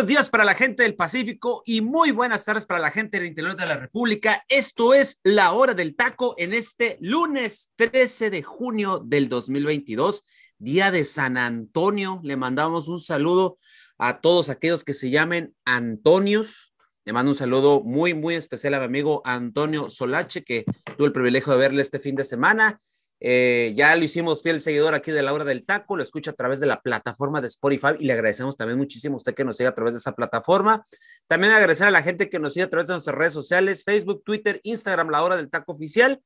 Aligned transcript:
Buenos 0.00 0.08
días 0.08 0.30
para 0.30 0.46
la 0.46 0.54
gente 0.54 0.82
del 0.82 0.94
Pacífico 0.94 1.62
y 1.66 1.82
muy 1.82 2.10
buenas 2.10 2.42
tardes 2.46 2.64
para 2.64 2.80
la 2.80 2.90
gente 2.90 3.18
del 3.18 3.28
interior 3.28 3.54
de 3.54 3.66
la 3.66 3.76
República. 3.76 4.42
Esto 4.48 4.94
es 4.94 5.20
la 5.24 5.52
hora 5.52 5.74
del 5.74 5.94
taco 5.94 6.34
en 6.38 6.54
este 6.54 6.96
lunes 7.02 7.70
13 7.76 8.30
de 8.30 8.42
junio 8.42 9.02
del 9.04 9.28
2022, 9.28 10.24
día 10.56 10.90
de 10.90 11.04
San 11.04 11.36
Antonio. 11.36 12.18
Le 12.22 12.38
mandamos 12.38 12.88
un 12.88 12.98
saludo 12.98 13.58
a 13.98 14.22
todos 14.22 14.48
aquellos 14.48 14.84
que 14.84 14.94
se 14.94 15.10
llamen 15.10 15.54
Antonios. 15.66 16.72
Le 17.04 17.12
mando 17.12 17.32
un 17.32 17.36
saludo 17.36 17.82
muy, 17.82 18.14
muy 18.14 18.36
especial 18.36 18.72
a 18.72 18.78
mi 18.78 18.86
amigo 18.86 19.20
Antonio 19.26 19.90
Solache, 19.90 20.44
que 20.44 20.64
tuve 20.96 21.08
el 21.08 21.12
privilegio 21.12 21.52
de 21.52 21.58
verle 21.58 21.82
este 21.82 21.98
fin 21.98 22.14
de 22.14 22.24
semana. 22.24 22.80
Eh, 23.22 23.74
ya 23.76 23.94
lo 23.96 24.02
hicimos 24.02 24.42
fiel 24.42 24.62
seguidor 24.62 24.94
aquí 24.94 25.10
de 25.10 25.22
la 25.22 25.34
hora 25.34 25.44
del 25.44 25.66
taco, 25.66 25.94
lo 25.94 26.02
escucha 26.02 26.30
a 26.30 26.34
través 26.34 26.58
de 26.58 26.66
la 26.66 26.80
plataforma 26.80 27.42
de 27.42 27.48
Spotify 27.48 27.88
y 27.98 28.06
le 28.06 28.14
agradecemos 28.14 28.56
también 28.56 28.78
muchísimo 28.78 29.14
a 29.14 29.16
usted 29.18 29.34
que 29.34 29.44
nos 29.44 29.58
siga 29.58 29.70
a 29.70 29.74
través 29.74 29.94
de 29.94 29.98
esa 29.98 30.12
plataforma. 30.12 30.82
También 31.26 31.52
agradecer 31.52 31.86
a 31.86 31.90
la 31.90 32.02
gente 32.02 32.30
que 32.30 32.38
nos 32.38 32.54
sigue 32.54 32.64
a 32.64 32.70
través 32.70 32.86
de 32.86 32.94
nuestras 32.94 33.16
redes 33.16 33.34
sociales, 33.34 33.84
Facebook, 33.84 34.22
Twitter, 34.24 34.60
Instagram, 34.62 35.10
la 35.10 35.22
hora 35.22 35.36
del 35.36 35.50
taco 35.50 35.72
oficial. 35.72 36.22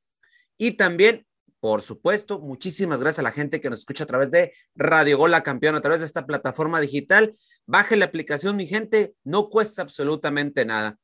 Y 0.56 0.72
también, 0.72 1.26
por 1.58 1.82
supuesto, 1.82 2.38
muchísimas 2.38 3.00
gracias 3.00 3.18
a 3.18 3.22
la 3.22 3.32
gente 3.32 3.60
que 3.60 3.70
nos 3.70 3.80
escucha 3.80 4.04
a 4.04 4.06
través 4.06 4.30
de 4.30 4.52
Radio 4.76 5.18
Gola 5.18 5.42
Campeón, 5.42 5.74
a 5.74 5.80
través 5.80 5.98
de 5.98 6.06
esta 6.06 6.26
plataforma 6.26 6.80
digital. 6.80 7.32
Baje 7.66 7.96
la 7.96 8.04
aplicación, 8.04 8.54
mi 8.54 8.66
gente, 8.66 9.14
no 9.24 9.48
cuesta 9.48 9.82
absolutamente 9.82 10.64
nada. 10.64 10.96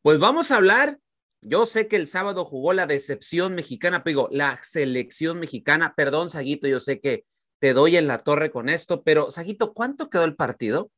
Pues 0.00 0.20
vamos 0.20 0.52
a 0.52 0.56
hablar 0.56 1.00
yo 1.44 1.66
sé 1.66 1.88
que 1.88 1.96
el 1.96 2.06
sábado 2.06 2.44
jugó 2.44 2.72
la 2.72 2.86
decepción 2.86 3.54
mexicana, 3.54 4.02
pero 4.02 4.28
la 4.30 4.58
selección 4.62 5.38
mexicana. 5.38 5.94
Perdón, 5.96 6.28
Saguito, 6.28 6.66
yo 6.66 6.80
sé 6.80 7.00
que 7.00 7.24
te 7.58 7.72
doy 7.72 7.96
en 7.96 8.06
la 8.06 8.18
torre 8.18 8.50
con 8.50 8.68
esto, 8.68 9.02
pero 9.02 9.30
Saguito, 9.30 9.72
¿cuánto 9.72 10.10
quedó 10.10 10.24
el 10.24 10.36
partido? 10.36 10.90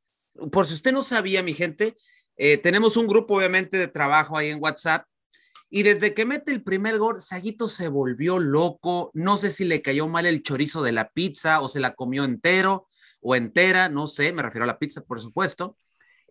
Por 0.52 0.66
si 0.66 0.74
usted 0.74 0.92
no 0.92 1.02
sabía, 1.02 1.42
mi 1.42 1.54
gente, 1.54 1.96
eh, 2.36 2.58
tenemos 2.58 2.96
un 2.96 3.06
grupo 3.06 3.36
obviamente 3.36 3.78
de 3.78 3.88
trabajo 3.88 4.36
ahí 4.36 4.48
en 4.48 4.62
WhatsApp 4.62 5.06
y 5.68 5.82
desde 5.82 6.14
que 6.14 6.24
mete 6.24 6.52
el 6.52 6.62
primer 6.62 6.98
gol, 6.98 7.20
Saguito 7.20 7.68
se 7.68 7.88
volvió 7.88 8.38
loco. 8.38 9.10
No 9.14 9.36
sé 9.36 9.50
si 9.50 9.64
le 9.64 9.82
cayó 9.82 10.06
mal 10.08 10.26
el 10.26 10.42
chorizo 10.42 10.82
de 10.82 10.92
la 10.92 11.10
pizza 11.10 11.60
o 11.60 11.68
se 11.68 11.80
la 11.80 11.94
comió 11.94 12.24
entero 12.24 12.86
o 13.20 13.34
entera, 13.34 13.88
no 13.88 14.06
sé, 14.06 14.32
me 14.32 14.42
refiero 14.42 14.64
a 14.64 14.68
la 14.68 14.78
pizza, 14.78 15.00
por 15.00 15.20
supuesto. 15.20 15.76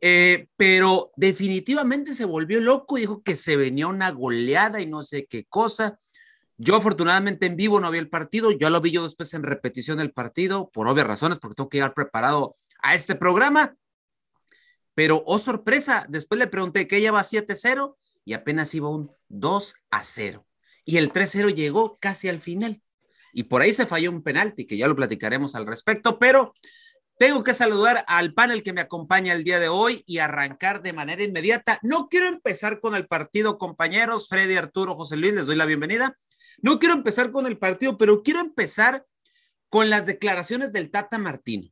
Eh, 0.02 0.48
pero 0.58 1.12
definitivamente 1.16 2.14
se 2.14 2.26
volvió 2.26 2.60
loco 2.60 2.98
y 2.98 3.02
dijo 3.02 3.24
que 3.24 3.36
se 3.36 3.56
venía 3.56 3.88
una 3.88 4.12
goleada 4.12 4.82
y 4.82 4.86
no 4.86 5.04
sé 5.04 5.26
qué 5.26 5.46
cosa. 5.46 5.98
Yo 6.58 6.76
afortunadamente 6.76 7.48
en 7.48 7.58
vivo 7.58 7.80
no 7.80 7.92
vi 7.92 7.98
el 7.98 8.10
partido, 8.10 8.52
yo 8.52 8.70
lo 8.70 8.82
vi 8.82 8.92
yo 8.92 9.04
después 9.04 9.34
en 9.34 9.44
repetición 9.44 9.98
del 9.98 10.12
partido, 10.12 10.70
por 10.72 10.88
obvias 10.88 11.08
razones, 11.08 11.40
porque 11.40 11.56
tengo 11.56 11.70
que 11.70 11.78
llegar 11.78 11.94
preparado 11.94 12.54
a 12.82 12.96
este 12.96 13.16
programa. 13.16 13.76
Pero, 14.94 15.23
oh 15.26 15.40
sorpresa, 15.40 16.06
después 16.08 16.40
le 16.40 16.48
pregunté 16.48 16.88
que 16.88 16.98
ella 16.98 17.12
va 17.12 17.23
7-0 17.23 17.98
y 18.23 18.34
apenas 18.34 18.73
iba 18.73 18.90
un 18.90 19.11
2 19.28 19.76
a 19.92 20.04
0. 20.04 20.45
Y 20.86 20.98
el 20.98 21.11
3-0 21.11 21.54
llegó 21.54 21.98
casi 22.00 22.30
al 22.30 22.39
final. 22.39 22.82
Y 23.34 23.44
por 23.44 23.61
ahí 23.61 23.73
se 23.73 23.86
falló 23.86 24.11
un 24.11 24.23
penalti, 24.23 24.66
que 24.66 24.78
ya 24.78 24.88
lo 24.88 24.95
platicaremos 24.95 25.55
al 25.55 25.66
respecto, 25.66 26.17
pero 26.20 26.54
tengo 27.17 27.43
que 27.43 27.53
saludar 27.53 28.03
al 28.08 28.33
panel 28.33 28.61
que 28.61 28.73
me 28.73 28.81
acompaña 28.81 29.33
el 29.33 29.43
día 29.43 29.59
de 29.59 29.70
hoy 29.70 30.03
y 30.05 30.20
arrancar 30.20 30.81
de 30.81 30.93
manera 30.93 31.23
inmediata. 31.23 31.80
No 31.81 32.09
quiero 32.09 32.27
empezar 32.27 32.81
con 32.81 32.93
el 32.93 33.08
partido, 33.08 33.58
compañeros, 33.58 34.27
Freddy, 34.27 34.55
Arturo, 34.55 34.95
José 34.95 35.15
Luis, 35.15 35.33
les 35.33 35.45
doy 35.45 35.55
la 35.55 35.65
bienvenida. 35.65 36.15
No 36.61 36.77
quiero 36.77 36.93
empezar 36.93 37.31
con 37.31 37.45
el 37.45 37.58
partido, 37.58 37.98
pero 37.98 38.21
quiero 38.21 38.42
empezar 38.42 39.05
con 39.70 39.89
las 39.89 40.05
declaraciones 40.05 40.73
del 40.73 40.92
Tata 40.92 41.17
Martino. 41.17 41.70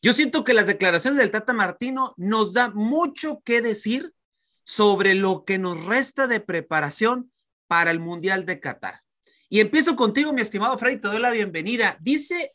Yo 0.00 0.12
siento 0.12 0.44
que 0.44 0.54
las 0.54 0.66
declaraciones 0.66 1.18
del 1.18 1.30
Tata 1.30 1.52
Martino 1.52 2.14
nos 2.16 2.52
da 2.52 2.68
mucho 2.70 3.42
que 3.44 3.60
decir 3.60 4.14
sobre 4.64 5.14
lo 5.14 5.44
que 5.44 5.58
nos 5.58 5.84
resta 5.84 6.26
de 6.26 6.40
preparación 6.40 7.30
para 7.66 7.90
el 7.90 8.00
Mundial 8.00 8.46
de 8.46 8.60
Qatar. 8.60 9.00
Y 9.48 9.60
empiezo 9.60 9.96
contigo, 9.96 10.32
mi 10.32 10.42
estimado 10.42 10.78
Freddy, 10.78 10.98
te 10.98 11.08
doy 11.08 11.20
la 11.20 11.30
bienvenida. 11.30 11.96
Dice 12.00 12.54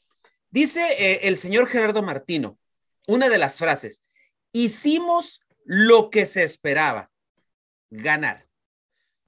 Dice 0.51 0.85
eh, 0.99 1.27
el 1.29 1.37
señor 1.37 1.67
Gerardo 1.67 2.03
Martino, 2.03 2.59
una 3.07 3.29
de 3.29 3.37
las 3.37 3.57
frases, 3.57 4.03
hicimos 4.51 5.39
lo 5.63 6.09
que 6.09 6.25
se 6.25 6.43
esperaba, 6.43 7.09
ganar. 7.89 8.47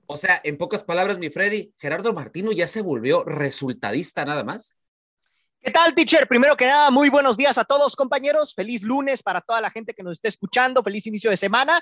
O 0.05 0.17
sea, 0.17 0.41
en 0.43 0.57
pocas 0.57 0.83
palabras, 0.83 1.17
mi 1.17 1.29
Freddy, 1.29 1.73
Gerardo 1.79 2.13
Martino 2.13 2.51
ya 2.51 2.67
se 2.67 2.81
volvió 2.81 3.23
resultadista 3.23 4.25
nada 4.25 4.43
más. 4.43 4.75
¿Qué 5.61 5.71
tal, 5.71 5.95
teacher? 5.95 6.27
Primero 6.27 6.57
que 6.57 6.65
nada, 6.65 6.91
muy 6.91 7.07
buenos 7.07 7.37
días 7.37 7.57
a 7.57 7.63
todos, 7.63 7.95
compañeros. 7.95 8.53
Feliz 8.53 8.81
lunes 8.81 9.23
para 9.23 9.39
toda 9.39 9.61
la 9.61 9.71
gente 9.71 9.93
que 9.93 10.03
nos 10.03 10.13
esté 10.13 10.27
escuchando. 10.27 10.83
Feliz 10.83 11.07
inicio 11.07 11.29
de 11.29 11.37
semana. 11.37 11.81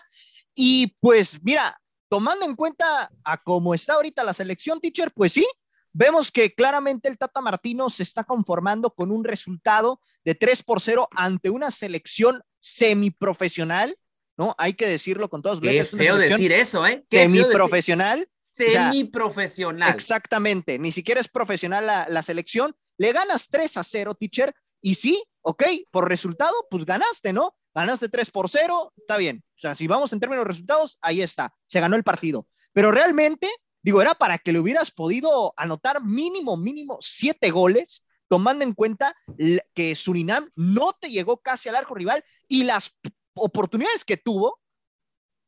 Y 0.53 0.96
pues, 1.00 1.40
mira, 1.41 1.81
tomando 2.07 2.46
en 2.46 2.56
cuenta 2.56 3.09
a 3.24 3.38
cómo 3.41 3.74
está 3.74 3.94
ahorita 3.94 4.24
la 4.24 4.34
selección, 4.34 4.80
teacher, 4.80 5.12
pues 5.16 5.34
sí, 5.34 5.47
Vemos 5.94 6.31
que 6.31 6.53
claramente 6.53 7.09
el 7.09 7.18
Tata 7.18 7.41
Martino 7.41 7.90
se 7.90 8.03
está 8.03 8.24
conformando 8.24 8.91
con 8.91 9.12
un 9.12 9.24
resultado 9.24 10.00
de 10.24 10.35
3 10.35 10.63
por 10.63 10.81
0 10.81 11.07
ante 11.12 11.50
una 11.50 11.69
selección 11.72 12.41
semiprofesional, 12.59 13.96
¿no? 14.38 14.56
Hay 14.57 14.74
que 14.74 14.88
decirlo 14.88 15.30
con 15.30 15.41
todos. 15.41 15.59
Qué 15.59 15.84
feo 15.84 16.18
decir 16.18 16.51
eso, 16.53 16.85
¿eh? 16.88 17.06
Qué 17.09 17.24
semiprofesional. 17.24 18.30
Semiprofesional. 18.53 19.94
exactamente, 19.94 20.78
ni 20.78 20.91
siquiera 20.91 21.22
es 21.22 21.28
profesional 21.28 21.85
la, 21.88 22.07
la 22.09 22.22
selección. 22.22 22.75
Le 22.97 23.13
ganas 23.13 23.47
3 23.50 23.78
a 23.78 23.84
0, 23.84 24.16
teacher, 24.16 24.53
y 24.81 24.96
sí, 24.96 25.24
ok, 25.41 25.63
por 25.91 26.09
resultado, 26.09 26.53
pues 26.69 26.85
ganaste, 26.85 27.34
¿no? 27.34 27.56
Ganaste 27.74 28.09
3 28.09 28.31
por 28.31 28.50
0, 28.50 28.94
está 28.97 29.18
bien. 29.18 29.44
O 29.56 29.59
sea, 29.59 29.75
si 29.75 29.88
vamos 29.88 30.12
en 30.12 30.19
términos 30.19 30.46
de 30.46 30.50
resultados, 30.50 30.97
ahí 31.01 31.22
está, 31.22 31.53
se 31.68 31.80
ganó 31.80 31.96
el 31.96 32.03
partido. 32.03 32.47
Pero 32.74 32.91
realmente 32.91 33.47
Digo, 33.84 34.02
era 34.02 34.14
para 34.14 34.38
que 34.38 34.52
le 34.52 34.59
hubieras 34.59 34.92
podido 34.92 35.53
anotar 35.58 36.03
mínimo, 36.03 36.58
mínimo 36.58 36.97
siete 37.02 37.50
goles, 37.50 38.06
tomando 38.28 38.64
en 38.64 38.74
cuenta 38.74 39.16
que 39.74 39.96
Surinam 39.96 40.50
no 40.56 40.94
te 40.94 41.09
llegó 41.09 41.38
casi 41.38 41.68
al 41.68 41.75
arco 41.75 41.96
rival 41.96 42.24
y 42.47 42.64
las 42.64 42.97
oportunidades 43.34 44.06
que 44.06 44.18
tuvo 44.18 44.59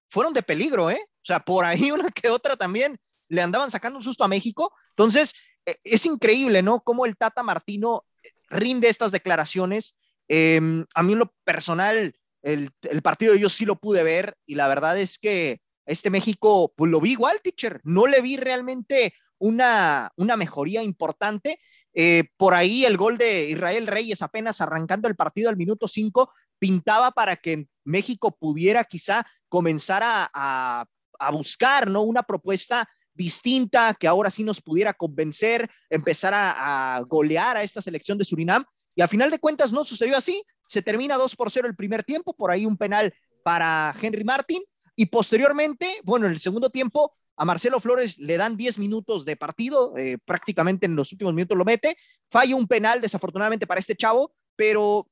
fueron 0.10 0.34
de 0.34 0.44
peligro, 0.44 0.92
¿eh? 0.92 1.00
O 1.02 1.26
sea, 1.26 1.40
por 1.40 1.64
ahí 1.64 1.92
una 1.92 2.10
que 2.10 2.30
otra 2.30 2.58
también 2.58 3.00
le 3.30 3.42
andaban 3.42 3.72
sacando 3.72 3.98
un 3.98 4.04
susto 4.04 4.24
a 4.24 4.28
México. 4.28 4.74
Entonces, 4.90 5.34
e, 5.66 5.78
es 5.84 6.06
increíble, 6.06 6.62
¿no? 6.62 6.82
Cómo 6.82 7.06
el 7.06 7.16
Tata 7.16 7.42
Martino 7.42 8.06
rinde 8.50 8.90
estas 8.90 9.12
declaraciones. 9.12 9.98
Em, 10.28 10.86
a 10.94 11.04
mí 11.04 11.14
en 11.14 11.20
lo 11.20 11.34
personal, 11.46 12.14
el 12.42 13.02
partido 13.02 13.36
yo 13.36 13.50
sí 13.50 13.66
lo 13.66 13.78
pude 13.78 14.04
ver 14.04 14.36
y 14.46 14.56
la 14.56 14.68
verdad 14.68 14.98
es 15.00 15.18
que 15.18 15.62
este 15.86 16.10
México, 16.10 16.74
pues 16.76 16.92
lo 16.92 17.02
vi 17.02 17.12
igual, 17.12 17.40
teacher, 17.42 17.82
no 17.84 18.08
le 18.08 18.22
vi 18.22 18.38
realmente 18.38 19.14
una, 19.44 20.12
una 20.16 20.38
mejoría 20.38 20.84
importante. 20.84 21.60
Eh, 21.94 22.24
por 22.38 22.54
ahí 22.54 22.86
el 22.86 22.98
gol 22.98 23.18
de 23.18 23.50
Israel 23.50 23.88
Reyes 23.88 24.22
apenas 24.22 24.62
arrancando 24.62 25.08
el 25.08 25.16
partido 25.16 25.50
al 25.50 25.58
minuto 25.58 25.88
5 25.88 26.32
pintaba 26.60 27.12
para 27.12 27.36
que 27.36 27.68
México 27.84 28.32
pudiera 28.32 28.86
quizá 28.86 29.26
comenzar 29.50 30.02
a, 30.06 30.86
buscar 31.32 31.90
¿no? 31.90 32.02
una 32.02 32.24
propuesta 32.24 32.90
distinta 33.14 33.94
que 33.94 34.08
ahora 34.08 34.30
sí 34.30 34.44
nos 34.44 34.62
pudiera 34.62 34.94
convencer, 34.94 35.70
empezar 35.90 36.34
a, 36.34 36.96
a, 36.96 37.02
golear 37.02 37.58
a 37.58 37.64
esta 37.64 37.82
selección 37.82 38.18
de 38.18 38.26
Surinam. 38.26 38.64
Y 38.96 39.02
a 39.02 39.08
final 39.08 39.30
de 39.30 39.40
cuentas 39.40 39.72
no 39.72 39.86
sucedió 39.86 40.18
así. 40.18 40.42
Se 40.68 40.82
termina 40.82 41.18
2 41.18 41.36
por 41.36 41.52
0 41.52 41.68
el 41.68 41.76
primer 41.76 42.04
tiempo, 42.04 42.34
por 42.34 42.52
ahí 42.52 42.66
un 42.66 42.78
penal 42.78 43.14
para 43.44 43.94
Henry 44.02 44.24
Martin 44.24 44.62
y 44.96 45.08
posteriormente, 45.08 45.88
bueno, 46.04 46.26
en 46.26 46.34
el 46.34 46.40
segundo 46.40 46.70
tiempo, 46.70 47.16
a 47.36 47.46
Marcelo 47.46 47.80
Flores 47.80 48.20
le 48.20 48.38
dan 48.38 48.58
10 48.58 48.78
minutos 48.78 49.26
de 49.26 49.36
partido, 49.36 49.98
eh, 49.98 50.18
prácticamente 50.24 50.86
en 50.86 50.96
los 50.96 51.12
últimos 51.12 51.34
minutos 51.34 51.58
lo 51.58 51.66
mete, 51.66 51.98
falla 52.30 52.56
un 52.56 52.68
penal 52.68 53.02
desafortunadamente 53.02 53.66
para 53.66 53.80
este 53.80 53.96
chavo, 53.96 54.34
pero 54.56 55.08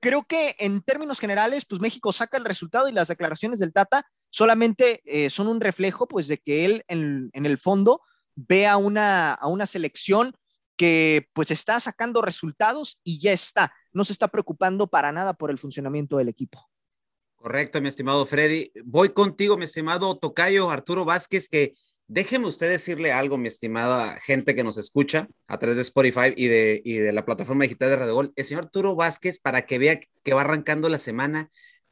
creo 0.00 0.24
que 0.24 0.56
en 0.58 0.80
términos 0.80 1.20
generales, 1.20 1.64
pues 1.66 1.80
México 1.80 2.12
saca 2.12 2.38
el 2.38 2.44
resultado 2.44 2.88
y 2.88 2.92
las 2.92 3.08
declaraciones 3.08 3.58
del 3.58 3.72
Tata 3.72 4.06
solamente 4.30 5.02
eh, 5.04 5.30
son 5.30 5.48
un 5.48 5.60
reflejo, 5.60 6.08
pues, 6.08 6.26
de 6.28 6.38
que 6.38 6.64
él 6.64 6.84
en, 6.88 7.30
el 7.32 7.58
fondo 7.58 8.02
ve 8.34 8.66
a 8.66 8.76
una, 8.76 9.32
a 9.32 9.46
una 9.48 9.66
selección 9.66 10.32
que 10.76 11.28
pues 11.32 11.50
está 11.50 11.80
sacando 11.80 12.20
resultados 12.20 13.00
y 13.02 13.18
ya 13.18 13.32
está. 13.32 13.72
No 13.92 14.04
se 14.04 14.12
está 14.12 14.28
preocupando 14.28 14.86
para 14.88 15.10
nada 15.10 15.32
por 15.32 15.50
el 15.50 15.58
funcionamiento 15.58 16.18
del 16.18 16.28
equipo. 16.28 16.68
Correcto, 17.46 17.80
mi 17.80 17.86
estimado 17.86 18.26
Freddy. 18.26 18.72
Voy 18.84 19.10
contigo, 19.10 19.56
mi 19.56 19.66
estimado 19.66 20.18
Tocayo 20.18 20.68
Arturo 20.68 21.04
Vázquez, 21.04 21.48
que 21.48 21.74
déjeme 22.08 22.48
usted 22.48 22.68
decirle 22.68 23.12
algo, 23.12 23.38
mi 23.38 23.46
estimada 23.46 24.18
gente 24.18 24.56
que 24.56 24.64
nos 24.64 24.78
escucha 24.78 25.28
a 25.46 25.56
través 25.56 25.76
de 25.76 25.82
Spotify 25.82 26.34
y 26.36 26.48
de, 26.48 26.82
y 26.84 26.94
de 26.94 27.12
la 27.12 27.24
plataforma 27.24 27.62
digital 27.62 27.90
de 27.90 27.96
Radio 27.98 28.14
Gol. 28.14 28.32
El 28.34 28.44
señor 28.44 28.64
Arturo 28.64 28.96
Vázquez, 28.96 29.38
para 29.38 29.64
que 29.64 29.78
vea 29.78 30.00
que 30.24 30.34
va 30.34 30.40
arrancando 30.40 30.88
la 30.88 30.98
semana, 30.98 31.48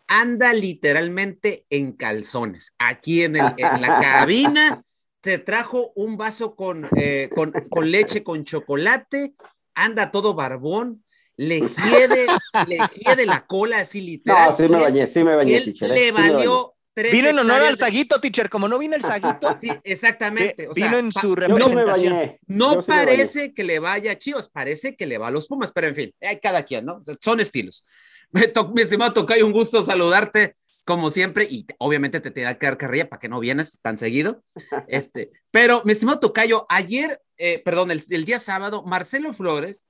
anda 0.09 0.53
literalmente 0.55 1.67
en 1.71 1.93
calzones. 1.93 2.75
Aquí 2.79 3.23
en, 3.23 3.37
el, 3.37 3.55
en 3.57 3.81
la 3.81 3.99
cabina 4.01 4.83
se 5.23 5.39
trajo 5.39 5.93
un 5.95 6.17
vaso 6.17 6.57
con, 6.57 6.89
eh, 6.97 7.31
con, 7.33 7.53
con, 7.71 7.93
leche 7.93 8.25
con 8.25 8.43
chocolate, 8.43 9.37
anda 9.73 10.11
todo 10.11 10.35
barbón, 10.35 11.05
le 11.37 11.61
hiede, 11.61 12.27
le 12.67 12.79
hiede 13.05 13.27
la 13.27 13.47
cola 13.47 13.79
así 13.81 14.01
literal. 14.01 14.51
No, 14.51 14.57
sí 14.57 14.69
me 14.69 14.81
bañé, 14.81 15.07
sí 15.07 15.25
me 15.25 15.35
bañé, 15.35 15.61
teacher, 15.61 15.91
¿eh? 15.91 15.95
Le 15.95 16.13
valió 16.13 16.75
tres 16.93 17.13
Vino 17.13 17.29
en 17.29 17.39
honor 17.39 17.63
al 17.63 17.77
saguito, 17.77 18.21
teacher, 18.21 18.49
como 18.49 18.69
no 18.69 18.79
vino 18.79 18.95
el 18.95 19.03
saguito. 19.03 19.57
Sí, 19.61 19.71
exactamente. 19.83 20.69
O 20.69 20.75
sea, 20.75 20.87
vino 20.87 20.99
en 20.99 21.13
su 21.13 21.35
representación. 21.35 22.21
Sí 22.25 22.39
no 22.47 22.83
parece 22.83 23.53
que 23.53 23.65
le 23.65 23.81
vaya 23.81 24.13
a 24.13 24.19
Chivas, 24.19 24.49
parece 24.49 24.97
que 24.97 25.07
le 25.07 25.19
va 25.19 25.29
a 25.29 25.31
los 25.31 25.49
Pumas, 25.49 25.73
pero 25.73 25.89
en 25.89 25.95
fin, 25.95 26.15
hay 26.21 26.39
cada 26.39 26.63
quien, 26.63 26.87
¿no? 26.87 27.03
Son 27.21 27.41
estilos. 27.41 27.85
Mi 28.75 28.83
estimado 28.83 29.13
Tocayo, 29.13 29.47
un 29.47 29.53
gusto 29.53 29.83
saludarte 29.83 30.55
como 30.85 31.09
siempre, 31.09 31.47
y 31.51 31.67
obviamente 31.79 32.21
te 32.21 32.31
tiene 32.31 32.59
que 32.59 32.67
dar 32.67 32.77
carrilla 32.77 33.09
para 33.09 33.19
que 33.19 33.29
no 33.29 33.41
vienes 33.41 33.81
tan 33.81 33.99
seguido. 33.99 34.43
Este, 34.89 35.31
pero, 35.51 35.83
mi 35.85 35.93
estimado 35.93 36.21
Tocayo, 36.21 36.67
ayer, 36.69 37.21
eh, 37.39 37.63
perdón, 37.65 37.91
el, 37.91 38.03
el, 38.11 38.25
día 38.25 38.39
sábado, 38.39 38.83
Marcelo 38.83 39.33
Flores, 39.33 39.87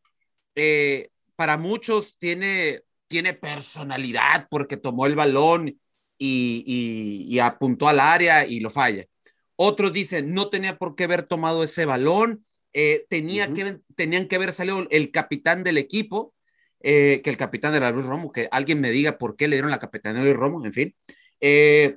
eh, 0.54 1.10
para 1.36 1.56
muchos 1.56 2.18
tiene, 2.18 2.82
tiene 3.08 3.34
personalidad 3.34 4.46
porque 4.50 4.76
tomó 4.76 5.06
el 5.06 5.16
balón 5.16 5.68
y, 5.68 5.76
y, 6.66 7.26
y, 7.28 7.38
apuntó 7.40 7.88
al 7.88 8.00
área 8.00 8.46
y 8.46 8.60
lo 8.60 8.70
falla. 8.70 9.04
Otros 9.56 9.92
dicen, 9.92 10.32
no 10.32 10.48
tenía 10.48 10.76
por 10.76 10.94
qué 10.94 11.04
haber 11.04 11.24
tomado 11.24 11.64
ese 11.64 11.86
balón, 11.86 12.44
eh, 12.72 13.06
tenía 13.08 13.46
uh 13.46 13.48
-huh. 13.50 13.54
que, 13.54 13.80
tenían 13.94 14.26
que 14.28 14.36
haber 14.36 14.52
salido 14.52 14.86
el 14.90 15.10
capitán 15.10 15.64
del 15.64 15.78
equipo 15.78 16.34
eh, 16.86 17.22
que 17.24 17.30
el 17.30 17.38
capitán 17.38 17.72
de 17.72 17.80
la 17.80 17.90
Luis 17.90 18.04
Romo, 18.04 18.30
que 18.30 18.46
alguien 18.50 18.78
me 18.78 18.90
diga 18.90 19.16
por 19.16 19.36
qué 19.36 19.48
le 19.48 19.56
dieron 19.56 19.70
la 19.70 19.78
capitanía 19.78 20.20
de 20.20 20.28
Luis 20.28 20.38
Romo, 20.38 20.66
en 20.66 20.72
fin. 20.74 20.94
Eh, 21.40 21.96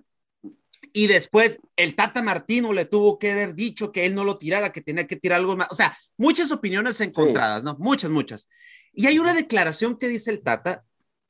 y 0.94 1.08
después 1.08 1.60
el 1.76 1.94
Tata 1.94 2.22
Martino 2.22 2.72
le 2.72 2.86
tuvo 2.86 3.20
que 3.20 3.34
haber 3.34 3.54
dicho 3.54 3.92
que 3.92 4.06
él 4.06 4.16
no 4.16 4.24
lo 4.24 4.38
tirara, 4.38 4.72
que 4.72 4.80
tenía 4.80 5.06
que 5.06 5.18
tirar 5.18 5.40
algo 5.40 5.58
más. 5.58 5.68
O 5.72 5.76
sea, 5.76 5.98
muchas 6.16 6.52
opiniones 6.52 7.02
encontradas, 7.02 7.64
sí. 7.64 7.66
¿no? 7.66 7.76
Muchas, 7.80 8.10
muchas. 8.10 8.48
Y 8.98 9.06
hay 9.06 9.20
una 9.20 9.36
declaración 9.36 9.96
que 9.96 10.08
dice 10.08 10.32
el 10.32 10.42
Tata, 10.42 10.84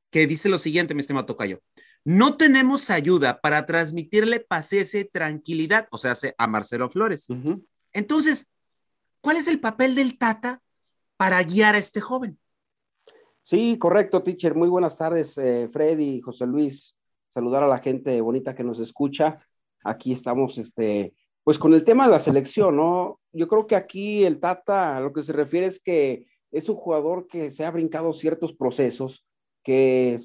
que 0.10 0.26
dice 0.26 0.48
lo 0.48 0.58
siguiente, 0.58 0.94
mi 0.94 1.02
estimado 1.02 1.26
Tocayo. 1.26 1.60
No 2.06 2.38
tenemos 2.38 2.90
ayuda 2.90 3.42
para 3.42 3.66
transmitirle 3.66 4.48
y 4.94 5.04
tranquilidad, 5.04 5.86
o 5.92 5.98
sea, 5.98 6.14
a 6.38 6.48
Marcelo 6.48 6.90
Flores. 6.90 7.30
Uh 7.30 7.36
-huh. 7.36 7.66
Entonces, 7.92 8.50
¿cuál 9.20 9.36
es 9.36 9.50
el 9.50 9.60
papel 9.60 9.96
del 9.96 10.18
Tata 10.18 10.62
para 11.18 11.44
guiar 11.44 11.76
a 11.76 11.80
este 11.80 12.00
joven? 12.00 12.40
Sí, 13.44 13.78
correcto, 13.78 14.24
teacher. 14.24 14.56
Muy 14.56 14.70
buenas 14.70 14.98
tardes, 14.98 15.38
eh, 15.38 15.70
Freddy, 15.70 16.22
José 16.22 16.46
Luis. 16.46 16.96
Saludar 17.28 17.64
a 17.64 17.68
la 17.68 17.80
gente 17.80 18.22
bonita 18.22 18.56
que 18.56 18.64
nos 18.64 18.80
escucha. 18.80 19.46
Aquí 19.84 20.14
estamos, 20.14 20.58
este, 20.58 21.14
pues 21.44 21.60
con 21.60 21.74
el 21.74 21.84
tema 21.84 22.06
de 22.06 22.12
la 22.12 22.20
selección, 22.20 22.78
¿no? 22.78 23.20
Yo 23.34 23.50
creo 23.50 23.68
que 23.68 23.76
aquí 23.76 24.24
el 24.24 24.40
Tata, 24.40 24.96
a 24.96 25.02
lo 25.02 25.12
que 25.12 25.22
se 25.22 25.34
refiere 25.34 25.66
es 25.66 25.82
que 25.82 26.28
es 26.52 26.70
un 26.70 26.76
jugador 26.76 27.28
que 27.28 27.52
se 27.52 27.66
ha 27.66 27.72
brincado 27.72 28.14
ciertos 28.14 28.54
procesos, 28.54 29.26
que 29.64 30.18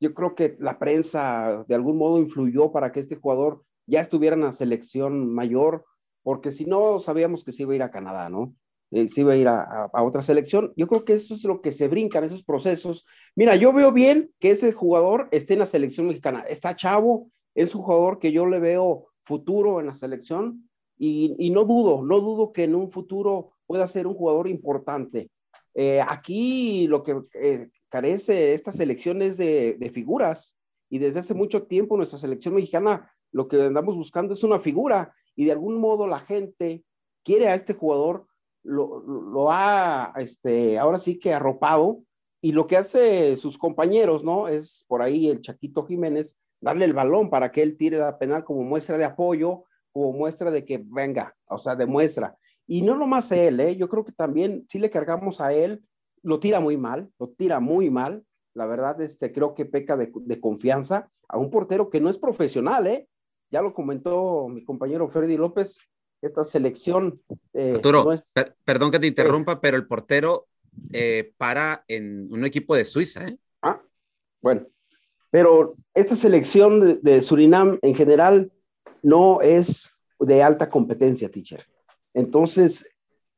yo 0.00 0.14
creo 0.14 0.34
que 0.34 0.56
la 0.58 0.78
prensa 0.78 1.64
de 1.68 1.74
algún 1.74 1.96
modo 1.96 2.18
influyó 2.18 2.72
para 2.72 2.92
que 2.92 3.00
este 3.00 3.16
jugador 3.16 3.64
ya 3.86 4.00
estuviera 4.00 4.36
en 4.36 4.42
la 4.42 4.52
selección 4.52 5.32
mayor, 5.32 5.84
porque 6.22 6.50
si 6.50 6.64
no, 6.64 7.00
sabíamos 7.00 7.44
que 7.44 7.52
se 7.52 7.62
iba 7.62 7.72
a 7.72 7.76
ir 7.76 7.82
a 7.82 7.90
Canadá, 7.90 8.28
¿no? 8.28 8.54
eh, 8.94 9.08
se 9.08 9.22
iba 9.22 9.32
a 9.32 9.36
ir 9.36 9.48
a, 9.48 9.90
otra 9.92 10.22
selección. 10.22 10.72
Yo 10.76 10.86
creo 10.86 11.04
que 11.04 11.14
eso 11.14 11.34
es 11.34 11.42
lo 11.44 11.60
que 11.60 11.72
se 11.72 11.88
brincan, 11.88 12.22
esos 12.22 12.44
procesos. 12.44 13.04
Mira, 13.34 13.56
yo 13.56 13.72
veo 13.72 13.90
bien 13.90 14.30
que 14.38 14.52
ese 14.52 14.72
jugador 14.72 15.28
esté 15.32 15.54
en 15.54 15.58
la 15.60 15.66
selección 15.66 16.06
mexicana. 16.06 16.44
Está 16.48 16.76
chavo, 16.76 17.28
es 17.56 17.74
un 17.74 17.82
jugador 17.82 18.20
que 18.20 18.30
yo 18.30 18.46
le 18.46 18.60
veo 18.60 19.08
futuro 19.24 19.80
en 19.80 19.86
la 19.86 19.94
selección 19.94 20.70
y 20.96 21.50
no 21.50 21.64
dudo, 21.64 22.02
no 22.02 22.20
dudo 22.20 22.52
que 22.52 22.64
en 22.64 22.74
un 22.76 22.90
futuro 22.90 23.50
pueda 23.66 23.86
ser 23.88 24.06
un 24.06 24.14
jugador 24.14 24.48
importante. 24.48 25.28
Eh, 25.74 26.00
aquí 26.06 26.86
lo 26.86 27.02
que 27.02 27.22
eh, 27.34 27.68
carece 27.88 28.52
esta 28.52 28.72
selección 28.72 29.22
es 29.22 29.36
de, 29.36 29.90
figuras 29.92 30.56
y 30.88 30.98
desde 30.98 31.20
hace 31.20 31.34
mucho 31.34 31.64
tiempo 31.64 31.96
nuestra 31.96 32.18
selección 32.18 32.54
mexicana 32.54 33.10
lo 33.32 33.48
que 33.48 33.60
andamos 33.60 33.96
buscando 33.96 34.34
es 34.34 34.44
una 34.44 34.60
figura 34.60 35.12
y 35.34 35.46
de 35.46 35.52
algún 35.52 35.80
modo 35.80 36.06
la 36.06 36.20
gente 36.20 36.84
quiere 37.24 37.48
a 37.48 37.54
este 37.54 37.74
jugador 37.74 38.26
lo, 38.62 39.00
lo, 39.00 39.50
ha, 39.50 40.12
este, 40.16 40.78
ahora 40.78 40.98
sí 40.98 41.18
que 41.18 41.34
arropado, 41.34 42.02
y 42.40 42.52
lo 42.52 42.66
que 42.66 42.76
hace 42.76 43.36
sus 43.36 43.56
compañeros, 43.56 44.22
¿no? 44.22 44.48
Es 44.48 44.84
por 44.86 45.00
ahí 45.00 45.28
el 45.28 45.40
Chaquito 45.40 45.86
Jiménez, 45.86 46.36
darle 46.60 46.84
el 46.84 46.92
balón 46.92 47.30
para 47.30 47.50
que 47.50 47.62
él 47.62 47.76
tire 47.76 47.98
la 47.98 48.18
penal 48.18 48.44
como 48.44 48.62
muestra 48.62 48.98
de 48.98 49.04
apoyo, 49.04 49.64
como 49.92 50.12
muestra 50.12 50.50
de 50.50 50.64
que 50.64 50.82
venga, 50.84 51.34
o 51.46 51.58
sea, 51.58 51.74
demuestra. 51.74 52.36
Y 52.66 52.82
no 52.82 52.96
nomás 52.96 53.30
él, 53.32 53.60
¿eh? 53.60 53.76
Yo 53.76 53.88
creo 53.88 54.04
que 54.04 54.12
también 54.12 54.64
si 54.68 54.78
le 54.78 54.90
cargamos 54.90 55.40
a 55.40 55.52
él, 55.52 55.82
lo 56.22 56.40
tira 56.40 56.60
muy 56.60 56.76
mal, 56.76 57.10
lo 57.18 57.28
tira 57.28 57.60
muy 57.60 57.90
mal. 57.90 58.24
La 58.54 58.66
verdad, 58.66 59.00
este, 59.00 59.32
creo 59.32 59.54
que 59.54 59.66
peca 59.66 59.96
de, 59.96 60.10
de 60.14 60.40
confianza 60.40 61.10
a 61.28 61.38
un 61.38 61.50
portero 61.50 61.90
que 61.90 62.00
no 62.00 62.08
es 62.08 62.18
profesional, 62.18 62.86
¿eh? 62.86 63.08
Ya 63.50 63.62
lo 63.62 63.74
comentó 63.74 64.48
mi 64.48 64.64
compañero 64.64 65.08
Freddy 65.08 65.36
López, 65.36 65.78
esta 66.22 66.42
selección. 66.44 67.20
Eh, 67.52 67.72
Arturo, 67.76 68.04
no 68.04 68.12
es... 68.12 68.32
per 68.32 68.56
perdón 68.64 68.90
que 68.90 68.98
te 68.98 69.06
interrumpa, 69.06 69.52
eh, 69.52 69.58
pero 69.60 69.76
el 69.76 69.86
portero 69.86 70.46
eh, 70.92 71.32
para 71.36 71.84
en 71.88 72.32
un 72.32 72.44
equipo 72.44 72.74
de 72.74 72.84
Suiza. 72.84 73.28
¿eh? 73.28 73.38
Ah, 73.62 73.80
bueno, 74.40 74.66
pero 75.30 75.76
esta 75.94 76.16
selección 76.16 76.80
de, 76.80 76.94
de, 77.02 77.22
Surinam 77.22 77.78
en 77.82 77.94
general 77.94 78.52
no 79.02 79.40
es 79.40 79.94
de 80.18 80.42
alta 80.42 80.68
competencia, 80.70 81.30
teacher. 81.30 81.66
Entonces, 82.14 82.88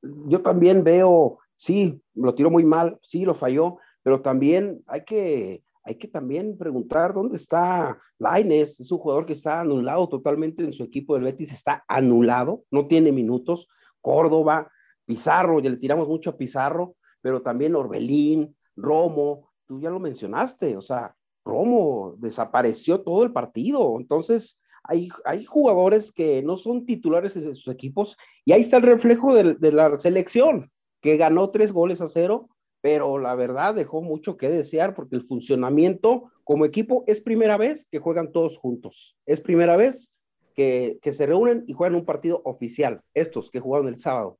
yo 0.02 0.42
también 0.42 0.84
veo, 0.84 1.38
sí, 1.56 2.00
lo 2.14 2.34
tiró 2.34 2.50
muy 2.50 2.64
mal, 2.64 2.98
sí, 3.02 3.24
lo 3.24 3.34
falló, 3.34 3.78
pero 4.02 4.22
también 4.22 4.82
hay 4.86 5.04
que 5.04 5.62
hay 5.86 5.94
que 5.94 6.08
también 6.08 6.58
preguntar 6.58 7.14
dónde 7.14 7.36
está 7.36 7.96
Laines, 8.18 8.80
es 8.80 8.90
un 8.90 8.98
jugador 8.98 9.24
que 9.24 9.34
está 9.34 9.60
anulado 9.60 10.08
totalmente 10.08 10.64
en 10.64 10.72
su 10.72 10.82
equipo 10.82 11.14
del 11.14 11.22
Betis, 11.22 11.52
está 11.52 11.84
anulado, 11.86 12.64
no 12.72 12.88
tiene 12.88 13.12
minutos, 13.12 13.68
Córdoba, 14.00 14.68
Pizarro, 15.04 15.60
ya 15.60 15.70
le 15.70 15.76
tiramos 15.76 16.08
mucho 16.08 16.30
a 16.30 16.36
Pizarro, 16.36 16.96
pero 17.20 17.40
también 17.40 17.76
Orbelín, 17.76 18.56
Romo, 18.74 19.52
tú 19.64 19.80
ya 19.80 19.88
lo 19.88 20.00
mencionaste, 20.00 20.76
o 20.76 20.82
sea, 20.82 21.14
Romo 21.44 22.16
desapareció 22.18 23.02
todo 23.02 23.22
el 23.22 23.32
partido, 23.32 23.96
entonces 24.00 24.60
hay, 24.88 25.44
jugadores 25.44 26.12
que 26.12 26.42
no 26.42 26.56
son 26.56 26.86
titulares 26.86 27.34
de 27.34 27.54
sus 27.54 27.68
equipos 27.68 28.16
y 28.44 28.52
ahí 28.52 28.60
está 28.60 28.76
el 28.78 28.82
reflejo 28.82 29.34
de, 29.34 29.54
de 29.54 29.72
la 29.72 29.98
selección, 29.98 30.70
que 31.00 31.16
ganó 31.16 31.50
tres 31.50 31.72
goles 31.72 32.00
a 32.00 32.06
cero, 32.06 32.48
pero 32.80 33.18
la 33.18 33.34
verdad 33.34 33.74
dejó 33.74 34.02
mucho 34.02 34.36
que 34.36 34.48
desear 34.48 34.94
porque 34.94 35.16
el 35.16 35.22
funcionamiento 35.22 36.30
como 36.44 36.64
equipo 36.64 37.04
es 37.06 37.20
primera 37.20 37.56
vez 37.56 37.86
que 37.90 37.98
juegan 37.98 38.32
todos 38.32 38.58
juntos, 38.58 39.16
es 39.26 39.40
primera 39.40 39.76
vez 39.76 40.14
que, 40.54 40.98
que, 41.02 41.12
se 41.12 41.26
reúnen 41.26 41.64
y 41.66 41.72
juegan 41.72 41.96
un 41.96 42.04
partido 42.04 42.40
oficial, 42.44 43.02
estos 43.14 43.50
que 43.50 43.60
jugaron 43.60 43.88
el 43.88 43.98
sábado. 43.98 44.38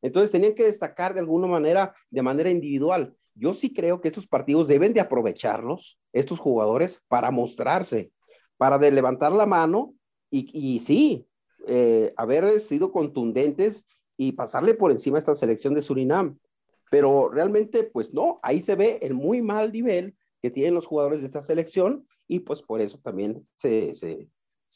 Entonces 0.00 0.30
tenían 0.30 0.54
que 0.54 0.64
destacar 0.64 1.12
de 1.12 1.20
alguna 1.20 1.46
manera, 1.46 1.94
de 2.10 2.22
manera 2.22 2.50
individual. 2.50 3.14
Yo 3.34 3.52
sí 3.52 3.72
creo 3.72 4.00
que 4.00 4.08
estos 4.08 4.26
partidos 4.26 4.68
deben 4.68 4.92
de 4.92 5.00
aprovecharlos, 5.00 5.98
estos 6.12 6.38
jugadores, 6.38 7.02
para 7.08 7.30
mostrarse, 7.30 8.10
para 8.58 8.76
de 8.78 8.90
levantar 8.90 9.32
la 9.32 9.46
mano 9.46 9.94
y, 10.30 10.80
sí, 10.80 11.26
eh, 11.66 12.12
haber 12.18 12.60
sido 12.60 12.92
contundentes 12.92 13.86
y 14.18 14.32
pasarle 14.32 14.74
por 14.74 14.90
encima 14.90 15.16
a 15.16 15.20
esta 15.20 15.34
selección 15.34 15.72
de 15.72 15.80
Surinam 15.80 16.36
pero 16.90 17.28
realmente 17.28 17.84
pues 17.84 18.12
no, 18.14 18.40
ahí 18.42 18.60
se 18.60 18.74
ve 18.74 18.98
el 19.02 19.14
muy 19.14 19.42
mal 19.42 19.72
nivel 19.72 20.14
que 20.40 20.50
tienen 20.50 20.74
los 20.74 20.86
jugadores 20.86 21.20
de 21.20 21.26
esta 21.26 21.42
selección 21.42 22.06
y 22.26 22.40
pues 22.40 22.62
por 22.62 22.80
eso 22.80 22.98
también 22.98 23.42
se, 23.56 23.94
se, 23.94 24.28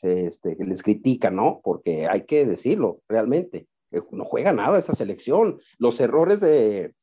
este, 0.03 0.57
les 0.59 0.83
critica, 0.83 1.31
¿no? 1.31 1.61
Porque 1.62 2.07
hay 2.07 2.25
que 2.25 2.45
decirlo, 2.47 3.01
realmente, 3.09 3.67
eh, 3.91 4.01
no 4.11 4.25
juega 4.25 4.53
nada 4.53 4.79
esta 4.79 4.95
selección. 4.95 5.61
Los 5.79 6.01
errores 6.01 6.41
de, 6.41 6.95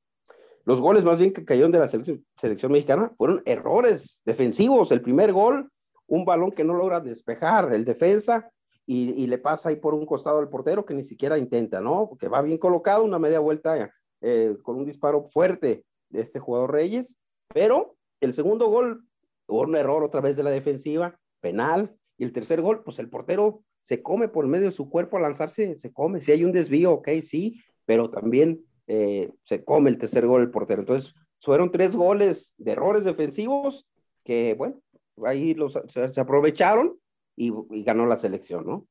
los 0.66 0.82
goles 0.82 1.04
más 1.04 1.20
bien 1.20 1.34
que 1.34 1.46
cayeron 1.46 1.72
de 1.72 1.80
la 1.80 1.88
selección 1.88 2.72
mexicana 2.72 3.14
fueron 3.18 3.42
errores 3.46 4.22
defensivos. 4.26 4.92
El 4.92 5.02
primer 5.02 5.32
gol, 5.32 5.72
un 6.10 6.26
balón 6.26 6.52
que 6.52 6.64
no 6.64 6.74
logra 6.74 7.00
despejar 7.00 7.74
el 7.74 7.86
defensa 7.86 8.52
y, 8.86 9.28
le 9.28 9.38
pasa 9.38 9.70
ahí 9.70 9.76
por 9.76 9.94
un 9.94 10.08
costado 10.08 10.40
al 10.40 10.50
portero 10.50 10.84
que 10.84 10.96
ni 10.96 11.04
siquiera 11.04 11.38
intenta, 11.38 11.80
¿no? 11.80 12.10
Porque 12.10 12.28
va 12.28 12.42
bien 12.42 12.58
colocado, 12.58 13.04
una 13.04 13.20
media 13.20 13.40
vuelta 13.40 13.92
eh, 14.22 14.58
con 14.64 14.78
un 14.78 14.86
disparo 14.86 15.30
fuerte 15.30 15.86
de 16.10 16.22
este 16.22 16.40
jugador 16.40 16.72
Reyes, 16.72 17.16
pero 17.54 17.96
el 18.20 18.34
segundo 18.34 18.68
gol, 18.68 19.06
un 19.48 19.76
error 19.76 20.04
otra 20.04 20.22
vez 20.22 20.38
de 20.38 20.44
la 20.44 20.50
defensiva, 20.50 21.20
penal, 21.40 21.96
y 22.18 22.24
el 22.24 22.34
tercer 22.34 22.62
gol, 22.62 22.84
pues 22.84 22.98
el 22.98 23.10
portero 23.10 23.62
se 23.82 24.02
come 24.02 24.28
por 24.28 24.48
medio 24.48 24.66
de 24.66 24.72
su 24.72 24.90
cuerpo 24.90 25.18
a 25.18 25.22
lanzarse, 25.22 25.78
se 25.78 25.94
come, 25.94 26.20
si 26.20 26.32
hay 26.32 26.44
un 26.44 26.52
desvío, 26.52 26.92
ok, 26.94 27.10
sí, 27.22 27.62
pero 27.86 28.10
también 28.10 28.66
eh, 28.88 29.32
se 29.44 29.64
come 29.64 29.92
el 29.92 30.00
tercer 30.00 30.26
gol 30.26 30.42
el 30.42 30.52
portero. 30.52 30.82
Entonces, 30.82 31.14
fueron 31.42 31.72
tres 31.72 31.96
goles 31.96 32.54
de 32.58 32.72
errores 32.72 33.06
defensivos 33.06 33.88
que, 34.24 34.56
bueno, 34.58 34.82
ahí 35.26 35.54
los, 35.54 35.78
se, 35.88 36.20
aprovecharon 36.20 37.00
y, 37.36 37.52
ganó 37.84 38.06
la 38.06 38.16
selección, 38.16 38.66
¿no? 38.66 38.88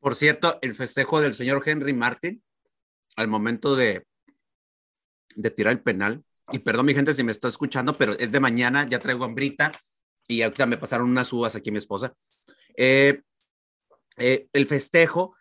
Por 0.00 0.14
cierto, 0.14 0.58
el 0.60 0.74
festejo 0.74 1.20
del 1.20 1.34
señor 1.34 1.62
Henry 1.64 1.94
Martin 1.94 2.42
al 3.16 3.28
momento 3.28 3.76
de, 3.76 4.06
de 5.36 5.50
tirar 5.50 5.72
el 5.72 5.82
penal, 5.82 6.24
y 6.52 6.58
perdón 6.58 6.86
mi 6.86 6.94
gente 6.94 7.14
si 7.14 7.24
me 7.24 7.32
está 7.32 7.48
escuchando, 7.48 7.96
pero 7.96 8.12
es 8.12 8.32
de 8.32 8.40
mañana, 8.40 8.86
ya 8.86 8.98
traigo 8.98 9.24
hambrita 9.24 9.72
y 10.26 10.42
ahorita 10.42 10.66
me 10.66 10.76
pasaron 10.76 11.08
unas 11.08 11.32
uvas 11.32 11.54
aquí 11.54 11.70
mi 11.70 11.78
esposa. 11.78 12.14
Eh, 12.76 13.22
eh, 14.18 14.48
el 14.52 14.66
festejo 14.66 15.36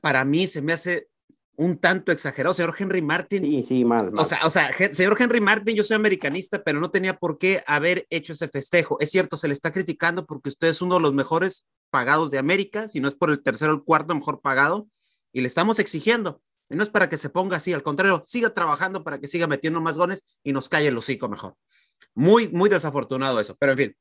para 0.00 0.24
mí 0.24 0.46
se 0.46 0.62
me 0.62 0.72
hace 0.72 1.08
un 1.56 1.78
tanto 1.78 2.12
exagerado, 2.12 2.54
señor 2.54 2.74
Henry 2.78 3.02
Martin. 3.02 3.42
Sí, 3.42 3.64
sí, 3.66 3.84
mal, 3.84 4.12
O 4.16 4.24
sea, 4.24 4.40
o 4.44 4.50
sea, 4.50 4.70
señor 4.92 5.16
Henry 5.18 5.40
Martin, 5.40 5.76
yo 5.76 5.84
soy 5.84 5.96
americanista, 5.96 6.62
pero 6.62 6.80
no 6.80 6.90
tenía 6.90 7.16
por 7.16 7.38
qué 7.38 7.62
haber 7.66 8.06
hecho 8.10 8.32
ese 8.32 8.48
festejo. 8.48 8.98
Es 9.00 9.10
cierto, 9.10 9.36
se 9.36 9.48
le 9.48 9.54
está 9.54 9.72
criticando 9.72 10.26
porque 10.26 10.48
usted 10.48 10.68
es 10.68 10.82
uno 10.82 10.96
de 10.96 11.00
los 11.00 11.14
mejores 11.14 11.66
pagados 11.90 12.30
de 12.30 12.38
América, 12.38 12.88
si 12.88 13.00
no 13.00 13.08
es 13.08 13.14
por 13.14 13.30
el 13.30 13.42
tercero 13.42 13.72
o 13.72 13.76
el 13.76 13.84
cuarto 13.84 14.14
mejor 14.14 14.40
pagado, 14.40 14.88
y 15.32 15.40
le 15.40 15.48
estamos 15.48 15.78
exigiendo. 15.78 16.42
Y 16.68 16.76
no 16.76 16.82
es 16.82 16.90
para 16.90 17.08
que 17.08 17.16
se 17.16 17.28
ponga 17.28 17.58
así, 17.58 17.72
al 17.72 17.82
contrario, 17.82 18.22
siga 18.24 18.50
trabajando 18.50 19.04
para 19.04 19.20
que 19.20 19.28
siga 19.28 19.46
metiendo 19.46 19.80
más 19.80 19.96
goles 19.96 20.38
y 20.42 20.52
nos 20.52 20.68
calle 20.68 20.88
el 20.88 20.96
hocico 20.96 21.28
mejor. 21.28 21.56
Muy, 22.14 22.48
muy 22.48 22.70
desafortunado 22.70 23.38
eso, 23.38 23.56
pero 23.58 23.72
en 23.72 23.78
fin, 23.78 23.96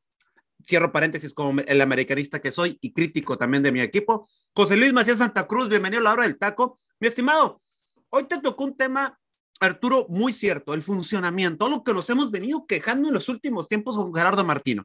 cierro 0.66 0.92
paréntesis 0.92 1.34
como 1.34 1.62
el 1.62 1.82
americanista 1.82 2.40
que 2.40 2.52
soy 2.52 2.78
y 2.82 2.94
crítico 2.94 3.38
también 3.38 3.64
de 3.64 3.72
mi 3.72 3.82
equipo. 3.82 4.28
José 4.56 4.78
Luis 4.78 4.94
Macías 4.94 5.18
Santa 5.20 5.48
Cruz, 5.48 5.70
bienvenido 5.70 6.02
a 6.02 6.04
la 6.04 6.14
hora 6.14 6.24
del 6.24 6.38
taco. 6.38 6.80
Mi 7.00 7.08
estimado, 7.08 7.62
hoy 8.10 8.26
te 8.26 8.40
tocó 8.40 8.64
un 8.64 8.78
tema, 8.78 9.20
Arturo, 9.60 10.06
muy 10.10 10.34
cierto, 10.34 10.74
el 10.74 10.82
funcionamiento, 10.82 11.68
lo 11.70 11.84
que 11.84 11.94
nos 11.94 12.10
hemos 12.10 12.32
venido 12.32 12.66
quejando 12.66 13.08
en 13.10 13.14
los 13.14 13.30
últimos 13.30 13.68
tiempos 13.68 13.96
con 13.96 14.14
Gerardo 14.14 14.44
Martino. 14.44 14.84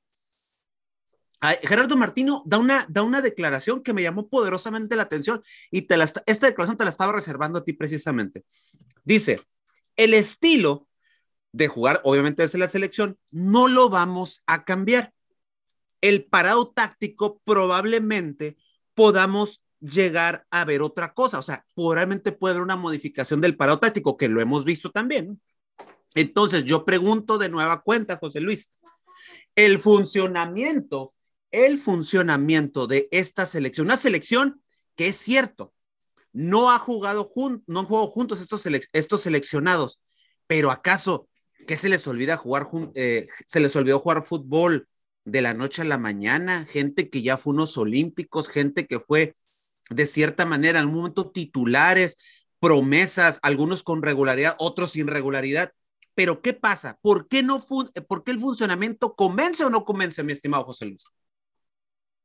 Gerardo 1.63 1.97
Martino 1.97 2.43
da 2.47 2.59
una, 2.59 2.85
da 2.89 3.03
una 3.03 3.23
declaración 3.23 3.83
que 3.83 3.93
me 3.93 4.03
llamó 4.03 4.29
poderosamente 4.29 4.97
la 4.97 5.05
atención 5.05 5.41
y 5.71 5.83
te 5.83 5.97
la, 5.97 6.05
esta 6.05 6.47
declaración 6.47 6.77
te 6.77 6.85
la 6.85 6.91
estaba 6.91 7.13
reservando 7.13 7.61
a 7.61 7.65
ti 7.65 7.73
precisamente. 7.73 8.45
Dice, 9.05 9.41
el 9.97 10.15
estilo 10.15 10.89
de 11.53 11.69
jugar, 11.69 12.01
obviamente 12.05 12.43
desde 12.43 12.59
la 12.59 12.69
selección, 12.69 13.19
no 13.31 13.69
lo 13.69 13.89
vamos 13.89 14.43
a 14.47 14.65
cambiar 14.65 15.13
el 16.01 16.25
parado 16.25 16.69
táctico 16.69 17.41
probablemente 17.45 18.57
podamos 18.95 19.63
llegar 19.81 20.47
a 20.51 20.65
ver 20.65 20.83
otra 20.83 21.15
cosa. 21.15 21.39
O 21.39 21.43
sea, 21.43 21.65
probablemente 21.75 22.33
puede 22.33 22.53
haber 22.53 22.63
una 22.63 22.77
modificación 22.77 23.41
del 23.41 23.57
parado 23.57 23.79
táctico, 23.79 24.17
que 24.17 24.29
lo 24.29 24.41
hemos 24.41 24.65
visto 24.65 24.91
también. 24.91 25.41
Entonces, 26.15 26.65
yo 26.65 26.85
pregunto 26.85 27.39
de 27.39 27.49
nueva 27.49 27.83
cuenta, 27.83 28.17
José 28.17 28.41
Luis, 28.41 28.73
el 29.55 29.79
funcionamiento, 29.79 31.15
el 31.51 31.79
funcionamiento 31.79 32.87
de 32.87 33.09
esta 33.11 33.47
selección, 33.47 33.87
una 33.87 33.97
selección 33.97 34.63
que 34.97 35.09
es 35.09 35.17
cierto, 35.17 35.73
no 36.33 36.71
ha 36.71 36.79
jugado, 36.79 37.31
no 37.67 37.81
han 37.81 37.87
jugado 37.87 38.09
juntos 38.09 38.41
estos, 38.41 38.65
estos 38.93 39.21
seleccionados, 39.21 40.01
pero 40.47 40.71
acaso, 40.71 41.29
¿qué 41.67 41.77
se 41.77 41.89
les 41.89 42.07
olvida 42.07 42.37
jugar? 42.37 42.67
Eh, 42.95 43.29
se 43.47 43.61
les 43.61 43.75
olvidó 43.77 43.99
jugar 44.01 44.25
fútbol, 44.25 44.89
de 45.31 45.43
la 45.43 45.55
noche 45.55 45.83
a 45.83 45.85
la 45.85 45.99
mañana, 45.99 46.65
gente 46.67 47.11
que 47.11 47.23
ya 47.23 47.37
fue 47.37 47.53
unos 47.53 47.77
olímpicos, 47.77 48.49
gente 48.49 48.87
que 48.87 48.99
fue 48.99 49.35
de 49.91 50.07
cierta 50.07 50.47
manera 50.47 50.81
en 50.81 50.89
un 50.89 50.95
momento 50.95 51.31
titulares, 51.31 52.17
promesas, 52.59 53.39
algunos 53.43 53.83
con 53.83 54.03
regularidad, 54.03 54.57
otros 54.59 54.93
sin 54.93 55.07
regularidad. 55.07 55.73
Pero 56.15 56.43
¿qué 56.43 56.53
pasa? 56.53 56.99
¿Por 57.03 57.29
qué, 57.29 57.43
no 57.43 57.61
¿Por 58.09 58.25
qué 58.25 58.33
el 58.33 58.41
funcionamiento 58.41 59.15
convence 59.15 59.65
o 59.65 59.71
no 59.71 59.85
convence, 59.85 60.25
mi 60.25 60.33
estimado 60.33 60.65
José 60.65 60.87
Luis? 60.87 61.09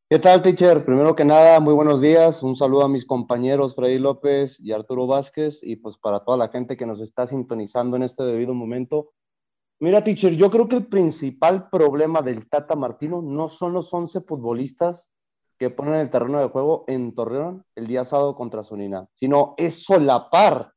¿Qué 0.09 0.19
tal, 0.19 0.41
teacher? 0.41 0.85
Primero 0.85 1.15
que 1.15 1.25
nada, 1.25 1.59
muy 1.59 1.73
buenos 1.73 1.99
días. 1.99 2.43
Un 2.43 2.55
saludo 2.55 2.83
a 2.83 2.89
mis 2.89 3.05
compañeros 3.05 3.75
Freddy 3.75 3.99
López 3.99 4.59
y 4.59 4.71
Arturo 4.71 5.07
Vázquez 5.07 5.59
y 5.61 5.75
pues 5.77 5.97
para 5.97 6.23
toda 6.23 6.37
la 6.37 6.49
gente 6.49 6.77
que 6.77 6.85
nos 6.85 7.01
está 7.01 7.27
sintonizando 7.27 7.97
en 7.97 8.03
este 8.03 8.23
debido 8.23 8.53
momento. 8.53 9.11
Mira, 9.83 10.01
teacher, 10.01 10.31
yo 10.35 10.49
creo 10.49 10.69
que 10.69 10.77
el 10.77 10.87
principal 10.87 11.69
problema 11.69 12.21
del 12.21 12.47
Tata 12.47 12.73
Martino 12.73 13.21
no 13.21 13.49
son 13.49 13.73
los 13.73 13.93
11 13.93 14.21
futbolistas 14.21 15.11
que 15.59 15.71
ponen 15.71 15.95
el 15.95 16.09
terreno 16.09 16.39
de 16.39 16.47
juego 16.47 16.85
en 16.87 17.13
Torreón 17.13 17.65
el 17.75 17.87
día 17.87 18.05
sábado 18.05 18.33
contra 18.33 18.63
Sonina, 18.63 19.09
sino 19.15 19.55
es 19.57 19.83
solapar 19.83 20.71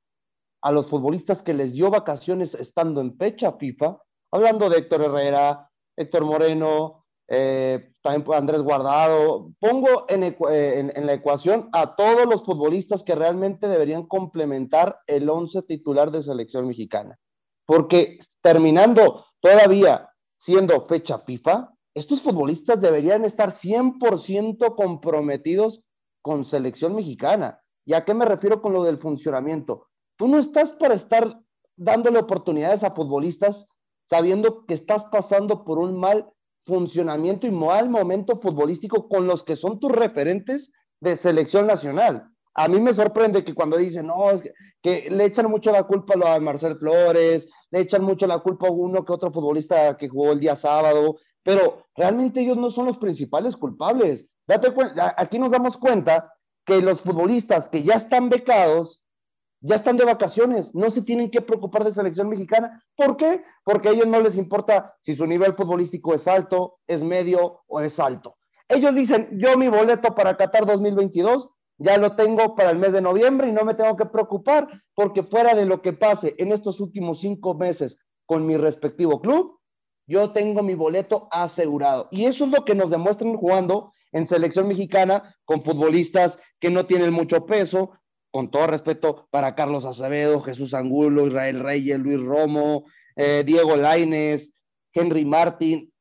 a 0.60 0.72
los 0.72 0.88
futbolistas 0.90 1.40
que 1.44 1.54
les 1.54 1.72
dio 1.72 1.88
vacaciones 1.88 2.54
estando 2.56 3.00
en 3.00 3.16
fecha 3.16 3.52
FIFA, 3.52 3.96
hablando 4.32 4.68
de 4.68 4.78
Héctor 4.78 5.02
Herrera, 5.02 5.70
Héctor 5.96 6.24
Moreno, 6.24 7.04
eh, 7.28 7.92
también 8.02 8.26
Andrés 8.34 8.62
Guardado. 8.62 9.52
Pongo 9.60 10.06
en, 10.08 10.24
en, 10.24 11.06
la 11.06 11.12
ecuación 11.12 11.68
a 11.70 11.94
todos 11.94 12.26
los 12.26 12.42
futbolistas 12.44 13.04
que 13.04 13.14
realmente 13.14 13.68
deberían 13.68 14.08
complementar 14.08 14.98
el 15.06 15.30
11 15.30 15.62
titular 15.62 16.10
de 16.10 16.24
selección 16.24 16.66
mexicana. 16.66 17.16
Porque 17.66 18.18
terminando 18.40 19.26
todavía 19.40 20.08
siendo 20.38 20.86
fecha 20.86 21.18
FIFA, 21.18 21.70
estos 21.94 22.22
futbolistas 22.22 22.80
deberían 22.80 23.24
estar 23.24 23.50
100% 23.50 24.76
comprometidos 24.76 25.82
con 26.22 26.44
selección 26.44 26.94
mexicana. 26.94 27.60
¿Y 27.84 27.94
a 27.94 28.04
qué 28.04 28.14
me 28.14 28.24
refiero 28.24 28.62
con 28.62 28.72
lo 28.72 28.84
del 28.84 28.98
funcionamiento? 28.98 29.88
Tú 30.16 30.28
no 30.28 30.38
estás 30.38 30.72
para 30.72 30.94
estar 30.94 31.40
dándole 31.76 32.18
oportunidades 32.18 32.84
a 32.84 32.94
futbolistas 32.94 33.66
sabiendo 34.08 34.64
que 34.66 34.74
estás 34.74 35.04
pasando 35.04 35.64
por 35.64 35.78
un 35.78 35.98
mal 35.98 36.30
funcionamiento 36.64 37.46
y 37.46 37.50
mal 37.50 37.88
momento 37.88 38.40
futbolístico 38.40 39.08
con 39.08 39.26
los 39.26 39.44
que 39.44 39.56
son 39.56 39.78
tus 39.80 39.92
referentes 39.92 40.70
de 41.00 41.16
selección 41.16 41.66
nacional 41.66 42.30
a 42.58 42.68
mí 42.68 42.80
me 42.80 42.94
sorprende 42.94 43.44
que 43.44 43.54
cuando 43.54 43.76
dicen, 43.76 44.06
no, 44.06 44.28
que, 44.82 45.10
le 45.10 45.26
echan 45.26 45.50
mucho 45.50 45.70
la 45.70 45.82
culpa 45.82 46.14
a 46.24 46.40
Marcel 46.40 46.78
Flores, 46.78 47.46
le 47.70 47.80
echan 47.80 48.04
mucho 48.04 48.26
la 48.26 48.38
culpa 48.38 48.68
a 48.68 48.70
uno 48.70 49.04
que 49.04 49.12
otro 49.12 49.32
futbolista 49.32 49.96
que 49.96 50.08
jugó 50.08 50.32
el 50.32 50.40
día 50.40 50.56
sábado, 50.56 51.16
pero 51.42 51.84
realmente 51.94 52.40
ellos 52.40 52.56
no 52.56 52.70
son 52.70 52.86
los 52.86 52.98
principales 52.98 53.56
culpables. 53.56 54.26
Date 54.46 54.72
cuenta, 54.72 55.14
aquí 55.16 55.38
nos 55.38 55.50
damos 55.50 55.76
cuenta 55.76 56.32
que 56.64 56.80
los 56.80 57.02
futbolistas 57.02 57.68
que 57.68 57.82
ya 57.82 57.94
están 57.94 58.28
becados, 58.28 59.02
ya 59.60 59.76
están 59.76 59.96
de 59.96 60.04
vacaciones, 60.04 60.74
no 60.74 60.90
se 60.90 61.02
tienen 61.02 61.30
que 61.30 61.40
preocupar 61.40 61.84
de 61.84 61.92
selección 61.92 62.28
mexicana. 62.28 62.84
¿Por 62.96 63.16
qué? 63.16 63.44
Porque 63.64 63.88
a 63.88 63.92
ellos 63.92 64.06
no 64.06 64.20
les 64.20 64.36
importa 64.36 64.94
si 65.00 65.14
su 65.14 65.26
nivel 65.26 65.54
futbolístico 65.54 66.14
es 66.14 66.26
alto, 66.28 66.78
es 66.86 67.02
medio 67.02 67.62
o 67.66 67.80
es 67.80 67.98
alto. 67.98 68.36
Ellos 68.68 68.94
dicen, 68.94 69.28
yo 69.38 69.56
mi 69.56 69.68
boleto 69.68 70.14
para 70.14 70.36
Qatar 70.36 70.66
2022 70.66 71.48
ya 71.78 71.98
lo 71.98 72.16
tengo 72.16 72.54
para 72.54 72.70
el 72.70 72.78
mes 72.78 72.92
de 72.92 73.00
noviembre 73.00 73.48
y 73.48 73.52
no 73.52 73.64
me 73.64 73.74
tengo 73.74 73.96
que 73.96 74.06
preocupar 74.06 74.82
porque 74.94 75.22
fuera 75.22 75.54
de 75.54 75.66
lo 75.66 75.82
que 75.82 75.92
pase 75.92 76.34
en 76.38 76.52
estos 76.52 76.80
últimos 76.80 77.20
cinco 77.20 77.54
meses 77.54 77.98
con 78.24 78.46
mi 78.46 78.56
respectivo 78.56 79.20
club, 79.20 79.58
yo 80.08 80.32
tengo 80.32 80.62
mi 80.62 80.74
boleto 80.74 81.28
asegurado. 81.30 82.08
Y 82.10 82.26
eso 82.26 82.44
es 82.44 82.50
lo 82.50 82.64
que 82.64 82.74
nos 82.74 82.90
demuestran 82.90 83.36
jugando 83.36 83.92
en 84.12 84.26
selección 84.26 84.68
mexicana 84.68 85.36
con 85.44 85.62
futbolistas 85.62 86.38
que 86.60 86.70
no 86.70 86.86
tienen 86.86 87.12
mucho 87.12 87.44
peso, 87.44 87.92
con 88.30 88.50
todo 88.50 88.66
respeto 88.66 89.28
para 89.30 89.54
Carlos 89.54 89.84
Acevedo, 89.84 90.42
Jesús 90.42 90.74
Angulo, 90.74 91.26
Israel 91.26 91.60
Reyes, 91.60 91.98
Luis 91.98 92.20
Romo, 92.20 92.84
eh, 93.16 93.42
Diego 93.44 93.76
Laines, 93.76 94.52
Henry 94.92 95.24
Martín, 95.24 95.92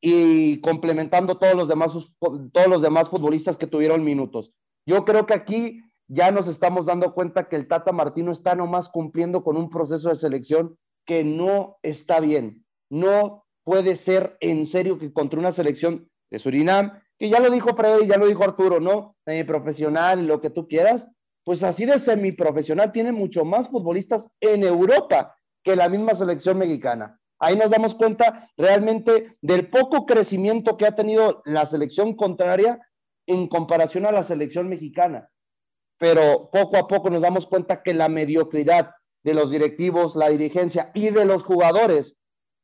y 0.00 0.60
complementando 0.60 1.38
todos 1.38 1.54
los 1.54 1.68
demás, 1.68 1.92
todos 2.20 2.68
los 2.68 2.82
demás 2.82 3.08
futbolistas 3.08 3.56
que 3.56 3.66
tuvieron 3.66 4.04
minutos. 4.04 4.52
Yo 4.88 5.04
creo 5.04 5.26
que 5.26 5.34
aquí 5.34 5.82
ya 6.06 6.30
nos 6.30 6.48
estamos 6.48 6.86
dando 6.86 7.12
cuenta 7.12 7.46
que 7.50 7.56
el 7.56 7.68
Tata 7.68 7.92
Martino 7.92 8.32
está 8.32 8.54
nomás 8.54 8.88
cumpliendo 8.88 9.44
con 9.44 9.58
un 9.58 9.68
proceso 9.68 10.08
de 10.08 10.14
selección 10.14 10.78
que 11.04 11.24
no 11.24 11.76
está 11.82 12.20
bien. 12.20 12.64
No 12.88 13.44
puede 13.64 13.96
ser 13.96 14.38
en 14.40 14.66
serio 14.66 14.98
que 14.98 15.12
contra 15.12 15.38
una 15.38 15.52
selección 15.52 16.08
de 16.30 16.38
Surinam, 16.38 17.02
que 17.18 17.28
ya 17.28 17.38
lo 17.38 17.50
dijo 17.50 17.76
Freddy, 17.76 18.06
ya 18.06 18.16
lo 18.16 18.28
dijo 18.28 18.44
Arturo, 18.44 18.80
¿no? 18.80 19.14
profesional, 19.46 20.26
lo 20.26 20.40
que 20.40 20.48
tú 20.48 20.66
quieras, 20.66 21.06
pues 21.44 21.62
así 21.62 21.84
de 21.84 21.98
semiprofesional 21.98 22.90
tiene 22.90 23.12
mucho 23.12 23.44
más 23.44 23.68
futbolistas 23.68 24.26
en 24.40 24.64
Europa 24.64 25.36
que 25.64 25.76
la 25.76 25.90
misma 25.90 26.14
selección 26.14 26.56
mexicana. 26.56 27.20
Ahí 27.38 27.56
nos 27.56 27.68
damos 27.68 27.94
cuenta 27.94 28.50
realmente 28.56 29.36
del 29.42 29.68
poco 29.68 30.06
crecimiento 30.06 30.78
que 30.78 30.86
ha 30.86 30.96
tenido 30.96 31.42
la 31.44 31.66
selección 31.66 32.16
contraria 32.16 32.80
en 33.28 33.46
comparación 33.46 34.06
a 34.06 34.12
la 34.12 34.24
selección 34.24 34.68
mexicana. 34.68 35.30
Pero 35.98 36.50
poco 36.52 36.76
a 36.76 36.88
poco 36.88 37.10
nos 37.10 37.22
damos 37.22 37.46
cuenta 37.46 37.82
que 37.82 37.94
la 37.94 38.08
mediocridad 38.08 38.90
de 39.22 39.34
los 39.34 39.50
directivos, 39.50 40.16
la 40.16 40.28
dirigencia 40.28 40.90
y 40.94 41.10
de 41.10 41.24
los 41.24 41.44
jugadores, 41.44 42.16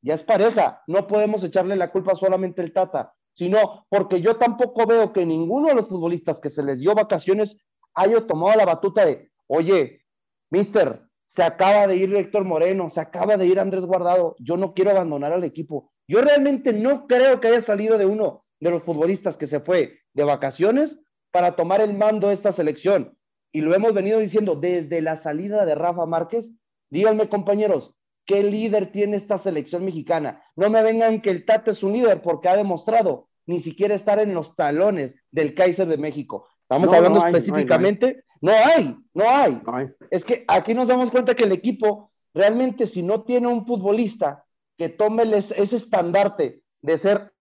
ya 0.02 0.14
es 0.14 0.23
pareja. 0.23 0.83
No 0.87 1.06
podemos 1.06 1.42
echarle 1.44 1.76
la 1.76 1.90
culpa 1.90 2.14
solamente 2.14 2.62
al 2.62 2.73
Tata, 2.73 3.14
sino 3.35 3.87
porque 3.88 4.21
yo 4.21 4.37
tampoco 4.37 4.87
veo 4.87 5.12
que 5.12 5.26
ninguno 5.26 5.68
de 5.68 5.75
los 5.75 5.88
futbolistas 5.88 6.40
que 6.40 6.50
se 6.50 6.62
les 6.62 6.80
dio 6.80 6.94
vacaciones 6.94 7.56
haya 7.94 8.26
tomado 8.26 8.56
la 8.56 8.64
batuta 8.64 9.04
de, 9.04 9.30
oye, 9.47 10.04
mister, 10.50 11.02
se 11.26 11.42
acaba 11.42 11.87
de 11.87 11.97
ir 11.97 12.14
Héctor 12.14 12.44
Moreno, 12.44 12.90
se 12.90 13.00
acaba 13.00 13.37
de 13.37 13.47
ir 13.47 13.59
Andrés 13.59 13.85
Guardado, 13.85 14.37
yo 14.38 14.56
no 14.56 14.75
quiero 14.75 14.92
abandonar 14.92 15.33
al 15.33 15.44
equipo. 15.44 15.92
Yo 16.06 16.21
realmente 16.21 16.73
no 16.73 17.06
creo 17.06 17.40
que 17.40 17.49
haya 17.49 17.62
salido 17.62 17.99
de 17.99 18.06
uno 18.06 18.44
de 18.61 18.71
los 18.71 18.83
futbolistas 18.83 19.37
que 19.37 19.47
se 19.47 19.61
fue 19.61 20.04
de 20.14 20.25
vacaciones 20.25 20.99
para 21.30 21.56
tomar 21.56 21.80
el 21.80 21.94
mando 21.94 22.28
de 22.28 22.35
esta 22.35 22.52
selección. 22.52 23.16
Y 23.52 23.61
lo 23.61 23.75
hemos 23.75 23.92
venido 23.92 24.18
diciendo 24.18 24.56
desde 24.56 25.00
la 25.00 25.16
salida 25.16 25.64
de 25.64 25.75
Rafa 25.75 26.06
Márquez. 26.06 26.50
Díganme, 26.90 27.28
compañeros, 27.28 27.94
¿qué 28.25 28.42
líder 28.42 28.90
tiene 28.90 29.16
esta 29.16 29.38
selección 29.38 29.85
mexicana? 29.85 30.42
No 30.56 30.71
me 30.71 30.83
vengan 30.83 31.21
que 31.21 31.30
el 31.30 31.44
Tata 31.44 31.73
es 31.73 31.83
un 31.83 31.92
líder 31.92 32.23
porque 32.23 32.49
ha 32.49 32.56
demostrado 32.56 33.28
ni 33.47 33.61
siquiera 33.61 33.94
estar 33.94 34.18
en 34.18 34.35
los 34.35 34.56
talones 34.56 35.14
del 35.30 35.54
Kaiser 35.54 35.87
de 35.87 35.99
México. 35.99 36.49
Estamos 36.62 36.92
hablando 36.92 37.25
específicamente, 37.26 38.25
no 38.40 38.52
hay, 38.52 38.97
no 39.12 39.28
hay. 39.28 39.61
no 39.64 39.76
hay. 39.76 39.88
Es 40.11 40.25
que 40.25 40.44
aquí 40.49 40.73
nos 40.73 40.88
damos 40.88 41.11
cuenta 41.11 41.35
que 41.35 41.44
el 41.44 41.52
equipo 41.52 42.11
realmente 42.33 42.87
si 42.87 43.02
no 43.02 43.23
tiene 43.23 43.49
un 43.49 43.66
futbolista 43.66 44.44
que 44.76 44.88
tome 44.88 45.25
ese 45.38 45.76
estandarte 45.76 46.62
de 46.83 46.99
ser 46.99 47.34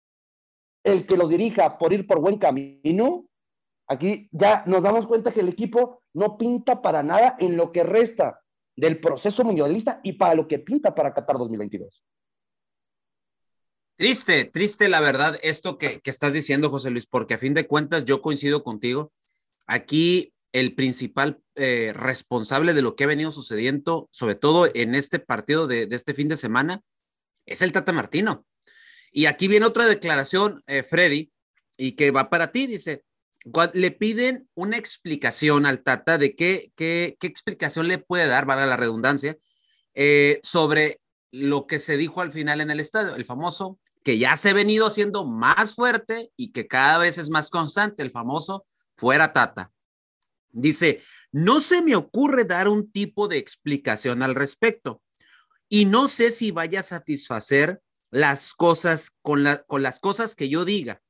el 0.85 1.07
que 1.07 1.17
lo 1.17 1.29
dirija 1.29 1.79
por 1.79 1.93
ir 1.93 2.07
por 2.07 2.21
buen 2.21 2.39
camino, 2.39 3.27
aquí 3.87 4.29
ya 4.33 4.65
nos 4.67 4.83
damos 4.83 5.07
cuenta 5.07 5.33
que 5.33 5.41
el 5.41 5.49
equipo 5.49 6.03
no 6.15 6.37
pinta 6.37 6.83
para 6.83 7.03
nada 7.03 7.37
en 7.39 7.57
lo 7.57 7.73
que 7.73 7.83
resta 7.83 8.41
del 8.77 9.01
proceso 9.01 9.45
mundialista 9.45 10.01
y 10.03 10.15
para 10.15 10.35
lo 10.35 10.49
que 10.49 10.59
pinta 10.59 10.95
para 10.95 11.13
Qatar 11.13 11.39
2022. 11.39 12.03
Triste, 13.97 14.47
triste 14.47 14.89
la 14.89 15.01
verdad 15.01 15.39
esto 15.43 15.79
que, 15.79 16.01
que, 16.01 16.11
estás 16.11 16.33
diciendo, 16.33 16.71
José 16.71 16.91
Luis, 16.91 17.07
porque 17.07 17.35
a 17.35 17.39
fin 17.39 17.55
de 17.55 17.67
cuentas 17.67 18.05
yo 18.05 18.23
coincido 18.23 18.65
contigo. 18.65 19.13
Aquí 19.67 20.33
el 20.53 20.75
principal 20.75 21.41
eh, 21.55 21.93
responsable 21.95 22.75
de 22.75 22.83
lo 22.83 22.97
que 22.97 23.05
ha 23.05 23.09
venido 23.09 23.31
sucediendo, 23.33 24.09
sobre 24.11 24.35
todo 24.35 24.69
en 24.75 24.95
este 24.95 25.19
partido 25.19 25.67
de, 25.67 25.87
de, 25.87 25.97
este 25.97 26.15
fin 26.15 26.29
de 26.29 26.37
semana, 26.37 26.83
es 27.47 27.63
el 27.63 27.73
Tata 27.73 27.93
Martino. 27.93 28.45
Y 29.13 29.27
aquí 29.27 29.47
viene 29.47 29.67
otra 29.67 29.87
declaración, 29.87 30.63
eh, 30.67 30.83
Freddy, 30.83 31.31
y 31.77 31.93
que 31.93 32.11
va 32.11 32.31
para 32.31 32.51
ti, 32.51 32.67
dice, 32.67 33.05
le 33.75 33.91
piden 33.91 34.49
una 34.55 34.79
explicación 34.79 35.67
al 35.67 35.83
Tata 35.83 36.17
de 36.17 36.35
qué, 36.35 36.73
qué, 36.77 37.17
qué 37.21 37.27
explicación 37.27 37.89
le 37.89 37.99
puede 37.99 38.27
dar, 38.27 38.47
valga 38.47 38.67
la 38.67 38.77
redundancia, 38.77 39.37
eh, 39.95 40.41
sobre 40.43 41.01
lo 41.31 41.67
que 41.67 41.79
se 41.79 41.97
dijo 41.97 42.21
al 42.21 42.33
final 42.33 42.61
en 42.61 42.71
el 42.71 42.81
estadio, 42.81 43.15
el 43.15 43.25
famoso, 43.25 43.79
que 44.05 44.19
ya 44.19 44.37
se 44.37 44.51
ha 44.51 44.55
venido 44.55 44.87
haciendo 44.87 45.27
más 45.27 45.75
fuerte 45.75 46.31
y 46.37 46.53
que 46.53 46.67
cada 46.67 46.99
vez 46.99 47.19
es 47.19 47.31
más 47.31 47.51
constante, 47.51 48.03
el 48.03 48.11
famoso, 48.11 48.65
fuera 48.97 49.33
Tata. 49.33 49.73
Dice, 50.51 51.01
no 51.31 51.61
se 51.61 51.83
me 51.83 51.97
ocurre 51.97 52.45
dar 52.45 52.69
un 52.69 52.91
tipo 52.91 53.29
de 53.29 53.39
explicación 53.39 54.23
al 54.23 54.35
respecto 54.35 55.03
y 55.69 55.87
no 55.87 56.09
sé 56.09 56.31
si 56.31 56.51
vaya 56.51 56.81
a 56.81 56.85
satisfacer 56.85 57.81
las 58.13 58.53
cosas 58.53 59.11
con, 59.23 59.43
la, 59.43 59.65
con 59.65 59.83
las 59.83 59.99
cosas 59.99 60.37
que 60.37 60.49
yo 60.49 60.65
diga. 60.65 61.03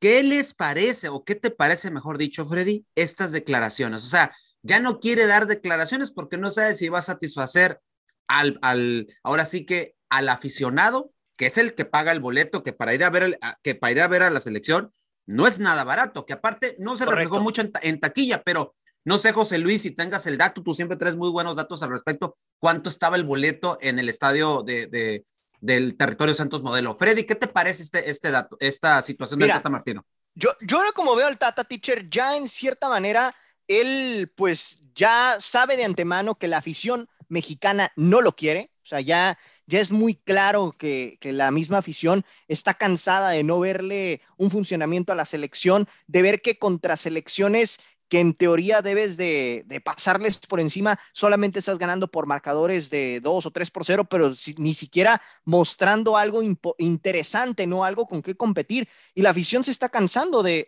¿Qué 0.00 0.22
les 0.22 0.54
parece 0.54 1.08
o 1.08 1.24
qué 1.24 1.34
te 1.34 1.50
parece, 1.50 1.90
mejor 1.90 2.18
dicho, 2.18 2.46
Freddy, 2.46 2.84
estas 2.94 3.32
declaraciones? 3.32 4.04
O 4.04 4.08
sea, 4.08 4.34
ya 4.62 4.80
no 4.80 4.98
quiere 4.98 5.26
dar 5.26 5.46
declaraciones 5.46 6.10
porque 6.10 6.36
no 6.36 6.50
sabe 6.50 6.74
si 6.74 6.88
va 6.88 6.98
a 6.98 7.02
satisfacer 7.02 7.80
al, 8.26 8.58
al 8.60 9.06
ahora 9.22 9.44
sí 9.44 9.64
que 9.64 9.94
al 10.08 10.28
aficionado, 10.28 11.12
que 11.36 11.46
es 11.46 11.58
el 11.58 11.74
que 11.74 11.84
paga 11.84 12.12
el 12.12 12.20
boleto, 12.20 12.62
que 12.62 12.72
para 12.72 12.92
ir 12.92 13.04
a 13.04 13.10
ver, 13.10 13.22
el, 13.22 13.38
que 13.62 13.74
para 13.76 13.92
ir 13.92 14.00
a 14.00 14.08
ver 14.08 14.22
a 14.22 14.30
la 14.30 14.40
selección 14.40 14.90
no 15.26 15.46
es 15.46 15.60
nada 15.60 15.84
barato, 15.84 16.26
que 16.26 16.32
aparte 16.32 16.74
no 16.78 16.96
se 16.96 17.04
Correcto. 17.04 17.24
reflejó 17.24 17.42
mucho 17.42 17.62
en, 17.62 17.72
en, 17.82 18.00
taquilla, 18.00 18.42
pero 18.42 18.74
no 19.04 19.18
sé, 19.18 19.32
José 19.32 19.58
Luis, 19.58 19.82
si 19.82 19.92
tengas 19.92 20.26
el 20.26 20.38
dato, 20.38 20.62
tú 20.62 20.74
siempre 20.74 20.96
traes 20.96 21.16
muy 21.16 21.30
buenos 21.30 21.56
datos 21.56 21.82
al 21.82 21.90
respecto, 21.90 22.34
cuánto 22.58 22.90
estaba 22.90 23.16
el 23.16 23.24
boleto 23.24 23.78
en 23.80 23.98
el 23.98 24.08
estadio 24.08 24.62
de, 24.62 24.88
de 24.88 25.24
del 25.60 25.96
territorio 25.96 26.34
Santos 26.34 26.62
Modelo. 26.62 26.94
Freddy, 26.94 27.24
¿qué 27.24 27.34
te 27.34 27.46
parece 27.46 27.82
este, 27.82 28.10
este 28.10 28.30
dato, 28.30 28.56
esta 28.60 29.00
situación 29.02 29.38
Mira, 29.38 29.54
del 29.54 29.58
Tata 29.58 29.70
Martino? 29.70 30.04
Yo, 30.34 30.50
yo 30.60 30.80
como 30.94 31.16
veo 31.16 31.26
al 31.26 31.38
Tata 31.38 31.64
Teacher, 31.64 32.08
ya 32.08 32.36
en 32.36 32.48
cierta 32.48 32.88
manera, 32.88 33.34
él 33.68 34.32
pues 34.36 34.80
ya 34.94 35.36
sabe 35.38 35.76
de 35.76 35.84
antemano 35.84 36.36
que 36.36 36.48
la 36.48 36.58
afición 36.58 37.08
mexicana 37.28 37.92
no 37.96 38.20
lo 38.20 38.34
quiere, 38.34 38.70
o 38.82 38.86
sea, 38.86 39.00
ya, 39.00 39.38
ya 39.66 39.80
es 39.80 39.90
muy 39.90 40.14
claro 40.14 40.74
que, 40.76 41.16
que, 41.20 41.32
la 41.32 41.50
misma 41.52 41.78
afición 41.78 42.24
está 42.48 42.74
cansada 42.74 43.30
de 43.30 43.44
no 43.44 43.60
verle 43.60 44.20
un 44.36 44.50
funcionamiento 44.50 45.12
a 45.12 45.14
la 45.14 45.24
selección, 45.24 45.86
de 46.08 46.22
ver 46.22 46.42
que 46.42 46.58
contra 46.58 46.96
selecciones 46.96 47.78
que 48.10 48.20
en 48.20 48.34
teoría 48.34 48.82
debes 48.82 49.16
de, 49.16 49.62
de, 49.66 49.80
pasarles 49.80 50.38
por 50.38 50.58
encima, 50.58 50.98
solamente 51.12 51.60
estás 51.60 51.78
ganando 51.78 52.10
por 52.10 52.26
marcadores 52.26 52.90
de 52.90 53.20
2 53.20 53.46
o 53.46 53.50
3 53.52 53.70
por 53.70 53.84
0, 53.84 54.04
pero 54.04 54.32
ni 54.58 54.74
siquiera 54.74 55.22
mostrando 55.44 56.16
algo 56.16 56.42
interesante, 56.76 57.68
no 57.68 57.84
algo 57.84 58.06
con 58.06 58.20
qué 58.20 58.34
competir. 58.34 58.88
Y 59.14 59.22
la 59.22 59.30
afición 59.30 59.62
se 59.62 59.70
está 59.70 59.88
cansando 59.88 60.42
de, 60.42 60.66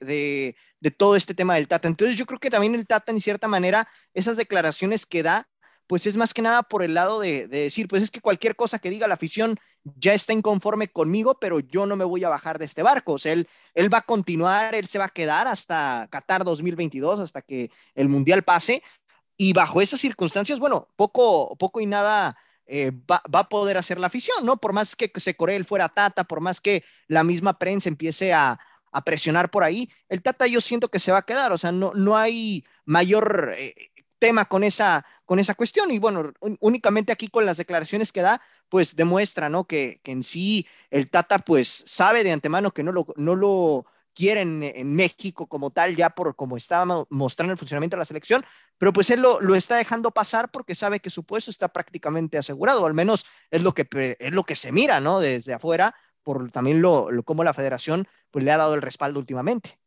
de 0.80 0.90
todo 0.90 1.16
este 1.16 1.34
tema 1.34 1.56
del 1.56 1.68
Tata. 1.68 1.88
Entonces 1.88 2.16
yo 2.16 2.26
creo 2.26 2.38
que 2.38 2.50
también 2.50 2.76
el 2.76 2.86
Tata, 2.86 3.10
en 3.10 3.20
cierta 3.20 3.48
manera, 3.48 3.88
esas 4.14 4.36
declaraciones 4.36 5.04
que 5.04 5.24
da, 5.24 5.48
pues 5.92 6.06
es 6.06 6.16
más 6.16 6.32
que 6.32 6.40
nada 6.40 6.62
por 6.62 6.82
el 6.82 6.94
lado 6.94 7.20
de, 7.20 7.48
de, 7.48 7.64
decir, 7.64 7.86
pues 7.86 8.02
es 8.02 8.10
que 8.10 8.22
cualquier 8.22 8.56
cosa 8.56 8.78
que 8.78 8.88
diga 8.88 9.06
la 9.06 9.16
afición 9.16 9.60
ya 9.84 10.14
está 10.14 10.32
inconforme 10.32 10.88
conmigo, 10.88 11.38
pero 11.38 11.60
yo 11.60 11.84
no 11.84 11.96
me 11.96 12.04
voy 12.06 12.24
a 12.24 12.30
bajar 12.30 12.58
de 12.58 12.64
este 12.64 12.82
barco. 12.82 13.12
O 13.12 13.18
sea, 13.18 13.34
él, 13.34 13.46
él 13.74 13.92
va 13.92 13.98
a 13.98 14.06
continuar, 14.06 14.74
él 14.74 14.86
se 14.86 14.98
va 14.98 15.04
a 15.04 15.10
quedar 15.10 15.46
hasta 15.48 16.08
Qatar 16.10 16.44
2022, 16.44 17.20
hasta 17.20 17.42
que 17.42 17.70
el 17.94 18.08
Mundial 18.08 18.42
pase. 18.42 18.82
Y 19.36 19.52
bajo 19.52 19.82
esas 19.82 20.00
circunstancias, 20.00 20.58
bueno, 20.58 20.88
poco, 20.96 21.54
poco 21.56 21.78
y 21.78 21.84
nada 21.84 22.38
eh, 22.64 22.90
va, 22.90 23.22
va, 23.28 23.40
a 23.40 23.48
poder 23.50 23.76
hacer 23.76 24.00
la 24.00 24.06
afición, 24.06 24.46
¿no? 24.46 24.56
Por 24.56 24.72
más 24.72 24.96
que 24.96 25.12
se 25.16 25.36
coree 25.36 25.56
el 25.56 25.66
fuera 25.66 25.90
Tata, 25.90 26.24
por 26.24 26.40
más 26.40 26.62
que 26.62 26.84
la 27.06 27.22
misma 27.22 27.58
prensa 27.58 27.90
empiece 27.90 28.32
a, 28.32 28.58
a 28.92 29.04
presionar 29.04 29.50
por 29.50 29.64
ahí, 29.64 29.90
el 30.08 30.22
Tata 30.22 30.46
yo 30.46 30.62
siento 30.62 30.90
que 30.90 30.98
se 30.98 31.12
va 31.12 31.18
a 31.18 31.26
quedar, 31.26 31.52
o 31.52 31.58
sea, 31.58 31.72
no, 31.72 31.92
no 31.94 32.16
hay 32.16 32.64
mayor... 32.84 33.54
Eh, 33.58 33.74
tema 34.22 34.44
con 34.44 34.62
esa, 34.62 35.04
con 35.24 35.40
esa 35.40 35.56
cuestión. 35.56 35.90
Y 35.90 35.98
bueno, 35.98 36.32
únicamente 36.60 37.10
aquí 37.10 37.26
con 37.26 37.44
las 37.44 37.56
declaraciones 37.56 38.12
que 38.12 38.22
da, 38.22 38.40
pues 38.68 38.94
demuestra, 38.94 39.48
¿no? 39.48 39.64
Que, 39.64 40.00
en 40.04 40.22
sí 40.22 40.64
el 40.90 41.10
Tata, 41.10 41.40
pues 41.40 41.66
sabe 41.86 42.22
de 42.22 42.30
antemano 42.30 42.70
que 42.70 42.84
no 42.84 42.92
lo, 42.92 43.04
no 43.16 43.34
lo 43.34 43.84
quieren 44.14 44.62
en 44.62 44.94
México 44.94 45.48
como 45.48 45.72
tal, 45.72 45.96
ya 45.96 46.10
por 46.10 46.36
como 46.36 46.56
estaba 46.56 47.04
mostrando 47.10 47.52
el 47.52 47.58
funcionamiento 47.58 47.96
de 47.96 48.02
la 48.02 48.04
selección, 48.04 48.44
pero 48.78 48.92
pues 48.92 49.10
él 49.10 49.22
lo, 49.22 49.40
lo, 49.40 49.56
está 49.56 49.74
dejando 49.74 50.12
pasar 50.12 50.52
porque 50.52 50.76
sabe 50.76 51.00
que 51.00 51.10
su 51.10 51.24
puesto 51.24 51.50
está 51.50 51.68
prácticamente 51.68 52.38
asegurado, 52.38 52.86
al 52.86 52.94
menos 52.94 53.26
es 53.50 53.62
lo 53.62 53.74
que, 53.74 54.16
es 54.20 54.32
lo 54.32 54.44
que 54.44 54.54
se 54.54 54.70
mira, 54.70 55.00
¿no? 55.00 55.18
Desde 55.18 55.54
afuera, 55.54 55.96
por 56.22 56.52
también 56.52 56.80
lo, 56.80 57.10
lo 57.10 57.24
la 57.42 57.54
federación 57.54 58.06
pues 58.30 58.44
le 58.44 58.52
ha 58.52 58.58
dado 58.58 58.74
el 58.74 58.82
respaldo 58.82 59.18
últimamente. 59.18 59.81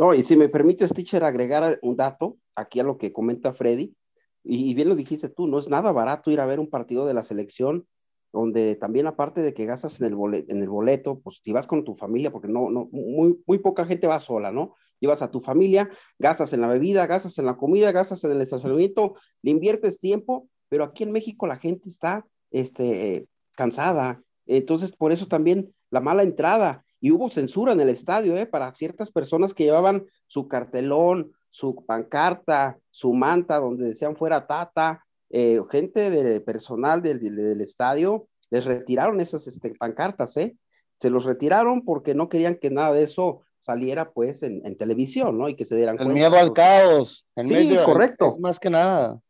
No, 0.00 0.14
y 0.14 0.22
si 0.22 0.34
me 0.34 0.48
permites, 0.48 0.94
teacher, 0.94 1.24
agregar 1.24 1.78
un 1.82 1.94
dato 1.94 2.38
aquí 2.54 2.80
a 2.80 2.84
lo 2.84 2.96
que 2.96 3.12
comenta 3.12 3.52
Freddy, 3.52 3.94
y, 4.42 4.72
bien 4.72 4.88
lo 4.88 4.94
dijiste 4.94 5.28
tú, 5.28 5.46
no 5.46 5.58
es 5.58 5.68
nada 5.68 5.92
barato 5.92 6.30
ir 6.30 6.40
a 6.40 6.46
ver 6.46 6.58
un 6.58 6.70
partido 6.70 7.04
de 7.04 7.12
la 7.12 7.22
selección, 7.22 7.86
donde 8.32 8.76
también 8.76 9.06
aparte 9.06 9.42
de 9.42 9.52
que 9.52 9.66
gastas 9.66 10.00
en 10.00 10.06
el 10.06 10.14
boleto, 10.14 11.10
en 11.10 11.20
pues 11.20 11.42
si 11.44 11.52
vas 11.52 11.66
con 11.66 11.84
tu 11.84 11.94
familia, 11.94 12.32
porque 12.32 12.48
no, 12.48 12.70
no, 12.70 12.88
muy, 12.90 13.42
muy 13.46 13.58
poca 13.58 13.84
gente 13.84 14.06
va 14.06 14.20
sola, 14.20 14.50
¿no? 14.50 14.74
Llevas 15.00 15.20
a 15.20 15.30
tu 15.30 15.38
familia, 15.38 15.90
gastas 16.18 16.54
en 16.54 16.62
la 16.62 16.68
bebida, 16.68 17.06
gastas 17.06 17.38
en 17.38 17.44
la 17.44 17.58
comida, 17.58 17.92
gastas 17.92 18.24
en 18.24 18.30
el 18.30 18.40
estacionamiento, 18.40 19.16
le 19.42 19.50
inviertes 19.50 19.98
tiempo, 19.98 20.48
pero 20.70 20.84
aquí 20.84 21.02
en 21.02 21.12
México 21.12 21.46
la 21.46 21.58
gente 21.58 21.90
está 21.90 22.24
este, 22.50 23.26
cansada, 23.54 24.22
entonces 24.46 24.96
por 24.96 25.12
eso 25.12 25.26
también 25.26 25.74
la 25.90 26.00
mala 26.00 26.22
entrada, 26.22 26.86
y 27.00 27.10
hubo 27.10 27.30
censura 27.30 27.72
en 27.72 27.80
el 27.80 27.88
estadio, 27.88 28.36
¿eh? 28.36 28.46
Para 28.46 28.74
ciertas 28.74 29.10
personas 29.10 29.54
que 29.54 29.64
llevaban 29.64 30.04
su 30.26 30.48
cartelón, 30.48 31.32
su 31.50 31.84
pancarta, 31.86 32.78
su 32.90 33.12
manta, 33.14 33.58
donde 33.58 33.86
decían 33.88 34.16
fuera 34.16 34.46
Tata, 34.46 35.04
eh, 35.30 35.60
gente 35.70 36.10
de 36.10 36.40
personal 36.40 37.00
del, 37.02 37.20
del, 37.20 37.60
estadio, 37.60 38.28
les 38.50 38.64
retiraron 38.64 39.20
esas 39.20 39.46
este, 39.46 39.74
pancartas, 39.74 40.36
¿eh? 40.36 40.56
Se 40.98 41.08
los 41.08 41.24
retiraron 41.24 41.84
porque 41.84 42.14
no 42.14 42.28
querían 42.28 42.56
que 42.56 42.68
nada 42.68 42.92
de 42.92 43.04
eso 43.04 43.42
saliera 43.58 44.10
pues 44.10 44.42
en, 44.42 44.60
en 44.64 44.76
televisión, 44.76 45.38
¿no? 45.38 45.48
Y 45.48 45.54
que 45.54 45.64
se 45.64 45.76
dieran 45.76 45.94
el 45.94 46.04
cuenta. 46.04 46.14
Miedo 46.14 46.36
al 46.36 46.52
caos. 46.52 47.26
El 47.36 47.46
sí, 47.46 47.54
medio, 47.54 47.84
correcto. 47.84 48.36
más 48.38 48.58
que 48.58 48.70
nada. 48.70 49.20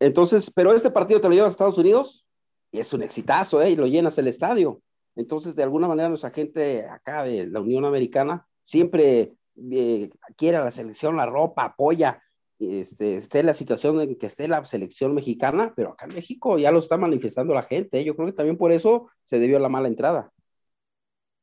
Entonces, 0.00 0.50
pero 0.52 0.72
este 0.72 0.90
partido 0.90 1.20
te 1.20 1.28
lo 1.28 1.34
llevas 1.34 1.50
a 1.50 1.52
Estados 1.52 1.78
Unidos 1.78 2.24
y 2.72 2.80
es 2.80 2.92
un 2.92 3.02
exitazo, 3.02 3.60
¿eh? 3.62 3.70
Y 3.70 3.76
lo 3.76 3.86
llenas 3.86 4.18
el 4.18 4.28
estadio. 4.28 4.80
Entonces, 5.16 5.54
de 5.56 5.62
alguna 5.62 5.88
manera, 5.88 6.08
nuestra 6.08 6.30
gente 6.30 6.86
acá 6.86 7.24
de 7.24 7.46
la 7.46 7.60
Unión 7.60 7.84
Americana 7.84 8.46
siempre 8.64 9.34
eh, 9.70 10.10
quiere 10.36 10.56
a 10.56 10.64
la 10.64 10.70
selección, 10.70 11.16
la 11.16 11.26
ropa, 11.26 11.64
apoya. 11.64 12.22
este, 12.58 13.16
esté 13.16 13.42
la 13.42 13.54
situación 13.54 14.00
en 14.00 14.16
que 14.16 14.26
esté 14.26 14.48
la 14.48 14.64
selección 14.66 15.14
mexicana, 15.14 15.72
pero 15.76 15.90
acá 15.92 16.06
en 16.06 16.14
México 16.14 16.58
ya 16.58 16.70
lo 16.70 16.78
está 16.78 16.96
manifestando 16.96 17.54
la 17.54 17.62
gente. 17.62 18.00
¿eh? 18.00 18.04
Yo 18.04 18.14
creo 18.14 18.26
que 18.26 18.34
también 18.34 18.56
por 18.56 18.72
eso 18.72 19.08
se 19.24 19.38
debió 19.38 19.56
a 19.56 19.60
la 19.60 19.68
mala 19.68 19.88
entrada. 19.88 20.32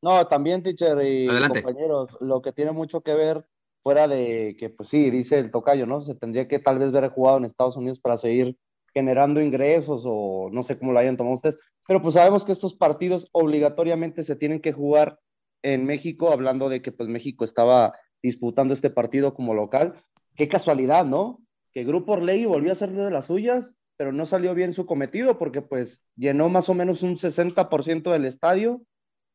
No, 0.02 0.28
también, 0.28 0.62
teacher 0.62 1.00
y 1.04 1.28
compañeros, 1.48 2.18
lo 2.22 2.42
que 2.42 2.54
tiene 2.54 2.72
mucho 2.72 3.02
que 3.02 3.16
ver 3.16 3.46
fuera 3.82 4.08
de 4.08 4.56
que, 4.60 4.70
pues 4.70 4.90
sí, 4.90 5.10
dice 5.10 5.40
el 5.40 5.50
tocayo, 5.50 5.86
¿no? 5.86 6.02
Se 6.02 6.14
tendría 6.14 6.48
que 6.48 6.60
tal 6.60 6.78
vez 6.78 6.92
ver 6.92 7.10
jugado 7.10 7.38
en 7.38 7.46
Estados 7.46 7.78
Unidos 7.78 8.00
para 8.00 8.18
seguir 8.18 8.58
generando 8.94 9.42
ingresos 9.42 10.04
o 10.06 10.50
no 10.52 10.64
sé 10.64 10.78
cómo 10.78 10.92
lo 10.92 11.00
hayan 11.00 11.18
tomado 11.18 11.36
ustedes, 11.36 11.60
pero 11.88 12.02
pues 12.02 12.16
sabemos 12.16 12.46
que 12.46 12.52
estos 12.52 12.76
partidos 12.76 13.30
obligatoriamente 13.32 14.24
se 14.24 14.36
tienen 14.36 14.62
que 14.62 14.74
jugar 14.74 15.20
en 15.64 15.86
México, 15.86 16.32
hablando 16.32 16.70
de 16.70 16.82
que 16.82 16.92
pues 16.92 17.10
México 17.10 17.46
estaba 17.46 17.94
disputando 18.22 18.74
este 18.74 18.90
partido 18.90 19.34
como 19.34 19.54
local. 19.54 19.96
Qué 20.36 20.48
casualidad, 20.48 21.06
¿no? 21.06 21.40
Que 21.74 21.84
Grupo 21.84 22.14
Orlegui 22.14 22.46
volvió 22.46 22.72
a 22.72 22.74
hacer 22.74 22.92
de 22.92 23.12
las 23.12 23.26
suyas, 23.26 23.76
pero 23.98 24.12
no 24.12 24.26
salió 24.26 24.54
bien 24.54 24.74
su 24.74 24.86
cometido 24.86 25.38
porque 25.38 25.62
pues 25.62 26.04
llenó 26.16 26.50
más 26.50 26.70
o 26.70 26.74
menos 26.74 27.04
un 27.04 27.18
60% 27.18 28.12
del 28.12 28.26
estadio, 28.26 28.82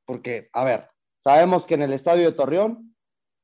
porque, 0.05 0.49
a 0.53 0.65
ver, 0.65 0.89
sabemos 1.25 1.67
que 1.67 1.75
en 1.75 1.83
el 1.83 1.93
estadio 1.93 2.25
de 2.25 2.37
Torreón 2.37 2.92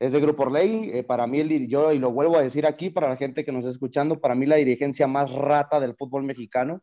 es 0.00 0.12
de 0.12 0.20
Grupo 0.20 0.44
Orlegui, 0.44 0.90
eh, 0.90 1.02
para 1.02 1.26
mí, 1.26 1.40
el, 1.40 1.68
yo, 1.68 1.92
y 1.92 1.98
lo 1.98 2.12
vuelvo 2.12 2.36
a 2.36 2.42
decir 2.42 2.66
aquí 2.66 2.90
para 2.90 3.08
la 3.08 3.16
gente 3.16 3.44
que 3.44 3.52
nos 3.52 3.60
está 3.60 3.72
escuchando, 3.72 4.20
para 4.20 4.34
mí 4.34 4.46
la 4.46 4.56
dirigencia 4.56 5.06
más 5.06 5.32
rata 5.32 5.80
del 5.80 5.96
fútbol 5.96 6.22
mexicano, 6.22 6.82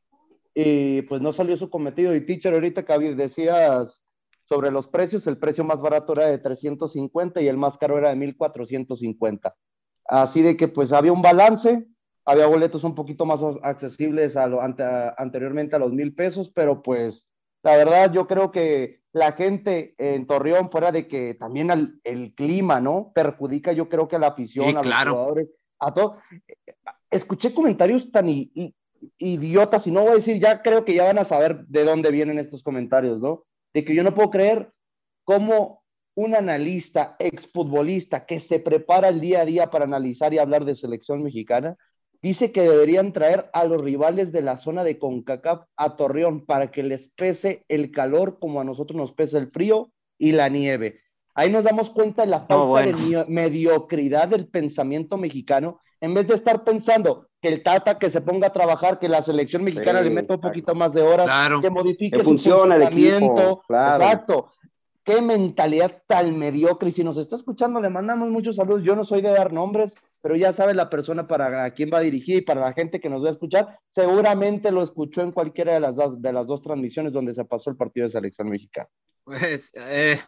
y 0.54 1.02
pues 1.04 1.22
no 1.22 1.34
salió 1.34 1.58
su 1.58 1.70
cometido. 1.70 2.16
Y 2.16 2.26
teacher, 2.26 2.54
ahorita 2.54 2.86
que 2.86 3.16
decías 3.16 4.06
sobre 4.46 4.72
los 4.72 4.88
precios, 4.88 5.28
el 5.28 5.38
precio 5.38 5.64
más 5.64 5.82
barato 5.82 6.14
era 6.14 6.28
de 6.28 6.38
350 6.38 7.42
y 7.42 7.48
el 7.48 7.58
más 7.58 7.78
caro 7.78 7.98
era 7.98 8.10
de 8.10 8.16
1450. 8.16 9.56
Así 10.06 10.42
de 10.42 10.56
que 10.56 10.68
pues 10.68 10.94
había 10.94 11.12
un 11.12 11.22
balance, 11.22 11.86
había 12.26 12.48
boletos 12.48 12.84
un 12.84 12.96
poquito 12.96 13.26
más 13.26 13.42
accesibles 13.64 14.38
a 14.38 14.48
lo, 14.48 14.62
anteriormente 14.62 15.76
a 15.76 15.80
los 15.80 15.92
mil 15.92 16.14
pesos, 16.14 16.52
pero 16.54 16.82
pues 16.82 17.28
la 17.64 17.76
verdad 17.76 18.14
yo 18.14 18.28
creo 18.28 18.52
que 18.52 19.02
la 19.16 19.32
gente 19.32 19.96
en 19.98 20.28
Torreón, 20.28 20.70
fuera 20.70 20.92
de 20.92 21.08
que 21.08 21.36
también 21.36 22.00
el 22.04 22.34
clima, 22.36 22.82
¿no? 22.82 23.12
Perjudica 23.16 23.72
yo 23.72 23.88
creo 23.88 24.08
que 24.08 24.18
a 24.18 24.20
la 24.20 24.28
afición, 24.28 24.76
a 24.76 24.84
los 24.84 25.04
jugadores, 25.04 25.48
a 25.80 25.94
todo. 25.94 26.18
Escuché 27.10 27.54
comentarios 27.54 28.12
tan 28.12 28.28
idiotas 29.18 29.88
y 29.88 29.92
no 29.92 30.02
voy 30.02 30.12
a 30.12 30.16
decir, 30.16 30.40
ya 30.42 30.62
creo 30.62 30.84
que 30.84 30.94
ya 30.94 31.06
van 31.06 31.20
a 31.20 31.24
saber 31.24 31.66
de 31.68 31.86
dónde 31.86 32.12
vienen 32.12 32.40
estos 32.40 32.62
comentarios, 32.62 33.22
¿no? 33.22 33.46
de 33.76 33.84
que 33.84 33.94
yo 33.94 34.04
no 34.04 34.16
puedo 34.16 34.32
creer 34.32 34.72
cómo 35.26 35.84
un 36.16 36.34
analista, 36.34 37.18
exfutbolista 37.20 38.26
que 38.26 38.40
se 38.40 38.60
prepara 38.60 39.10
el 39.10 39.20
día 39.20 39.42
a 39.42 39.46
día 39.46 39.70
para 39.70 39.84
analizar 39.84 40.34
y 40.34 40.40
hablar 40.40 40.64
de 40.64 40.76
selección 40.76 41.22
mexicana, 41.24 41.76
dice 42.22 42.52
que 42.52 42.62
deberían 42.62 43.14
traer 43.14 43.50
a 43.54 43.66
los 43.66 43.82
rivales 43.82 44.32
de 44.32 44.42
la 44.42 44.58
zona 44.58 44.84
de 44.84 45.00
CONCACAF 45.00 45.66
a 45.76 45.96
Torreón 45.96 46.46
para 46.46 46.72
que 46.72 46.84
les 46.84 47.10
pese 47.10 47.64
el 47.68 47.92
calor 47.92 48.40
como 48.40 48.62
a 48.62 48.64
nosotros 48.64 48.98
nos 48.98 49.12
pesa 49.12 49.38
el 49.38 49.52
frío 49.52 49.92
y 50.18 50.32
la 50.32 50.50
nieve. 50.50 51.02
Ahí 51.34 51.50
nos 51.52 51.66
damos 51.66 51.90
cuenta 51.90 52.24
de 52.24 52.30
la 52.30 52.46
falta 52.46 52.86
de 52.86 53.26
mediocridad 53.28 54.30
del 54.30 54.48
pensamiento 54.48 55.18
mexicano, 55.18 55.82
en 56.00 56.14
vez 56.14 56.28
de 56.28 56.36
estar 56.36 56.64
pensando 56.64 57.28
que 57.42 57.50
el 57.50 57.62
Tata 57.62 58.00
que 58.00 58.10
se 58.10 58.22
ponga 58.22 58.48
a 58.48 58.54
trabajar, 58.54 59.00
que 59.00 59.10
la 59.10 59.22
selección 59.22 59.64
mexicana 59.64 60.02
le 60.02 60.10
meta 60.10 60.36
un 60.36 60.40
poquito 60.40 60.74
más 60.74 60.94
de 60.94 61.02
horas, 61.02 61.62
que 61.62 61.70
modifique 61.70 62.18
que 62.18 62.24
su 62.24 62.30
funcione 62.30 62.76
el 62.76 62.84
equipo. 62.84 63.62
Exacto. 63.70 64.52
Qué 65.06 65.22
mentalidad 65.22 66.02
tan 66.08 66.38
mediocre. 66.38 66.90
Y 66.90 66.92
si 66.92 67.04
nos 67.04 67.18
está 67.18 67.36
escuchando, 67.36 67.80
le 67.80 67.90
mandamos 67.90 68.30
muchos 68.30 68.56
saludos. 68.56 68.82
Yo 68.84 68.96
no 68.96 69.04
soy 69.04 69.22
de 69.22 69.30
dar 69.30 69.54
nombres, 69.54 69.94
pero 70.20 70.36
ya 70.36 70.52
sabe 70.52 70.74
la 70.74 70.90
persona 70.90 71.28
para 71.28 71.72
quién 71.76 71.92
va 71.94 72.00
a 72.00 72.02
dirigir 72.02 72.38
y 72.38 72.42
para 72.42 72.62
la 72.62 72.74
gente 72.74 73.00
que 73.00 73.10
nos 73.10 73.24
va 73.24 73.28
a 73.28 73.32
escuchar. 73.34 73.80
Seguramente 73.94 74.72
lo 74.72 74.82
escuchó 74.82 75.22
en 75.22 75.32
cualquiera 75.32 75.76
de 75.76 75.80
las 75.80 75.96
dos, 75.96 76.20
de 76.20 76.34
las 76.34 76.48
dos 76.48 76.64
transmisiones 76.64 77.14
donde 77.14 77.36
se 77.36 77.46
pasó 77.46 77.70
el 77.70 77.76
partido 77.76 78.08
de 78.08 78.14
selección 78.14 78.50
mexicana. 78.50 78.90
Pues, 79.26 79.72
eh, 79.76 80.20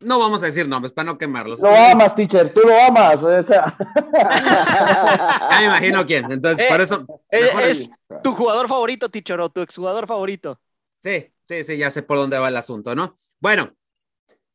no 0.00 0.18
vamos 0.18 0.42
a 0.42 0.46
decir 0.46 0.68
nombres 0.68 0.92
para 0.92 1.06
no 1.06 1.16
quemarlos. 1.16 1.60
Lo 1.60 1.68
amas, 1.68 2.14
teacher, 2.14 2.52
tú 2.52 2.60
lo 2.60 2.78
amas. 2.78 3.22
O 3.22 3.42
sea. 3.42 3.76
ya 5.50 5.58
me 5.60 5.66
imagino 5.66 6.04
quién. 6.04 6.30
Entonces, 6.30 6.66
por 6.68 6.80
eh, 6.80 6.84
eso. 6.84 7.06
Eh, 7.30 7.50
es, 7.68 7.90
tu 8.22 8.32
jugador 8.32 8.68
favorito, 8.68 9.08
teacher, 9.08 9.40
o 9.40 9.48
tu 9.48 9.62
exjugador 9.62 10.06
favorito. 10.06 10.60
Sí, 11.02 11.32
sí, 11.48 11.64
sí, 11.64 11.76
ya 11.78 11.90
sé 11.90 12.02
por 12.02 12.18
dónde 12.18 12.38
va 12.38 12.48
el 12.48 12.56
asunto, 12.56 12.94
¿no? 12.94 13.14
Bueno, 13.40 13.74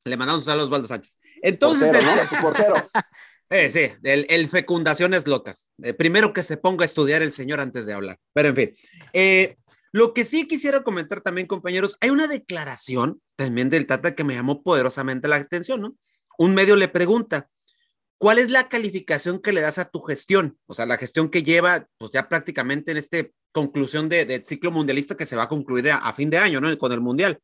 le 0.06 0.18
mandamos 0.18 0.48
a 0.48 0.56
los 0.56 0.66
Osvaldo 0.66 0.88
Sánchez. 0.88 1.20
Entonces, 1.42 1.92
portero, 2.42 2.76
este, 3.50 3.90
sí, 3.90 3.96
el, 4.04 4.28
el, 4.30 4.48
fecundaciones 4.48 5.28
locas. 5.28 5.72
primero 5.98 6.32
que 6.32 6.44
se 6.44 6.58
ponga 6.58 6.84
a 6.84 6.86
estudiar 6.86 7.24
el 7.24 7.32
señor 7.32 7.60
antes 7.60 7.86
de 7.86 7.94
hablar. 7.94 8.20
Pero 8.34 8.50
en 8.50 8.56
fin. 8.56 8.74
Eh, 9.14 9.58
lo 9.92 10.14
que 10.14 10.26
sí 10.26 10.48
quisiera 10.48 10.84
comentar 10.84 11.22
también, 11.22 11.48
compañeros, 11.48 11.98
hay 12.02 12.12
una 12.12 12.28
declaración 12.28 13.22
también 13.36 13.70
del 13.70 13.88
Tata 13.88 14.14
que 14.14 14.24
me 14.24 14.36
llamó 14.36 14.62
poderosamente 14.62 15.28
la 15.28 15.38
atención, 15.38 15.82
¿no? 15.82 15.96
Un 16.38 16.54
medio 16.54 16.76
le 16.76 16.90
pregunta, 16.90 17.50
¿cuál 18.18 18.40
es 18.40 18.52
la 18.52 18.68
calificación 18.68 19.40
que 19.40 19.54
le 19.54 19.62
das 19.62 19.78
a 19.78 19.86
tu 19.86 20.02
gestión? 20.02 20.60
O 20.68 20.74
sea, 20.74 20.86
la 20.86 20.98
gestión 20.98 21.30
que 21.30 21.44
lleva, 21.44 21.88
pues 21.98 22.12
ya 22.12 22.28
prácticamente 22.28 22.92
en 22.92 22.98
esta 22.98 23.18
conclusión 23.54 24.10
de, 24.10 24.44
ciclo 24.46 24.70
mundialista 24.70 25.16
que 25.16 25.26
se 25.26 25.38
va 25.38 25.44
a 25.44 25.50
concluir 25.50 25.90
a, 25.90 25.98
a 25.98 26.14
fin 26.14 26.30
de 26.30 26.38
año, 26.38 26.60
¿no? 26.60 26.78
Con 26.78 26.92
el 26.92 27.00
Mundial. 27.00 27.40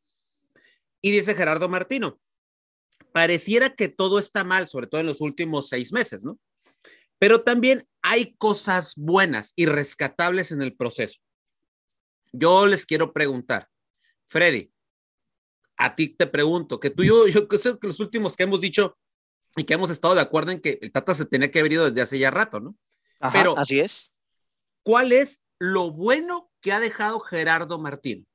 Y 1.01 1.11
dice 1.11 1.33
Gerardo 1.33 1.69
Martino, 1.69 2.19
pareciera 3.11 3.75
que 3.75 3.89
todo 3.89 4.19
está 4.19 4.43
mal, 4.43 4.67
sobre 4.67 4.87
todo 4.87 5.01
en 5.01 5.07
los 5.07 5.21
últimos 5.21 5.69
seis 5.69 5.91
meses, 5.93 6.23
¿no? 6.23 6.39
Pero 7.19 7.43
también 7.43 7.87
hay 8.01 8.35
cosas 8.37 8.95
buenas 8.95 9.53
y 9.55 9.65
rescatables 9.65 10.51
en 10.51 10.61
el 10.61 10.75
proceso. 10.75 11.19
Yo 12.31 12.65
les 12.65 12.85
quiero 12.85 13.13
preguntar, 13.13 13.69
Freddy, 14.27 14.71
a 15.77 15.95
ti 15.95 16.09
te 16.09 16.27
pregunto, 16.27 16.79
que 16.79 16.89
tú 16.89 17.03
y 17.03 17.07
yo, 17.07 17.27
yo 17.27 17.47
creo 17.47 17.79
que 17.79 17.87
los 17.87 17.99
últimos 17.99 18.35
que 18.35 18.43
hemos 18.43 18.61
dicho 18.61 18.97
y 19.55 19.63
que 19.63 19.73
hemos 19.73 19.89
estado 19.89 20.15
de 20.15 20.21
acuerdo 20.21 20.51
en 20.51 20.61
que 20.61 20.79
el 20.81 20.91
Tata 20.91 21.13
se 21.13 21.25
tenía 21.25 21.51
que 21.51 21.59
haber 21.59 21.73
ido 21.73 21.85
desde 21.85 22.01
hace 22.01 22.19
ya 22.19 22.31
rato, 22.31 22.59
¿no? 22.59 22.75
Pero, 23.33 23.57
así 23.57 23.79
es. 23.79 24.13
¿Cuál 24.83 25.11
es 25.11 25.43
lo 25.59 25.91
bueno 25.91 26.51
que 26.61 26.71
ha 26.71 26.79
dejado 26.79 27.19
Gerardo 27.19 27.79
Martín? 27.79 28.27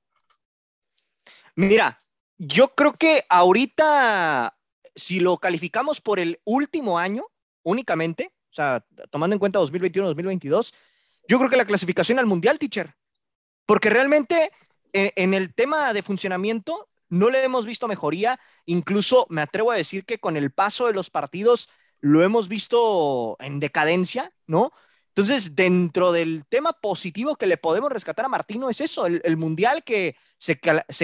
Mira, 1.56 2.04
yo 2.38 2.74
creo 2.74 2.92
que 2.92 3.24
ahorita, 3.28 4.55
si 4.96 5.20
lo 5.20 5.36
calificamos 5.38 6.00
por 6.00 6.18
el 6.18 6.40
último 6.44 6.98
año 6.98 7.24
únicamente, 7.62 8.32
o 8.50 8.54
sea, 8.54 8.84
tomando 9.10 9.34
en 9.34 9.38
cuenta 9.38 9.60
2021-2022, 9.60 10.72
yo 11.28 11.38
creo 11.38 11.50
que 11.50 11.56
la 11.56 11.66
clasificación 11.66 12.18
al 12.18 12.26
Mundial, 12.26 12.58
teacher, 12.58 12.94
porque 13.66 13.90
realmente 13.90 14.50
en, 14.92 15.34
el 15.34 15.54
tema 15.54 15.92
de 15.92 16.02
funcionamiento 16.02 16.88
no 17.08 17.30
le 17.30 17.44
hemos 17.44 17.66
visto 17.66 17.88
mejoría, 17.88 18.40
incluso 18.64 19.26
me 19.28 19.42
atrevo 19.42 19.70
a 19.70 19.76
decir 19.76 20.04
que 20.04 20.18
con 20.18 20.36
el 20.36 20.50
paso 20.50 20.86
de 20.86 20.94
los 20.94 21.10
partidos 21.10 21.68
lo 22.00 22.22
hemos 22.22 22.48
visto 22.48 23.36
en 23.40 23.60
decadencia, 23.60 24.32
¿no? 24.46 24.72
Entonces, 25.08 25.54
dentro 25.56 26.12
del 26.12 26.44
tema 26.46 26.72
positivo 26.72 27.36
que 27.36 27.46
le 27.46 27.56
podemos 27.56 27.90
rescatar 27.90 28.26
a 28.26 28.28
Martino 28.28 28.68
es 28.68 28.80
eso, 28.80 29.06
el, 29.06 29.36
mundial 29.36 29.82
que 29.82 30.14
se, 30.36 30.58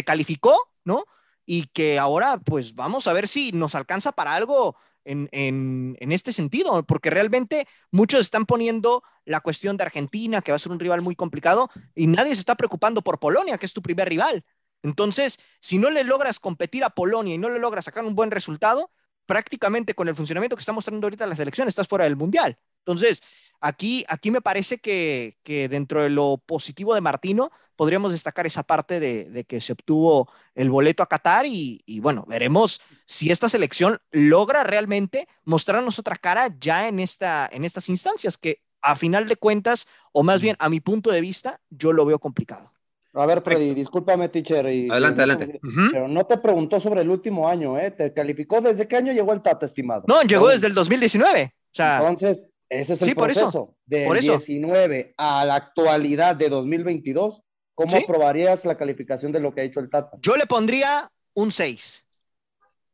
calificó, 0.04 0.54
¿no? 0.84 1.04
Y 1.44 1.66
que 1.68 1.98
ahora, 1.98 2.38
pues 2.38 2.74
vamos 2.74 3.06
a 3.06 3.12
ver 3.12 3.28
si 3.28 3.52
nos 3.52 3.74
alcanza 3.74 4.12
para 4.12 4.34
algo 4.34 4.76
en, 5.04 5.96
este 6.12 6.32
sentido, 6.32 6.84
porque 6.84 7.10
realmente 7.10 7.66
muchos 7.90 8.20
están 8.20 8.46
poniendo 8.46 9.02
la 9.24 9.40
cuestión 9.40 9.76
de 9.76 9.84
Argentina, 9.84 10.42
que 10.42 10.52
va 10.52 10.56
a 10.56 10.60
ser 10.60 10.72
un 10.72 10.80
rival 10.80 11.02
muy 11.02 11.16
complicado, 11.16 11.70
y 11.94 12.06
nadie 12.06 12.34
se 12.34 12.40
está 12.40 12.54
preocupando 12.54 13.02
por 13.02 13.18
Polonia, 13.18 13.58
que 13.58 13.66
es 13.66 13.72
tu 13.72 13.82
primer 13.82 14.08
rival. 14.08 14.44
Entonces, 14.82 15.38
si 15.60 15.78
no 15.78 15.90
le 15.90 16.04
logras 16.04 16.38
competir 16.38 16.84
a 16.84 16.90
Polonia 16.90 17.34
y 17.34 17.38
no 17.38 17.48
le 17.48 17.58
logras 17.58 17.84
sacar 17.84 18.04
un 18.04 18.14
buen 18.14 18.30
resultado, 18.30 18.90
prácticamente 19.26 19.94
con 19.94 20.08
el 20.08 20.16
funcionamiento 20.16 20.56
que 20.56 20.60
está 20.62 20.72
mostrando 20.72 21.06
ahorita 21.06 21.26
la 21.26 21.36
selección, 21.36 21.68
estás 21.68 21.88
fuera 21.88 22.04
del 22.04 22.16
Mundial. 22.16 22.58
Entonces, 22.84 23.22
aquí, 23.60 24.04
aquí 24.08 24.30
me 24.30 24.42
parece 24.42 24.78
que, 24.78 25.36
dentro 25.70 26.02
de 26.02 26.10
lo 26.10 26.42
positivo 26.44 26.94
de 26.94 27.00
Martino, 27.00 27.50
podríamos 27.76 28.12
destacar 28.12 28.46
esa 28.46 28.62
parte 28.62 29.00
de, 29.00 29.44
que 29.44 29.60
se 29.60 29.72
obtuvo 29.72 30.28
el 30.54 30.70
boleto 30.70 31.02
a 31.02 31.08
Qatar 31.08 31.46
y, 31.46 32.00
bueno, 32.00 32.24
veremos 32.28 32.80
si 33.06 33.30
esta 33.30 33.48
selección 33.48 33.98
logra 34.10 34.64
realmente 34.64 35.26
mostrarnos 35.44 35.98
otra 35.98 36.16
cara 36.16 36.54
ya 36.58 36.88
en, 36.88 36.98
esta, 36.98 37.48
en 37.50 37.64
estas 37.64 37.88
instancias, 37.88 38.36
que 38.36 38.60
a 38.82 38.96
final 38.96 39.28
de 39.28 39.36
cuentas, 39.36 39.86
o 40.12 40.24
más 40.24 40.42
bien 40.42 40.56
a 40.58 40.68
mi 40.68 40.80
punto 40.80 41.10
de 41.12 41.20
vista, 41.20 41.60
yo 41.70 41.92
lo 41.92 42.04
veo 42.04 42.18
complicado. 42.18 42.72
A 43.14 43.26
ver, 43.26 43.42
Freddy, 43.42 43.74
discúlpame, 43.74 44.30
teacher. 44.30 44.66
adelante, 44.66 45.20
adelante. 45.20 45.60
Pero 45.92 46.08
no 46.08 46.24
te 46.24 46.38
preguntó 46.38 46.80
sobre 46.80 47.02
el 47.02 47.10
último 47.10 47.46
año, 47.46 47.78
¿eh? 47.78 47.90
¿Te 47.90 48.12
calificó 48.12 48.60
desde 48.62 48.88
qué 48.88 48.96
año 48.96 49.12
llegó 49.12 49.34
el 49.34 49.42
Tata, 49.42 49.66
estimado? 49.66 50.04
No, 50.08 50.22
llegó 50.22 50.48
desde 50.48 50.66
el 50.66 50.74
2019. 50.74 51.52
O 51.54 51.74
sea, 51.74 51.98
Entonces, 51.98 52.42
ese 52.80 52.94
es 52.94 53.02
el 53.02 53.14
proceso. 53.14 53.74
Por 53.86 54.16
eso. 54.16 54.34
De 54.38 54.38
19 54.38 55.14
a 55.16 55.44
la 55.44 55.56
actualidad 55.56 56.36
de 56.36 56.48
2022, 56.48 57.42
¿cómo 57.74 57.96
aprobarías 57.96 58.64
la 58.64 58.76
calificación 58.76 59.32
de 59.32 59.40
lo 59.40 59.54
que 59.54 59.60
ha 59.60 59.64
hecho 59.64 59.80
el 59.80 59.90
Tata? 59.90 60.16
Yo 60.20 60.36
le 60.36 60.46
pondría 60.46 61.10
un 61.34 61.52
6. 61.52 62.06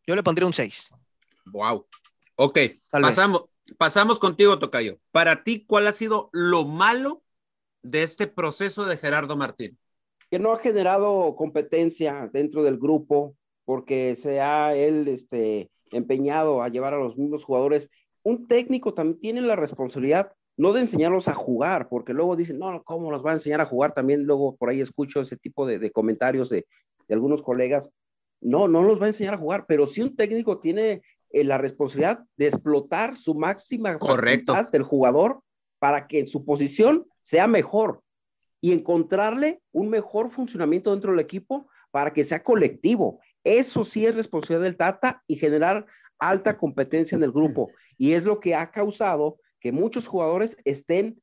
Yo 0.06 0.16
le 0.16 0.22
pondría 0.22 0.46
un 0.46 0.54
6. 0.54 0.90
Wow. 1.46 1.86
Ok, 2.36 2.58
pasamos, 2.90 3.44
Pasamos 3.76 4.18
contigo, 4.18 4.58
Tocayo. 4.58 4.98
Para 5.12 5.44
ti, 5.44 5.64
¿cuál 5.66 5.86
ha 5.86 5.92
sido 5.92 6.30
lo 6.32 6.64
malo 6.64 7.22
de 7.82 8.02
este 8.02 8.26
proceso 8.26 8.86
de 8.86 8.96
Gerardo 8.96 9.36
Martín? 9.36 9.78
Que 10.30 10.38
no 10.38 10.52
ha 10.52 10.58
generado 10.58 11.36
competencia 11.36 12.30
dentro 12.32 12.62
del 12.62 12.78
grupo, 12.78 13.36
porque 13.64 14.14
se 14.14 14.40
ha 14.40 14.74
él 14.74 15.08
este, 15.08 15.70
empeñado 15.90 16.62
a 16.62 16.68
llevar 16.68 16.94
a 16.94 16.98
los 16.98 17.18
mismos 17.18 17.44
jugadores. 17.44 17.90
Un 18.28 18.46
técnico 18.46 18.92
también 18.92 19.18
tiene 19.20 19.40
la 19.40 19.56
responsabilidad 19.56 20.34
no 20.58 20.74
de 20.74 20.80
enseñarlos 20.80 21.28
a 21.28 21.32
jugar, 21.32 21.88
porque 21.88 22.12
luego 22.12 22.36
dicen, 22.36 22.58
no, 22.58 22.82
¿cómo 22.82 23.10
los 23.10 23.24
va 23.24 23.30
a 23.30 23.34
enseñar 23.34 23.62
a 23.62 23.64
jugar? 23.64 23.94
También 23.94 24.24
luego 24.24 24.54
por 24.54 24.68
ahí 24.68 24.82
escucho 24.82 25.22
ese 25.22 25.38
tipo 25.38 25.64
de, 25.64 25.90
comentarios 25.92 26.50
de, 26.50 26.66
algunos 27.08 27.40
colegas. 27.40 27.90
No, 28.42 28.68
no 28.68 28.82
los 28.82 29.00
va 29.00 29.04
a 29.04 29.08
enseñar 29.08 29.32
a 29.32 29.38
jugar, 29.38 29.64
pero 29.66 29.86
si 29.86 30.02
un 30.02 30.14
técnico 30.14 30.58
tiene 30.58 31.00
eh, 31.30 31.42
la 31.42 31.56
responsabilidad 31.56 32.22
de 32.36 32.48
explotar 32.48 33.16
su 33.16 33.34
máxima 33.34 33.96
Correcto. 33.96 34.52
del 34.70 34.82
jugador 34.82 35.40
para 35.78 36.06
que 36.06 36.18
en 36.18 36.28
su 36.28 36.44
posición 36.44 37.06
sea 37.22 37.46
mejor 37.46 38.02
y 38.60 38.72
encontrarle 38.72 39.62
un 39.72 39.88
mejor 39.88 40.28
funcionamiento 40.28 40.90
dentro 40.90 41.12
del 41.12 41.20
equipo 41.20 41.66
para 41.90 42.12
que 42.12 42.26
sea 42.26 42.42
colectivo. 42.42 43.20
Eso 43.42 43.84
sí 43.84 44.04
es 44.04 44.14
responsabilidad 44.14 44.64
del 44.64 44.76
Tata 44.76 45.22
y 45.26 45.36
generar 45.36 45.86
alta 46.18 46.58
competencia 46.58 47.16
en 47.16 47.22
el 47.22 47.32
grupo. 47.32 47.70
Y 47.98 48.12
es 48.12 48.24
lo 48.24 48.40
que 48.40 48.54
ha 48.54 48.70
causado 48.70 49.38
que 49.60 49.72
muchos 49.72 50.06
jugadores 50.06 50.56
estén 50.64 51.20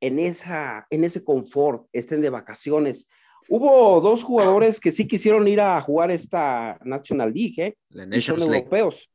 en, 0.00 0.18
esa, 0.18 0.86
en 0.90 1.04
ese 1.04 1.22
confort, 1.22 1.86
estén 1.92 2.22
de 2.22 2.30
vacaciones. 2.30 3.08
Hubo 3.48 4.00
dos 4.00 4.22
jugadores 4.22 4.80
que 4.80 4.92
sí 4.92 5.06
quisieron 5.06 5.46
ir 5.48 5.60
a 5.60 5.80
jugar 5.80 6.10
esta 6.10 6.78
National 6.84 7.32
League, 7.32 7.54
¿eh? 7.58 7.76
y 8.12 8.20
son 8.20 8.40
europeos, 8.40 9.10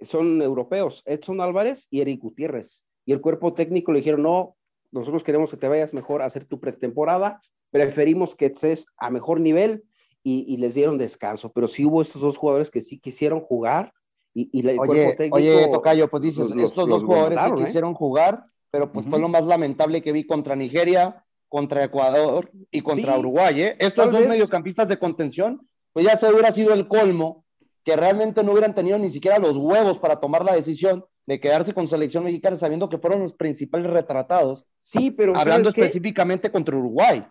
son 0.00 0.42
europeos, 0.42 1.02
Edson 1.06 1.40
Álvarez 1.40 1.86
y 1.90 2.00
Eric 2.00 2.20
Gutiérrez. 2.20 2.84
Y 3.04 3.12
el 3.12 3.20
cuerpo 3.20 3.54
técnico 3.54 3.92
le 3.92 3.98
dijeron, 3.98 4.22
no, 4.22 4.56
nosotros 4.92 5.24
queremos 5.24 5.50
que 5.50 5.56
te 5.56 5.68
vayas 5.68 5.92
mejor 5.94 6.22
a 6.22 6.26
hacer 6.26 6.44
tu 6.44 6.60
pretemporada, 6.60 7.40
preferimos 7.70 8.36
que 8.36 8.46
estés 8.46 8.86
a 8.98 9.10
mejor 9.10 9.40
nivel 9.40 9.84
y, 10.22 10.56
les 10.58 10.74
dieron 10.74 10.98
descanso. 10.98 11.50
Pero 11.52 11.66
sí 11.66 11.84
hubo 11.84 12.00
estos 12.00 12.22
dos 12.22 12.36
jugadores 12.36 12.70
que 12.70 12.82
sí 12.82 13.00
quisieron 13.00 13.40
jugar 13.40 13.92
y, 14.34 14.48
y 14.52 14.60
el 14.68 14.78
oye, 14.78 14.86
cuerpo 14.86 15.16
técnico. 15.16 15.36
Oye, 15.36 15.68
Tocayo, 15.68 16.08
pues 16.08 16.22
dices, 16.22 16.50
estos 16.50 16.88
dos 16.88 17.02
jugadores 17.04 17.38
¿eh? 17.38 17.64
quisieron 17.64 17.94
jugar, 17.94 18.44
pero 18.70 18.90
pues 18.92 19.06
fue 19.06 19.18
lo 19.18 19.28
más 19.28 19.44
lamentable 19.44 20.02
que 20.02 20.12
vi 20.12 20.26
contra 20.26 20.56
Nigeria, 20.56 21.24
contra 21.48 21.84
Ecuador 21.84 22.50
y 22.70 22.80
contra 22.80 23.18
Uruguay. 23.18 23.62
¿eh? 23.62 23.76
Estos 23.78 24.10
dos 24.10 24.26
mediocampistas 24.26 24.88
de 24.88 24.98
contención, 24.98 25.66
pues 25.92 26.06
ya 26.06 26.16
se 26.16 26.30
hubiera 26.30 26.52
sido 26.52 26.72
el 26.72 26.88
colmo 26.88 27.44
que 27.84 27.96
realmente 27.96 28.42
no 28.42 28.52
hubieran 28.52 28.74
tenido 28.74 28.98
ni 28.98 29.10
siquiera 29.10 29.38
los 29.38 29.56
huevos 29.56 29.98
para 29.98 30.16
tomar 30.16 30.44
la 30.44 30.54
decisión 30.54 31.04
de 31.26 31.40
quedarse 31.40 31.74
con 31.74 31.88
selección 31.88 32.24
mexicana 32.24 32.56
sabiendo 32.56 32.88
que 32.88 32.98
fueron 32.98 33.20
los 33.20 33.34
principales 33.34 33.90
retratados. 33.90 34.66
Sí, 34.80 35.10
pero 35.10 35.36
hablando 35.36 35.68
específicamente 35.68 36.50
contra 36.50 36.76
Uruguay. 36.76 37.24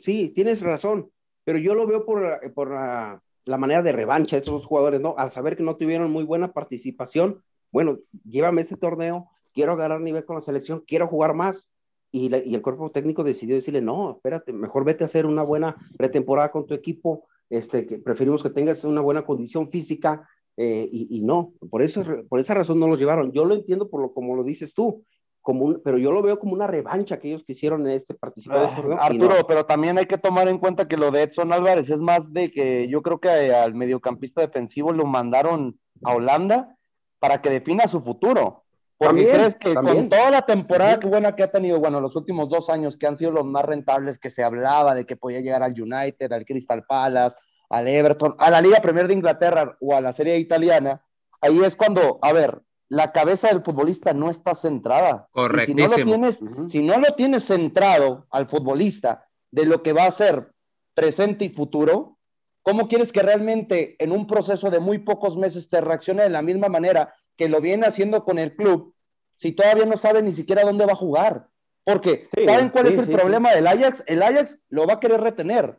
sí, 0.00 0.32
tienes 0.34 0.62
razón, 0.62 1.10
pero 1.44 1.58
yo 1.58 1.74
lo 1.74 1.86
veo 1.86 2.06
por, 2.06 2.52
por 2.54 2.70
la, 2.70 3.20
manera 3.46 3.82
de 3.82 3.92
revancha 3.92 4.36
de 4.36 4.40
estos 4.40 4.66
jugadores, 4.66 5.00
¿no? 5.00 5.14
Al 5.18 5.30
saber 5.30 5.56
que 5.56 5.62
no 5.62 5.76
tuvieron 5.76 6.10
muy 6.10 6.24
buena 6.24 6.52
participación, 6.52 7.42
bueno, 7.70 7.98
llévame 8.24 8.62
este 8.62 8.76
torneo, 8.76 9.28
quiero 9.52 9.76
ganar 9.76 10.00
nivel 10.00 10.24
con 10.24 10.36
la 10.36 10.42
selección, 10.42 10.82
quiero 10.86 11.06
jugar 11.06 11.34
más. 11.34 11.70
Y, 12.10 12.34
y 12.48 12.54
el 12.54 12.62
cuerpo 12.62 12.90
técnico 12.92 13.24
decidió 13.24 13.56
decirle, 13.56 13.80
no, 13.80 14.12
espérate, 14.12 14.52
mejor 14.52 14.84
vete 14.84 15.02
a 15.02 15.06
hacer 15.06 15.26
una 15.26 15.42
buena 15.42 15.76
pretemporada 15.96 16.52
con 16.52 16.64
tu 16.66 16.74
equipo, 16.74 17.26
este, 17.50 17.86
que 17.86 17.98
preferimos 17.98 18.42
que 18.42 18.50
tengas 18.50 18.84
una 18.84 19.00
buena 19.00 19.24
condición 19.24 19.66
física, 19.68 20.28
eh, 20.56 20.88
y, 20.90 21.20
no, 21.22 21.52
por, 21.70 21.82
eso, 21.82 22.04
por 22.28 22.38
esa 22.38 22.54
razón 22.54 22.78
no 22.78 22.86
los 22.86 22.98
llevaron. 22.98 23.32
Yo 23.32 23.44
lo 23.44 23.54
entiendo 23.54 23.88
por 23.90 24.00
lo 24.00 24.12
como 24.12 24.36
lo 24.36 24.44
dices 24.44 24.72
tú, 24.74 25.04
como 25.44 25.78
pero 25.80 25.98
yo 25.98 26.10
lo 26.10 26.22
veo 26.22 26.38
como 26.38 26.54
una 26.54 26.66
revancha 26.66 27.18
que 27.18 27.28
ellos 27.28 27.44
quisieron 27.44 27.86
en 27.86 27.92
este 27.92 28.14
participar. 28.14 28.66
Ah, 28.98 29.06
Arturo, 29.06 29.46
pero 29.46 29.66
también 29.66 29.98
hay 29.98 30.06
que 30.06 30.16
tomar 30.16 30.48
en 30.48 30.56
cuenta 30.56 30.88
que 30.88 30.96
lo 30.96 31.10
de 31.10 31.24
Edson 31.24 31.52
Álvarez 31.52 31.90
es 31.90 32.00
más 32.00 32.32
de 32.32 32.50
que 32.50 32.88
yo 32.88 33.02
creo 33.02 33.20
que 33.20 33.28
al 33.28 33.74
mediocampista 33.74 34.40
defensivo 34.40 34.90
lo 34.94 35.04
mandaron 35.04 35.78
a 36.02 36.14
Holanda 36.14 36.74
para 37.18 37.42
que 37.42 37.50
defina 37.50 37.86
su 37.86 38.00
futuro. 38.00 38.64
Porque 38.96 39.26
crees 39.26 39.54
que 39.56 39.74
con 39.74 40.08
toda 40.08 40.30
la 40.30 40.46
temporada 40.46 40.98
que 40.98 41.08
buena 41.08 41.36
que 41.36 41.42
ha 41.42 41.50
tenido, 41.50 41.78
bueno, 41.78 42.00
los 42.00 42.16
últimos 42.16 42.48
dos 42.48 42.70
años 42.70 42.96
que 42.96 43.06
han 43.06 43.18
sido 43.18 43.30
los 43.30 43.44
más 43.44 43.66
rentables 43.66 44.18
que 44.18 44.30
se 44.30 44.42
hablaba 44.42 44.94
de 44.94 45.04
que 45.04 45.16
podía 45.16 45.40
llegar 45.40 45.62
al 45.62 45.78
United, 45.78 46.32
al 46.32 46.46
Crystal 46.46 46.84
Palace, 46.84 47.36
al 47.68 47.86
Everton, 47.86 48.34
a 48.38 48.50
la 48.50 48.62
Liga 48.62 48.80
Premier 48.80 49.08
de 49.08 49.14
Inglaterra 49.14 49.76
o 49.80 49.94
a 49.94 50.00
la 50.00 50.14
Serie 50.14 50.38
Italiana, 50.38 51.04
ahí 51.42 51.62
es 51.62 51.76
cuando, 51.76 52.18
a 52.22 52.32
ver, 52.32 52.62
la 52.88 53.12
cabeza 53.12 53.48
del 53.48 53.62
futbolista 53.62 54.12
no 54.12 54.30
está 54.30 54.54
centrada. 54.54 55.28
Correctísimo. 55.32 55.88
Si 55.88 55.96
no, 55.96 55.96
lo 55.96 56.04
tienes, 56.04 56.44
si 56.70 56.82
no 56.82 56.98
lo 56.98 57.14
tienes 57.14 57.44
centrado 57.44 58.26
al 58.30 58.48
futbolista 58.48 59.26
de 59.50 59.66
lo 59.66 59.82
que 59.82 59.92
va 59.92 60.04
a 60.06 60.12
ser 60.12 60.52
presente 60.94 61.44
y 61.44 61.50
futuro, 61.50 62.18
¿cómo 62.62 62.88
quieres 62.88 63.12
que 63.12 63.22
realmente 63.22 63.96
en 63.98 64.12
un 64.12 64.26
proceso 64.26 64.70
de 64.70 64.80
muy 64.80 64.98
pocos 64.98 65.36
meses 65.36 65.68
te 65.68 65.80
reaccione 65.80 66.22
de 66.22 66.30
la 66.30 66.42
misma 66.42 66.68
manera 66.68 67.14
que 67.36 67.48
lo 67.48 67.60
viene 67.60 67.86
haciendo 67.86 68.24
con 68.24 68.38
el 68.38 68.54
club 68.54 68.94
si 69.36 69.52
todavía 69.52 69.86
no 69.86 69.96
sabe 69.96 70.22
ni 70.22 70.32
siquiera 70.32 70.62
dónde 70.62 70.86
va 70.86 70.92
a 70.92 70.96
jugar? 70.96 71.48
Porque, 71.84 72.28
¿saben 72.44 72.70
cuál 72.70 72.86
es 72.86 72.98
el 72.98 73.08
problema 73.08 73.52
del 73.52 73.66
Ajax? 73.66 74.02
El 74.06 74.22
Ajax 74.22 74.58
lo 74.70 74.86
va 74.86 74.94
a 74.94 75.00
querer 75.00 75.20
retener, 75.20 75.78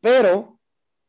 pero 0.00 0.53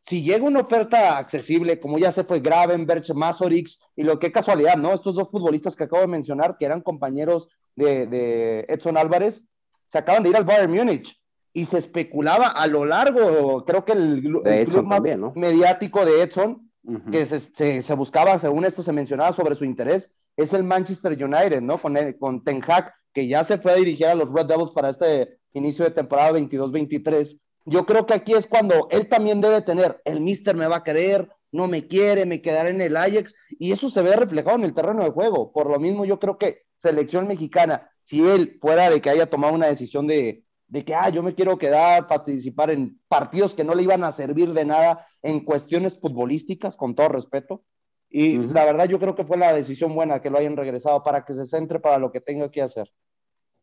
si 0.08 0.22
llega 0.22 0.46
una 0.46 0.62
oferta 0.62 1.18
accesible, 1.18 1.80
como 1.80 1.98
ya 1.98 2.12
se 2.12 2.24
fue 2.24 2.40
Gravenberch, 2.40 3.12
Masorix, 3.14 3.80
y 3.96 4.04
lo 4.04 4.20
que 4.20 4.32
casualidad, 4.32 4.78
¿no? 4.78 4.94
Estos 4.94 5.16
dos 5.16 5.30
futbolistas 5.32 5.76
que 5.76 5.86
acabo 5.86 6.02
de 6.02 6.08
mencionar, 6.08 6.58
que 6.58 6.66
eran 6.66 6.82
compañeros 6.82 7.50
de, 7.76 8.66
Edson 8.68 8.98
Álvarez, 8.98 9.44
se 9.88 9.98
acaban 9.98 10.22
de 10.24 10.30
ir 10.30 10.38
al 10.38 10.44
Bayern 10.44 10.72
Múnich 10.72 11.20
y 11.54 11.66
se 11.66 11.80
especulaba 11.80 12.48
a 12.48 12.68
lo 12.68 12.86
largo, 12.86 13.66
creo 13.66 13.84
que 13.84 13.94
el, 13.94 14.22
club 14.22 14.84
más 14.84 15.02
mediático 15.36 16.06
de 16.06 16.22
Edson, 16.22 16.70
que 17.12 17.26
se, 17.26 17.94
buscaba, 17.96 18.38
según 18.38 18.66
esto 18.66 18.84
se 18.84 18.92
mencionaba 18.92 19.34
sobre 19.34 19.56
su 19.56 19.66
interés, 19.66 20.12
es 20.38 20.54
el 20.54 20.64
Manchester 20.64 21.14
United, 21.14 21.62
¿no? 21.62 21.80
Con, 21.80 21.96
con 22.20 22.44
Ten 22.44 22.62
Hag, 22.68 22.94
que 23.12 23.28
ya 23.28 23.44
se 23.44 23.58
fue 23.58 23.72
a 23.72 23.76
dirigir 23.76 24.06
a 24.06 24.16
los 24.16 24.32
Red 24.32 24.46
Devils 24.46 24.72
para 24.72 24.90
este 24.90 25.40
inicio 25.54 25.86
de 25.86 25.92
temporada 25.92 26.38
22-23 26.38 27.40
yo 27.66 27.86
creo 27.86 28.06
que 28.06 28.14
aquí 28.14 28.34
es 28.34 28.48
cuando 28.48 28.88
él 28.92 29.10
también 29.10 29.42
debe 29.42 29.62
tener, 29.62 30.02
el 30.06 30.22
mister 30.22 30.56
me 30.56 30.68
va 30.68 30.78
a 30.78 30.84
querer, 30.84 31.30
no 31.52 31.68
me 31.68 31.88
quiere, 31.88 32.26
me 32.26 32.42
quedaré 32.42 32.70
en 32.70 32.82
el 32.82 32.96
Ajax, 32.96 33.34
y 33.50 33.72
eso 33.72 33.90
se 33.90 34.02
ve 34.02 34.16
reflejado 34.16 34.58
en 34.58 34.66
el 34.66 34.74
terreno 34.74 35.04
de 35.04 35.10
juego. 35.10 35.52
Por 35.52 35.70
lo 35.70 35.80
mismo, 35.80 36.06
yo 36.06 36.20
creo 36.20 36.38
que 36.38 36.64
selección 36.76 37.28
mexicana, 37.28 37.90
si 38.04 38.22
él 38.28 38.58
fuera 38.62 38.90
de 38.90 39.02
que 39.02 39.10
haya 39.10 39.30
tomado 39.30 39.54
una 39.54 39.68
decisión 39.68 40.06
de, 40.06 40.44
de 40.68 40.86
que, 40.86 40.94
ah, 40.94 41.10
yo 41.10 41.24
me 41.24 41.34
quiero 41.34 41.58
quedar, 41.58 42.08
participar 42.08 42.70
en 42.70 43.00
partidos 43.08 43.56
que 43.56 43.64
no 43.64 43.74
le 43.74 43.84
iban 43.84 44.04
a 44.04 44.12
servir 44.12 44.54
de 44.54 44.66
nada 44.66 45.08
en 45.24 45.44
cuestiones 45.44 46.00
futbolísticas, 46.00 46.76
con 46.76 46.94
todo 46.94 47.10
respeto. 47.10 47.64
Y 48.10 48.38
la 48.38 48.64
verdad 48.66 48.88
yo 48.88 49.00
creo 49.00 49.16
que 49.16 49.26
fue 49.26 49.38
la 49.38 49.54
decisión 49.54 49.96
buena 49.96 50.22
que 50.22 50.30
lo 50.30 50.38
hayan 50.38 50.56
regresado 50.56 51.02
para 51.04 51.26
que 51.26 51.34
se 51.34 51.46
centre 51.46 51.80
para 51.80 51.98
lo 51.98 52.12
que 52.12 52.22
tenga 52.22 52.52
que 52.52 52.62
hacer. 52.62 52.92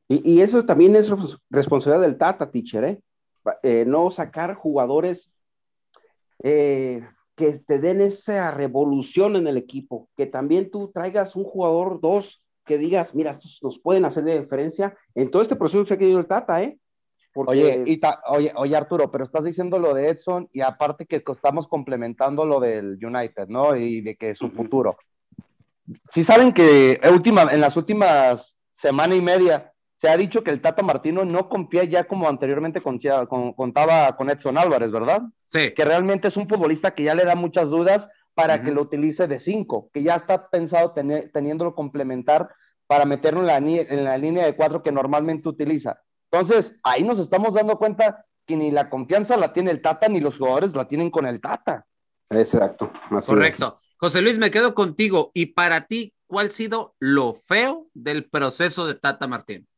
Y, 0.08 0.32
y 0.32 0.40
eso 0.40 0.64
también 0.64 0.96
es 0.96 1.12
responsabilidad 1.48 2.02
del 2.02 2.18
Tata, 2.18 2.50
teacher, 2.50 2.84
¿eh? 2.84 3.00
Eh, 3.62 3.84
no 3.86 4.10
sacar 4.10 4.54
jugadores 4.54 5.32
eh, 6.42 7.06
que 7.34 7.58
te 7.58 7.78
den 7.78 8.00
esa 8.00 8.50
revolución 8.50 9.36
en 9.36 9.46
el 9.46 9.56
equipo, 9.56 10.08
que 10.16 10.26
también 10.26 10.70
tú 10.70 10.90
traigas 10.92 11.34
un 11.36 11.44
jugador, 11.44 12.00
dos, 12.00 12.44
que 12.64 12.78
digas, 12.78 13.14
mira, 13.14 13.30
estos 13.30 13.58
nos 13.62 13.78
pueden 13.78 14.04
hacer 14.04 14.24
de 14.24 14.40
diferencia 14.40 14.96
en 15.14 15.30
todo 15.30 15.42
este 15.42 15.56
proceso 15.56 15.84
que 15.84 15.94
ha 15.94 15.98
tenido 15.98 16.18
el 16.18 16.26
Tata, 16.26 16.62
¿eh? 16.62 16.78
Oye, 17.34 17.82
oye, 18.28 18.52
oye, 18.56 18.76
Arturo, 18.76 19.10
pero 19.10 19.24
estás 19.24 19.44
diciendo 19.44 19.78
lo 19.78 19.94
de 19.94 20.10
Edson 20.10 20.48
y 20.52 20.60
aparte 20.60 21.06
que 21.06 21.22
estamos 21.26 21.66
complementando 21.66 22.44
lo 22.44 22.60
del 22.60 22.98
United, 23.02 23.48
¿no? 23.48 23.74
Y 23.74 24.02
de 24.02 24.16
que 24.16 24.34
su 24.34 24.50
futuro. 24.50 24.98
Si 26.10 26.24
saben 26.24 26.52
que 26.52 27.00
última, 27.10 27.44
en 27.44 27.62
las 27.62 27.76
últimas 27.76 28.60
semana 28.72 29.14
y 29.14 29.22
media 29.22 29.71
se 30.02 30.08
ha 30.08 30.16
dicho 30.16 30.42
que 30.42 30.50
el 30.50 30.60
Tata 30.60 30.82
Martino 30.82 31.24
no 31.24 31.48
confía 31.48 31.84
ya 31.84 32.02
como 32.08 32.28
anteriormente 32.28 32.82
contaba 32.82 34.16
con 34.16 34.30
Edson 34.30 34.58
Álvarez, 34.58 34.90
¿verdad? 34.90 35.22
Sí. 35.46 35.72
Que 35.76 35.84
realmente 35.84 36.26
es 36.26 36.36
un 36.36 36.48
futbolista 36.48 36.90
que 36.90 37.04
ya 37.04 37.14
le 37.14 37.24
da 37.24 37.36
muchas 37.36 37.68
dudas 37.68 38.08
para 38.34 38.64
que 38.64 38.72
lo 38.72 38.82
utilice 38.82 39.28
de 39.28 39.38
cinco, 39.38 39.90
que 39.94 40.02
ya 40.02 40.16
está 40.16 40.50
pensado 40.50 40.90
tener, 40.90 41.30
teniéndolo 41.32 41.76
complementar 41.76 42.50
para 42.88 43.04
meterlo 43.04 43.42
en 43.42 43.46
la, 43.46 43.58
en 43.58 44.02
la 44.02 44.18
línea 44.18 44.44
de 44.44 44.56
cuatro 44.56 44.82
que 44.82 44.90
normalmente 44.90 45.48
utiliza. 45.48 46.00
Entonces, 46.32 46.74
ahí 46.82 47.04
nos 47.04 47.20
estamos 47.20 47.54
dando 47.54 47.78
cuenta 47.78 48.26
que 48.44 48.56
ni 48.56 48.72
la 48.72 48.90
confianza 48.90 49.36
la 49.36 49.52
tiene 49.52 49.70
el 49.70 49.82
Tata, 49.82 50.08
ni 50.08 50.18
los 50.18 50.36
jugadores 50.36 50.74
la 50.74 50.88
tienen 50.88 51.12
con 51.12 51.26
el 51.26 51.40
Tata. 51.40 51.86
Exacto. 52.28 52.90
Correcto. 53.24 53.78
José 53.98 54.20
Luis, 54.20 54.36
me 54.36 54.50
quedo 54.50 54.74
contigo. 54.74 55.30
Y 55.32 55.46
para 55.54 55.86
ti, 55.86 56.12
¿cuál 56.26 56.48
ha 56.48 56.50
sido 56.50 56.96
lo 56.98 57.34
feo 57.34 57.86
del 57.94 58.28
proceso 58.28 58.84
de 58.84 58.96
Tata 58.96 59.28
Martín? 59.28 59.68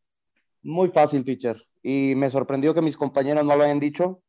Muy 0.64 0.88
fácil, 0.88 1.24
teacher. 1.24 1.62
Y 1.82 2.14
me 2.16 2.30
sorprendió 2.30 2.74
que 2.74 2.80
mis 2.80 2.96
compañeros 2.96 3.44
no 3.44 3.54
lo 3.54 3.62
hayan 3.62 3.78
dicho, 3.78 4.22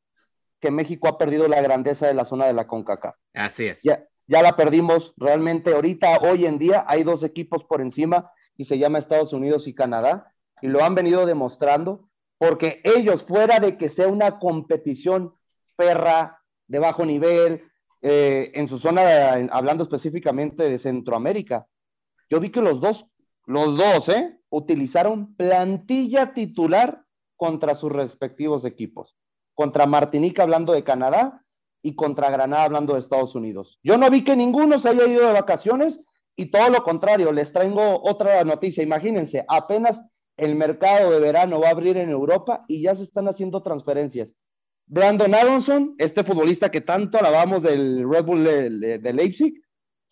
que 0.60 0.70
México 0.70 1.08
ha 1.08 1.18
perdido 1.18 1.48
la 1.48 1.62
grandeza 1.62 2.08
de 2.08 2.14
la 2.14 2.26
zona 2.26 2.46
de 2.46 2.54
la 2.54 2.68
CONCACAF. 2.68 3.16
Así 3.34 3.66
es. 3.66 3.82
Ya, 3.84 4.06
ya 4.28 4.42
la 4.42 4.56
perdimos. 4.56 5.14
Realmente 5.18 5.74
ahorita, 5.74 6.20
hoy 6.20 6.46
en 6.46 6.60
día, 6.60 6.84
hay 6.88 7.04
dos 7.04 7.24
equipos 7.24 7.64
por 7.64 7.82
encima 7.82 8.30
y 8.58 8.66
se 8.66 8.78
llama 8.78 9.00
Estados 9.00 9.34
Unidos 9.34 9.68
y 9.68 9.74
Canadá, 9.74 10.34
y 10.62 10.68
lo 10.68 10.84
han 10.84 10.96
venido 10.96 11.26
demostrando, 11.26 12.10
porque 12.38 12.82
ellos, 12.84 13.24
fuera 13.24 13.60
de 13.60 13.78
que 13.78 13.90
sea 13.90 14.08
una 14.08 14.40
competición 14.40 15.34
perra, 15.76 16.42
de 16.68 16.80
bajo 16.80 17.06
nivel, 17.06 17.64
eh, 18.02 18.52
en 18.54 18.68
su 18.68 18.80
zona, 18.80 19.34
hablando 19.52 19.84
específicamente 19.84 20.70
de 20.70 20.80
Centroamérica, 20.80 21.68
yo 22.30 22.40
vi 22.40 22.50
que 22.50 22.62
los 22.62 22.80
dos, 22.80 23.06
los 23.46 23.78
dos, 23.78 24.10
¿eh? 24.10 24.40
Utilizaron 24.56 25.36
plantilla 25.36 26.34
titular 26.34 27.04
contra 27.36 27.76
sus 27.76 27.92
respectivos 27.92 28.64
equipos. 28.64 29.18
Contra 29.54 29.86
Martinica 29.86 30.44
hablando 30.44 30.72
de 30.72 30.86
Canadá 30.86 31.44
y 31.82 31.96
contra 31.96 32.30
Granada 32.30 32.64
hablando 32.64 32.94
de 32.94 33.02
Estados 33.02 33.36
Unidos. 33.36 33.80
Yo 33.84 33.98
no 33.98 34.10
vi 34.10 34.24
que 34.24 34.38
ninguno 34.38 34.80
se 34.80 34.88
haya 34.88 35.08
ido 35.08 35.28
de 35.28 35.34
vacaciones 35.34 36.00
y 36.38 36.52
todo 36.52 36.70
lo 36.70 36.84
contrario, 36.84 37.34
les 37.34 37.52
traigo 37.52 38.02
otra 38.02 38.46
noticia. 38.46 38.82
Imagínense, 38.82 39.44
apenas 39.50 40.02
el 40.38 40.56
mercado 40.56 41.12
de 41.12 41.20
verano 41.20 41.60
va 41.60 41.68
a 41.68 41.72
abrir 41.72 41.98
en 41.98 42.10
Europa 42.10 42.64
y 42.70 42.82
ya 42.82 42.96
se 42.96 43.04
están 43.04 43.28
haciendo 43.28 43.62
transferencias. 43.62 44.38
Brandon 44.88 45.36
Aronson, 45.36 45.96
este 45.98 46.24
futbolista 46.24 46.72
que 46.72 46.80
tanto 46.80 47.18
alabamos 47.18 47.62
del 47.62 48.10
Red 48.10 48.24
Bull 48.24 48.44
de, 48.46 49.14
Leipzig, 49.14 49.54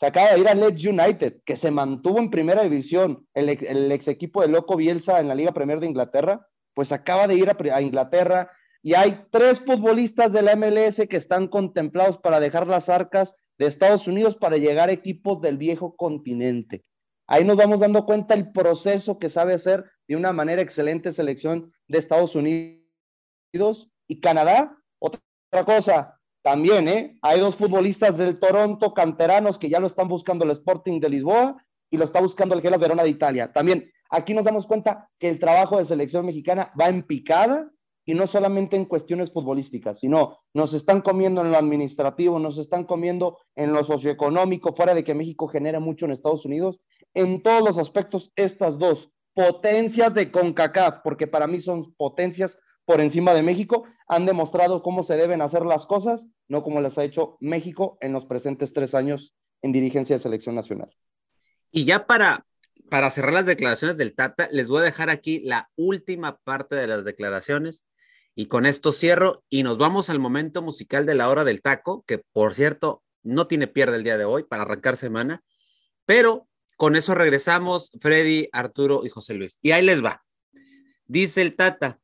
se 0.03 0.07
acaba 0.07 0.33
de 0.33 0.39
ir 0.41 0.49
a 0.49 0.53
Leeds 0.53 0.85
United, 0.85 1.35
que 1.45 1.55
se 1.55 1.71
mantuvo 1.71 2.19
en 2.19 2.29
primera 2.29 2.61
división, 2.61 3.25
el, 3.33 3.47
ex 3.89 4.09
equipo 4.09 4.41
de 4.41 4.49
Loco 4.49 4.75
Bielsa 4.75 5.21
en 5.21 5.29
la 5.29 5.35
Liga 5.35 5.53
Premier 5.53 5.79
de 5.79 5.87
Inglaterra, 5.87 6.45
pues 6.73 6.91
acaba 6.91 7.25
de 7.25 7.35
ir 7.35 7.49
a, 7.49 7.55
a 7.73 7.81
Inglaterra 7.81 8.51
y 8.81 8.95
hay 8.95 9.23
tres 9.31 9.61
futbolistas 9.61 10.33
de 10.33 10.41
la 10.41 10.57
MLS 10.57 11.07
que 11.07 11.15
están 11.15 11.47
contemplados 11.47 12.17
para 12.17 12.41
dejar 12.41 12.67
las 12.67 12.89
arcas 12.89 13.33
de 13.57 13.67
Estados 13.67 14.05
Unidos 14.05 14.35
para 14.35 14.57
llegar 14.57 14.89
a 14.89 14.91
equipos 14.91 15.39
del 15.39 15.57
viejo 15.57 15.95
continente. 15.95 16.83
Ahí 17.25 17.45
nos 17.45 17.55
vamos 17.55 17.79
dando 17.79 18.05
cuenta 18.05 18.33
el 18.33 18.51
proceso 18.51 19.19
que 19.19 19.29
sabe 19.29 19.53
hacer 19.53 19.85
de 20.09 20.17
una 20.17 20.33
manera 20.33 20.61
excelente 20.61 21.13
selección 21.13 21.71
de 21.87 21.99
Estados 21.99 22.35
Unidos 22.35 23.89
y 24.09 24.19
Canadá. 24.19 24.77
Otra 24.99 25.63
cosa, 25.63 26.19
también, 26.43 26.87
¿eh? 26.89 27.17
Hay 27.21 27.39
dos 27.39 27.55
futbolistas 27.55 28.17
del 28.17 28.39
Toronto, 28.39 28.93
canteranos, 28.93 29.57
que 29.57 29.69
ya 29.69 29.79
lo 29.79 29.87
están 29.87 30.09
buscando 30.09 30.43
el 30.43 30.51
Sporting 30.51 30.99
de 30.99 31.09
Lisboa 31.09 31.55
y 31.89 31.97
lo 31.97 32.03
está 32.03 32.19
buscando 32.19 32.53
el 32.53 32.61
Gelas 32.61 32.79
Verona 32.79 33.03
de 33.03 33.09
Italia. 33.09 33.51
También, 33.53 33.89
aquí 34.09 34.33
nos 34.33 34.43
damos 34.43 34.67
cuenta 34.67 35.09
que 35.17 35.29
el 35.29 35.39
trabajo 35.39 35.77
de 35.77 35.85
selección 35.85 36.25
mexicana 36.25 36.73
va 36.79 36.89
en 36.89 37.03
picada 37.03 37.71
y 38.05 38.13
no 38.13 38.27
solamente 38.27 38.75
en 38.75 38.85
cuestiones 38.85 39.31
futbolísticas, 39.31 39.99
sino 39.99 40.39
nos 40.53 40.73
están 40.73 41.01
comiendo 41.01 41.39
en 41.41 41.51
lo 41.51 41.57
administrativo, 41.57 42.37
nos 42.39 42.57
están 42.57 42.83
comiendo 42.83 43.37
en 43.55 43.71
lo 43.71 43.85
socioeconómico, 43.85 44.75
fuera 44.75 44.93
de 44.93 45.05
que 45.05 45.15
México 45.15 45.47
genera 45.47 45.79
mucho 45.79 46.05
en 46.05 46.11
Estados 46.11 46.45
Unidos. 46.45 46.81
En 47.13 47.41
todos 47.41 47.61
los 47.61 47.77
aspectos, 47.77 48.33
estas 48.35 48.77
dos 48.77 49.09
potencias 49.33 50.13
de 50.13 50.29
CONCACAF, 50.29 50.97
porque 51.03 51.27
para 51.27 51.47
mí 51.47 51.61
son 51.61 51.93
potencias 51.95 52.59
por 52.85 53.01
encima 53.01 53.33
de 53.33 53.43
México, 53.43 53.85
han 54.07 54.25
demostrado 54.25 54.81
cómo 54.81 55.03
se 55.03 55.15
deben 55.15 55.41
hacer 55.41 55.63
las 55.65 55.85
cosas, 55.85 56.27
no 56.47 56.63
como 56.63 56.81
las 56.81 56.97
ha 56.97 57.03
hecho 57.03 57.37
México 57.39 57.97
en 58.01 58.13
los 58.13 58.25
presentes 58.25 58.73
tres 58.73 58.93
años 58.93 59.33
en 59.61 59.71
dirigencia 59.71 60.17
de 60.17 60.21
selección 60.21 60.55
nacional. 60.55 60.93
Y 61.71 61.85
ya 61.85 62.05
para, 62.05 62.45
para 62.89 63.09
cerrar 63.09 63.33
las 63.33 63.45
declaraciones 63.45 63.97
del 63.97 64.13
Tata, 64.13 64.47
les 64.51 64.67
voy 64.67 64.81
a 64.81 64.85
dejar 64.85 65.09
aquí 65.09 65.39
la 65.43 65.69
última 65.75 66.37
parte 66.43 66.75
de 66.75 66.87
las 66.87 67.03
declaraciones 67.05 67.85
y 68.35 68.47
con 68.47 68.65
esto 68.65 68.91
cierro 68.91 69.43
y 69.49 69.63
nos 69.63 69.77
vamos 69.77 70.09
al 70.09 70.19
momento 70.19 70.61
musical 70.61 71.05
de 71.05 71.15
la 71.15 71.29
hora 71.29 71.43
del 71.43 71.61
taco, 71.61 72.03
que 72.07 72.17
por 72.17 72.55
cierto 72.55 73.03
no 73.21 73.47
tiene 73.47 73.67
pierde 73.67 73.95
el 73.95 74.03
día 74.03 74.17
de 74.17 74.25
hoy 74.25 74.43
para 74.43 74.63
arrancar 74.63 74.97
semana, 74.97 75.43
pero 76.05 76.47
con 76.77 76.95
eso 76.95 77.15
regresamos 77.15 77.91
Freddy, 77.99 78.49
Arturo 78.51 79.05
y 79.05 79.09
José 79.09 79.35
Luis. 79.35 79.59
Y 79.61 79.71
ahí 79.71 79.85
les 79.85 80.03
va. 80.03 80.23
Dice 81.05 81.41
el 81.41 81.55
Tata, 81.55 81.99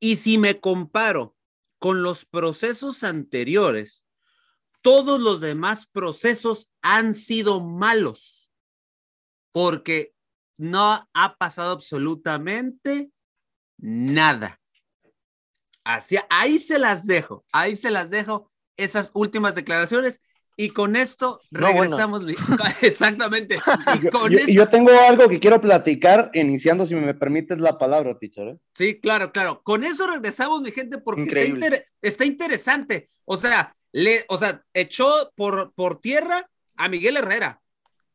y 0.00 0.16
si 0.16 0.38
me 0.38 0.60
comparo 0.60 1.36
con 1.78 2.02
los 2.02 2.24
procesos 2.24 3.04
anteriores, 3.04 4.06
todos 4.82 5.20
los 5.20 5.40
demás 5.40 5.86
procesos 5.86 6.70
han 6.82 7.14
sido 7.14 7.60
malos, 7.60 8.52
porque 9.52 10.14
no 10.56 11.08
ha 11.12 11.36
pasado 11.36 11.72
absolutamente 11.72 13.10
nada. 13.76 14.60
Así, 15.84 16.16
ahí 16.30 16.58
se 16.58 16.78
las 16.78 17.06
dejo, 17.06 17.44
ahí 17.52 17.76
se 17.76 17.90
las 17.90 18.10
dejo 18.10 18.50
esas 18.76 19.10
últimas 19.14 19.54
declaraciones 19.54 20.20
y 20.60 20.70
con 20.70 20.96
esto 20.96 21.40
regresamos. 21.52 22.24
Exactamente. 22.82 23.56
Y 24.48 24.54
yo, 24.56 24.68
tengo 24.68 24.90
algo 24.90 25.28
que 25.28 25.38
quiero 25.38 25.60
platicar, 25.60 26.32
iniciando, 26.34 26.84
si 26.84 26.96
me 26.96 27.14
permites 27.14 27.58
la 27.58 27.78
palabra, 27.78 28.18
teacher. 28.18 28.48
¿eh? 28.48 28.58
Sí, 28.74 28.98
claro, 28.98 29.30
claro. 29.30 29.62
Con 29.62 29.84
eso 29.84 30.08
regresamos, 30.08 30.60
mi 30.60 30.72
gente, 30.72 30.98
porque 30.98 31.84
está, 32.02 32.24
interesante. 32.24 33.06
O 33.24 33.36
sea, 33.36 33.76
le, 33.92 34.24
o 34.28 34.36
sea, 34.36 34.64
echó 34.74 35.32
por, 35.36 35.72
por 35.74 36.00
tierra 36.00 36.50
a 36.76 36.88
Miguel 36.88 37.18
Herrera, 37.18 37.62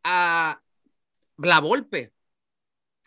a 0.03 0.61
La 1.37 1.59
Volpe, 1.61 2.11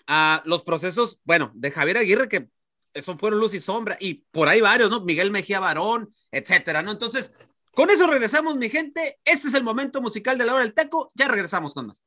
a 0.06 0.40
los 0.46 0.62
procesos, 0.62 1.20
bueno, 1.24 1.52
de 1.54 1.70
Javier 1.72 1.98
Aguirre, 1.98 2.28
que 2.28 2.48
eso 2.94 3.18
fueron 3.18 3.40
luz 3.40 3.52
y 3.52 3.60
sombra, 3.60 3.98
y 4.00 4.24
por 4.30 4.48
ahí 4.48 4.62
varios, 4.62 4.88
¿no? 4.88 5.02
Miguel 5.02 5.30
Mejía 5.30 5.60
Barón, 5.60 6.08
etcétera, 6.32 6.82
¿no? 6.82 6.90
Entonces, 6.90 7.32
con 7.76 7.90
eso 7.90 8.06
regresamos, 8.06 8.56
mi 8.56 8.70
gente. 8.70 9.18
Este 9.22 9.48
es 9.48 9.54
el 9.54 9.62
momento 9.62 10.00
musical 10.00 10.38
de 10.38 10.46
la 10.46 10.54
hora 10.54 10.62
del 10.62 10.72
taco. 10.72 11.10
Ya 11.14 11.28
regresamos 11.28 11.74
con 11.74 11.88
más. 11.88 12.06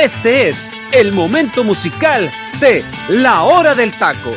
Este 0.00 0.48
es 0.48 0.68
el 0.92 1.12
momento 1.12 1.64
musical 1.64 2.30
de 2.60 2.84
la 3.08 3.42
hora 3.42 3.74
del 3.74 3.90
taco. 3.98 4.30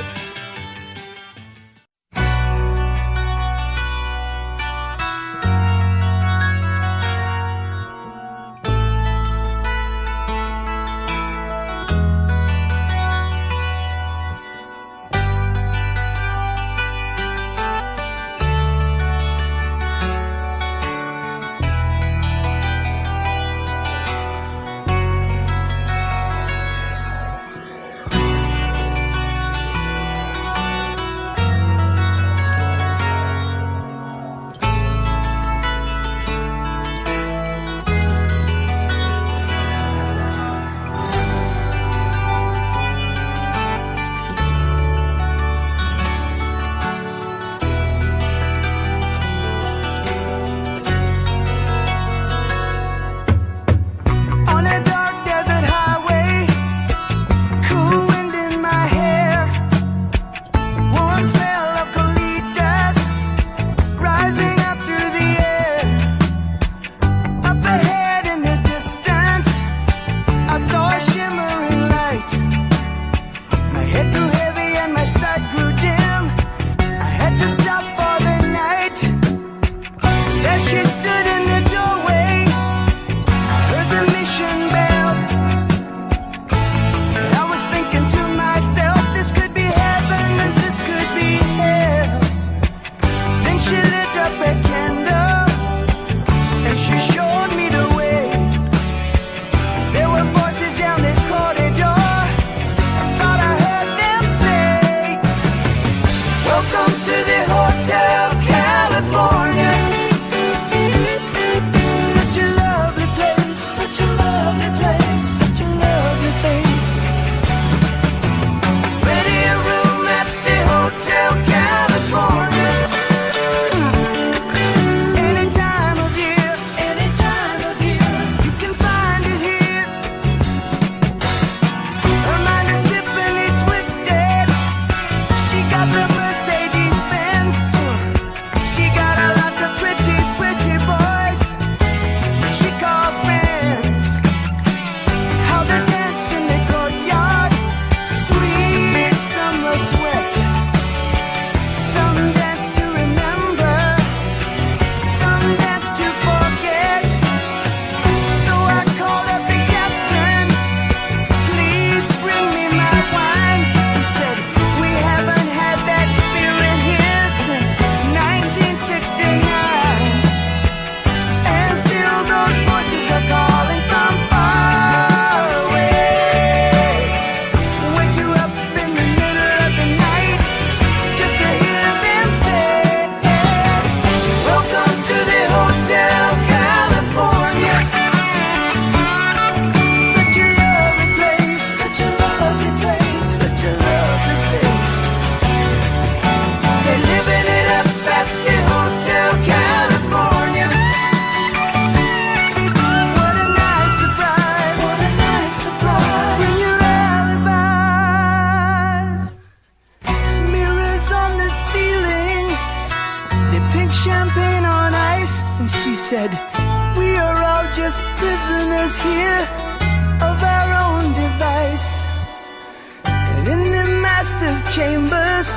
Chambers, 224.64 225.52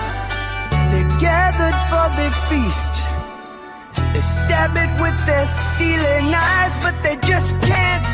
they're 0.90 1.12
gathered 1.20 1.78
for 1.90 2.09
the 2.18 2.30
feast. 2.49 3.03
They 4.12 4.20
stab 4.20 4.74
it 4.76 4.90
with 5.01 5.14
their 5.26 5.46
stealing 5.46 6.34
eyes, 6.34 6.76
but 6.82 7.01
they 7.03 7.16
just 7.16 7.59
can't 7.61 8.08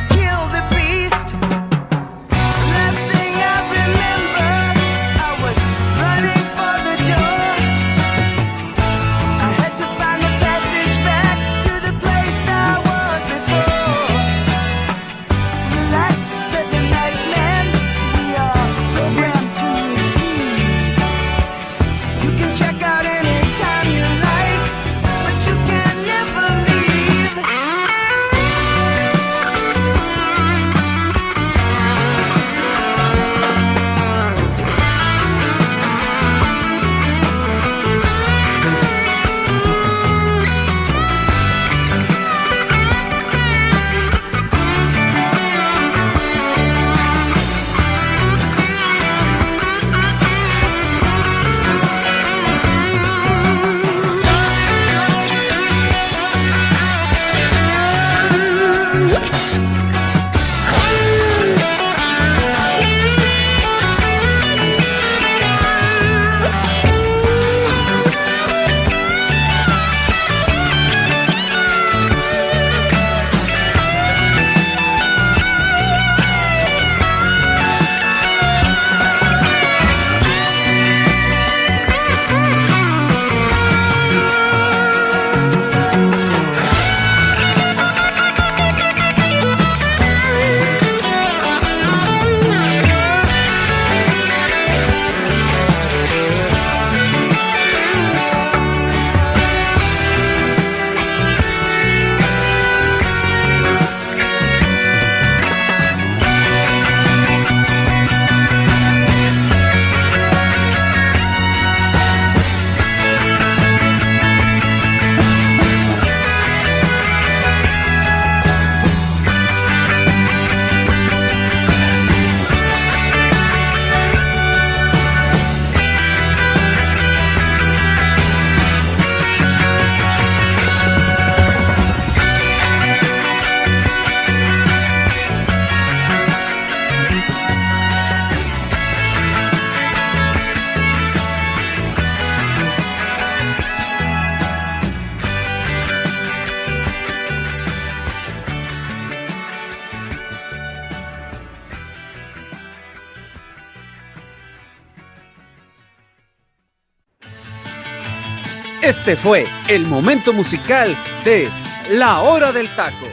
Este 158.84 159.16
fue 159.16 159.46
el 159.70 159.86
momento 159.86 160.34
musical 160.34 160.94
de 161.24 161.48
La 161.88 162.20
Hora 162.20 162.52
del 162.52 162.68
Taco. 162.76 163.06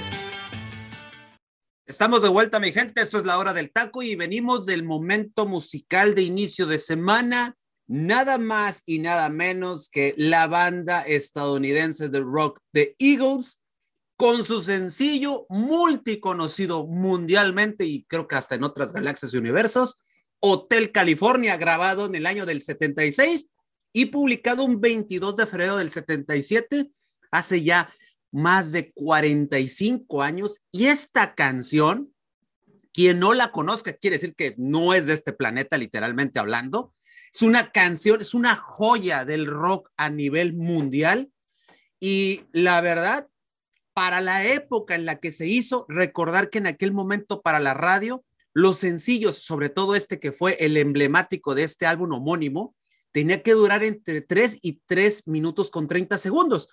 Estamos 1.86 2.22
de 2.22 2.28
vuelta, 2.28 2.60
mi 2.60 2.74
gente. 2.74 3.00
Esto 3.00 3.20
es 3.20 3.26
la 3.26 3.38
hora 3.38 3.54
del 3.54 3.72
taco 3.72 4.04
y 4.04 4.16
venimos 4.16 4.66
del 4.66 4.84
momento 4.84 5.46
musical 5.46 6.14
de 6.14 6.24
inicio 6.24 6.66
de 6.66 6.78
semana. 6.78 7.56
Nada 7.88 8.38
más 8.38 8.84
y 8.86 9.00
nada 9.00 9.30
menos 9.30 9.88
que 9.88 10.14
la 10.18 10.48
banda 10.48 11.04
estadounidense 11.04 12.10
de 12.10 12.20
rock 12.20 12.60
The 12.74 12.98
Eagles 13.00 13.62
con 14.18 14.44
su 14.44 14.62
sencillo 14.62 15.46
multiconocido 15.48 16.86
mundialmente 16.86 17.86
y 17.86 18.04
creo 18.10 18.28
que 18.28 18.36
hasta 18.36 18.56
en 18.56 18.66
otras 18.66 18.92
galaxias 18.92 19.34
y 19.34 19.38
universos, 19.38 20.04
Hotel 20.42 20.92
California, 20.92 21.56
grabado 21.56 22.08
en 22.08 22.16
el 22.16 22.26
año 22.26 22.46
del 22.46 22.62
76 22.62 23.48
y 23.94 24.08
publicado 24.08 24.64
un 24.64 24.80
22 24.80 25.36
de 25.36 25.46
febrero 25.46 25.78
del 25.78 25.92
77, 25.92 26.92
hace 27.32 27.64
ya 27.64 27.94
más 28.32 28.72
de 28.72 28.92
45 28.94 30.22
años. 30.24 30.62
Y 30.72 30.88
esta 30.88 31.36
canción, 31.36 32.14
quien 32.94 33.20
no 33.20 33.34
la 33.34 33.52
conozca, 33.52 33.94
quiere 33.94 34.18
decir 34.18 34.36
que 34.36 34.56
no 34.58 34.94
es 34.94 35.08
de 35.08 35.14
este 35.14 35.34
planeta, 35.34 35.78
literalmente 35.78 36.40
hablando. 36.40 36.94
Es 37.34 37.42
una 37.42 37.72
canción, 37.72 38.22
es 38.22 38.34
una 38.34 38.56
joya 38.56 39.26
del 39.26 39.46
rock 39.46 39.90
a 39.98 40.10
nivel 40.10 40.54
mundial. 40.54 41.32
Y 42.00 42.46
la 42.52 42.82
verdad, 42.82 43.28
para 43.94 44.22
la 44.22 44.46
época 44.46 44.96
en 44.96 45.06
la 45.06 45.20
que 45.20 45.32
se 45.32 45.48
hizo, 45.48 45.86
recordar 45.90 46.50
que 46.50 46.60
en 46.60 46.68
aquel 46.68 46.94
momento 46.94 47.42
para 47.42 47.60
la 47.60 47.74
radio, 47.74 48.24
los 48.54 48.80
sencillos, 48.80 49.38
sobre 49.38 49.70
todo 49.70 49.96
este 49.96 50.20
que 50.20 50.32
fue 50.32 50.58
el 50.60 50.78
emblemático 50.78 51.56
de 51.56 51.64
este 51.64 51.86
álbum 51.86 52.12
homónimo, 52.14 52.76
tenía 53.12 53.44
que 53.44 53.54
durar 53.54 53.84
entre 53.84 54.22
3 54.22 54.60
y 54.62 54.82
3 54.86 55.28
minutos 55.28 55.70
con 55.70 55.88
30 55.88 56.18
segundos. 56.18 56.70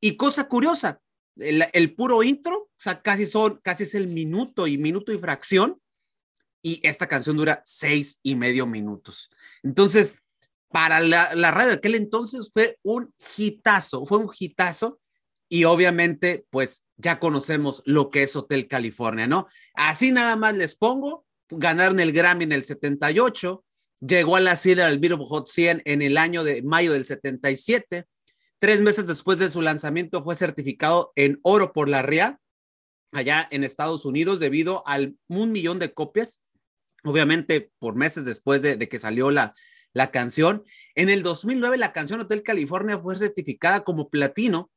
Y 0.00 0.16
cosa 0.16 0.48
curiosa, 0.48 1.00
el, 1.36 1.94
puro 1.94 2.22
intro, 2.22 2.56
o 2.56 2.70
sea, 2.76 3.02
casi 3.02 3.26
son, 3.26 3.60
casi 3.62 3.84
es 3.84 3.94
el 3.94 4.06
minuto 4.06 4.66
y 4.66 4.78
minuto 4.78 5.12
y 5.12 5.18
fracción, 5.18 5.80
y 6.62 6.80
esta 6.86 7.06
canción 7.06 7.36
dura 7.36 7.62
seis 7.64 8.18
y 8.22 8.34
medio 8.36 8.66
minutos. 8.66 9.30
Entonces, 9.62 10.14
para 10.68 11.00
la, 11.00 11.34
la 11.34 11.50
radio 11.50 11.70
de 11.70 11.76
aquel 11.76 11.94
entonces 11.94 12.50
fue 12.52 12.78
un 12.82 13.12
hitazo, 13.36 14.04
fue 14.06 14.18
un 14.18 14.30
hitazo, 14.38 15.00
y 15.48 15.64
obviamente, 15.64 16.46
pues 16.50 16.84
ya 16.96 17.18
conocemos 17.18 17.82
lo 17.84 18.10
que 18.10 18.22
es 18.22 18.36
Hotel 18.36 18.68
California, 18.68 19.26
¿no? 19.26 19.48
Así 19.74 20.12
nada 20.12 20.36
más 20.36 20.54
les 20.54 20.76
pongo, 20.76 21.26
ganaron 21.48 21.98
el 21.98 22.12
Grammy 22.12 22.44
en 22.44 22.52
el 22.52 22.62
78, 22.62 23.64
llegó 24.00 24.36
a 24.36 24.40
la 24.40 24.56
cima 24.56 24.86
del 24.86 24.98
Billboard 24.98 25.28
Hot 25.28 25.48
100 25.48 25.82
en 25.84 26.02
el 26.02 26.16
año 26.18 26.44
de 26.44 26.62
mayo 26.62 26.92
del 26.92 27.04
77, 27.04 28.06
Tres 28.60 28.82
meses 28.82 29.06
después 29.06 29.38
de 29.38 29.48
su 29.48 29.62
lanzamiento 29.62 30.22
fue 30.22 30.36
certificado 30.36 31.12
en 31.16 31.40
oro 31.42 31.72
por 31.72 31.88
la 31.88 32.02
RIA 32.02 32.38
allá 33.10 33.48
en 33.50 33.64
Estados 33.64 34.04
Unidos 34.04 34.38
debido 34.38 34.86
al 34.86 35.16
un 35.28 35.50
millón 35.50 35.78
de 35.78 35.94
copias, 35.94 36.42
obviamente 37.02 37.72
por 37.78 37.96
meses 37.96 38.26
después 38.26 38.60
de, 38.60 38.78
que 38.78 38.98
salió 38.98 39.30
la, 39.30 39.54
la 39.94 40.10
canción. 40.10 40.62
En 40.94 41.08
el 41.08 41.22
2009 41.22 41.78
la 41.78 41.94
canción 41.94 42.20
Hotel 42.20 42.42
California 42.42 42.98
fue 42.98 43.16
certificada 43.16 43.82
como 43.82 44.10
platino, 44.10 44.70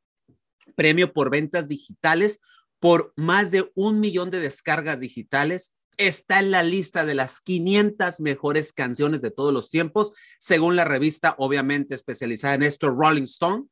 premio 0.76 1.12
por 1.12 1.28
ventas 1.28 1.68
digitales 1.68 2.40
por 2.80 3.12
más 3.16 3.50
de 3.50 3.70
un 3.74 4.00
millón 4.00 4.30
de 4.30 4.40
descargas 4.40 5.00
digitales. 5.00 5.74
Está 5.96 6.40
en 6.40 6.50
la 6.50 6.62
lista 6.62 7.04
de 7.04 7.14
las 7.14 7.40
500 7.40 8.20
mejores 8.20 8.72
canciones 8.72 9.22
de 9.22 9.30
todos 9.30 9.52
los 9.52 9.70
tiempos, 9.70 10.12
según 10.38 10.76
la 10.76 10.84
revista, 10.84 11.34
obviamente 11.38 11.94
especializada 11.94 12.54
en 12.54 12.62
esto, 12.64 12.90
Rolling 12.90 13.24
Stone 13.24 13.66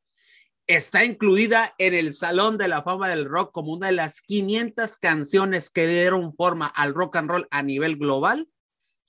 está 0.67 1.03
incluida 1.03 1.73
en 1.77 1.93
el 1.93 2.13
Salón 2.13 2.57
de 2.57 2.67
la 2.67 2.83
Fama 2.83 3.09
del 3.09 3.25
Rock 3.25 3.51
como 3.51 3.73
una 3.73 3.87
de 3.87 3.93
las 3.93 4.21
500 4.21 4.97
canciones 4.97 5.69
que 5.69 5.87
dieron 5.87 6.35
forma 6.35 6.67
al 6.67 6.93
rock 6.93 7.17
and 7.17 7.29
roll 7.29 7.47
a 7.51 7.63
nivel 7.63 7.97
global. 7.97 8.49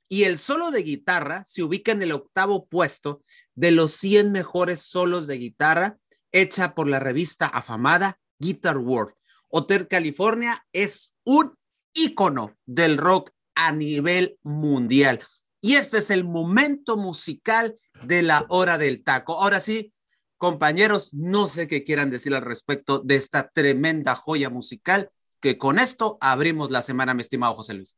Y 0.09 0.25
el 0.25 0.39
solo 0.39 0.71
de 0.71 0.83
guitarra 0.83 1.45
se 1.47 1.63
ubica 1.63 1.93
en 1.93 2.03
el 2.03 2.13
octavo 2.13 2.67
puesto 2.67 3.23
de 3.55 3.71
los 3.71 3.93
100 3.93 4.33
mejores 4.33 4.81
solos 4.81 5.27
de 5.27 5.39
guitarra 5.39 5.99
hecha 6.33 6.75
por 6.75 6.89
la 6.89 7.01
revista 7.01 7.47
afamada 7.47 8.19
Guitar 8.39 8.79
World. 8.79 9.15
Hotel 9.49 9.87
California 9.89 10.67
es 10.73 11.15
un 11.25 11.57
ícono 11.95 12.53
del 12.67 12.99
rock 12.99 13.31
a 13.55 13.73
nivel 13.73 14.39
mundial. 14.43 15.21
Y 15.61 15.77
este 15.77 15.99
es 15.99 16.11
el 16.11 16.25
momento 16.25 16.97
musical 16.97 17.75
de 18.03 18.23
la 18.23 18.45
hora 18.49 18.77
del 18.77 19.03
taco. 19.03 19.41
Ahora 19.41 19.61
sí, 19.61 19.95
compañeros, 20.37 21.15
no 21.15 21.47
sé 21.47 21.69
qué 21.69 21.85
quieran 21.85 22.11
decir 22.11 22.35
al 22.35 22.43
respecto 22.43 22.99
de 22.99 23.17
esta 23.17 23.49
tremenda 23.49 24.15
joya 24.15 24.51
musical 24.51 25.11
que 25.41 25.57
con 25.57 25.79
esto 25.79 26.19
abrimos 26.21 26.71
la 26.71 26.83
semana, 26.83 27.15
mi 27.15 27.21
estimado 27.21 27.55
José 27.55 27.75
Luis. 27.75 27.97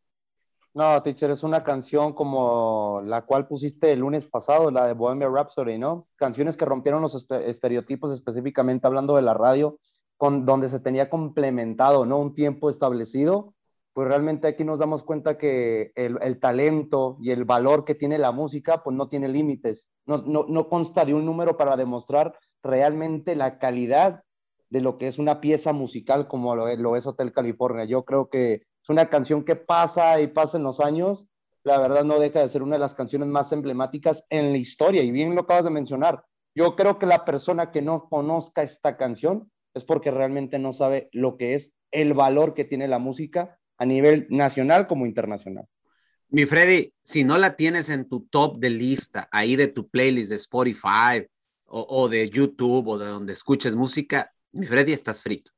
No, 0.74 1.02
teacher, 1.02 1.30
es 1.30 1.42
una 1.42 1.64
canción 1.64 2.12
como 2.12 3.00
la 3.06 3.22
cual 3.22 3.48
pusiste 3.48 3.92
el 3.92 4.00
lunes 4.00 4.26
pasado, 4.26 4.70
la 4.70 4.86
de 4.86 4.92
Bohemian 4.92 5.34
Rhapsody, 5.34 5.78
¿no? 5.78 6.06
Canciones 6.16 6.56
que 6.56 6.66
rompieron 6.66 7.00
los 7.00 7.26
estereotipos, 7.30 8.12
específicamente 8.12 8.86
hablando 8.86 9.16
de 9.16 9.22
la 9.22 9.32
radio, 9.32 9.78
con 10.18 10.44
donde 10.44 10.68
se 10.68 10.78
tenía 10.78 11.08
complementado, 11.08 12.04
¿no? 12.04 12.18
Un 12.18 12.34
tiempo 12.34 12.68
establecido. 12.68 13.54
Pues 13.96 14.08
realmente 14.08 14.46
aquí 14.46 14.62
nos 14.62 14.78
damos 14.78 15.04
cuenta 15.04 15.38
que 15.38 15.90
el, 15.94 16.18
el 16.20 16.38
talento 16.38 17.16
y 17.18 17.30
el 17.30 17.46
valor 17.46 17.86
que 17.86 17.94
tiene 17.94 18.18
la 18.18 18.30
música, 18.30 18.82
pues 18.84 18.94
no 18.94 19.08
tiene 19.08 19.26
límites. 19.26 19.90
No, 20.04 20.18
no, 20.18 20.44
no 20.46 20.68
consta 20.68 21.06
de 21.06 21.14
un 21.14 21.24
número 21.24 21.56
para 21.56 21.78
demostrar 21.78 22.38
realmente 22.62 23.34
la 23.34 23.58
calidad 23.58 24.22
de 24.68 24.82
lo 24.82 24.98
que 24.98 25.06
es 25.06 25.18
una 25.18 25.40
pieza 25.40 25.72
musical 25.72 26.28
como 26.28 26.54
lo 26.54 26.76
lo 26.76 26.94
es 26.96 27.06
Hotel 27.06 27.32
California. 27.32 27.86
Yo 27.86 28.04
creo 28.04 28.28
que 28.28 28.56
es 28.56 28.88
una 28.90 29.08
canción 29.08 29.46
que 29.46 29.56
pasa 29.56 30.20
y 30.20 30.26
pasa 30.26 30.58
en 30.58 30.64
los 30.64 30.78
años. 30.78 31.26
La 31.64 31.78
verdad 31.78 32.04
no 32.04 32.18
deja 32.18 32.40
de 32.40 32.50
ser 32.50 32.62
una 32.62 32.76
de 32.76 32.80
las 32.80 32.94
canciones 32.94 33.28
más 33.30 33.50
emblemáticas 33.52 34.26
en 34.28 34.52
la 34.52 34.58
historia. 34.58 35.04
Y 35.04 35.10
bien 35.10 35.34
lo 35.34 35.40
acabas 35.40 35.64
de 35.64 35.70
mencionar. 35.70 36.22
Yo 36.54 36.76
creo 36.76 36.98
que 36.98 37.06
la 37.06 37.24
persona 37.24 37.72
que 37.72 37.80
no 37.80 38.10
conozca 38.10 38.62
esta 38.62 38.98
canción 38.98 39.50
es 39.72 39.84
porque 39.84 40.10
realmente 40.10 40.58
no 40.58 40.74
sabe 40.74 41.08
lo 41.12 41.38
que 41.38 41.54
es 41.54 41.72
el 41.92 42.12
valor 42.12 42.52
que 42.52 42.66
tiene 42.66 42.88
la 42.88 42.98
música 42.98 43.58
a 43.78 43.84
nivel 43.84 44.26
nacional 44.30 44.86
como 44.86 45.06
internacional. 45.06 45.66
Mi 46.28 46.44
Freddy, 46.44 46.92
si 47.02 47.24
no 47.24 47.38
la 47.38 47.56
tienes 47.56 47.88
en 47.88 48.08
tu 48.08 48.26
top 48.26 48.58
de 48.58 48.70
lista, 48.70 49.28
ahí 49.30 49.56
de 49.56 49.68
tu 49.68 49.88
playlist 49.88 50.30
de 50.30 50.36
Spotify 50.36 51.26
o, 51.66 51.86
o 51.88 52.08
de 52.08 52.28
YouTube 52.28 52.88
o 52.88 52.98
de 52.98 53.06
donde 53.06 53.32
escuches 53.32 53.74
música, 53.76 54.32
mi 54.52 54.66
Freddy, 54.66 54.92
estás 54.92 55.22
frito. 55.22 55.52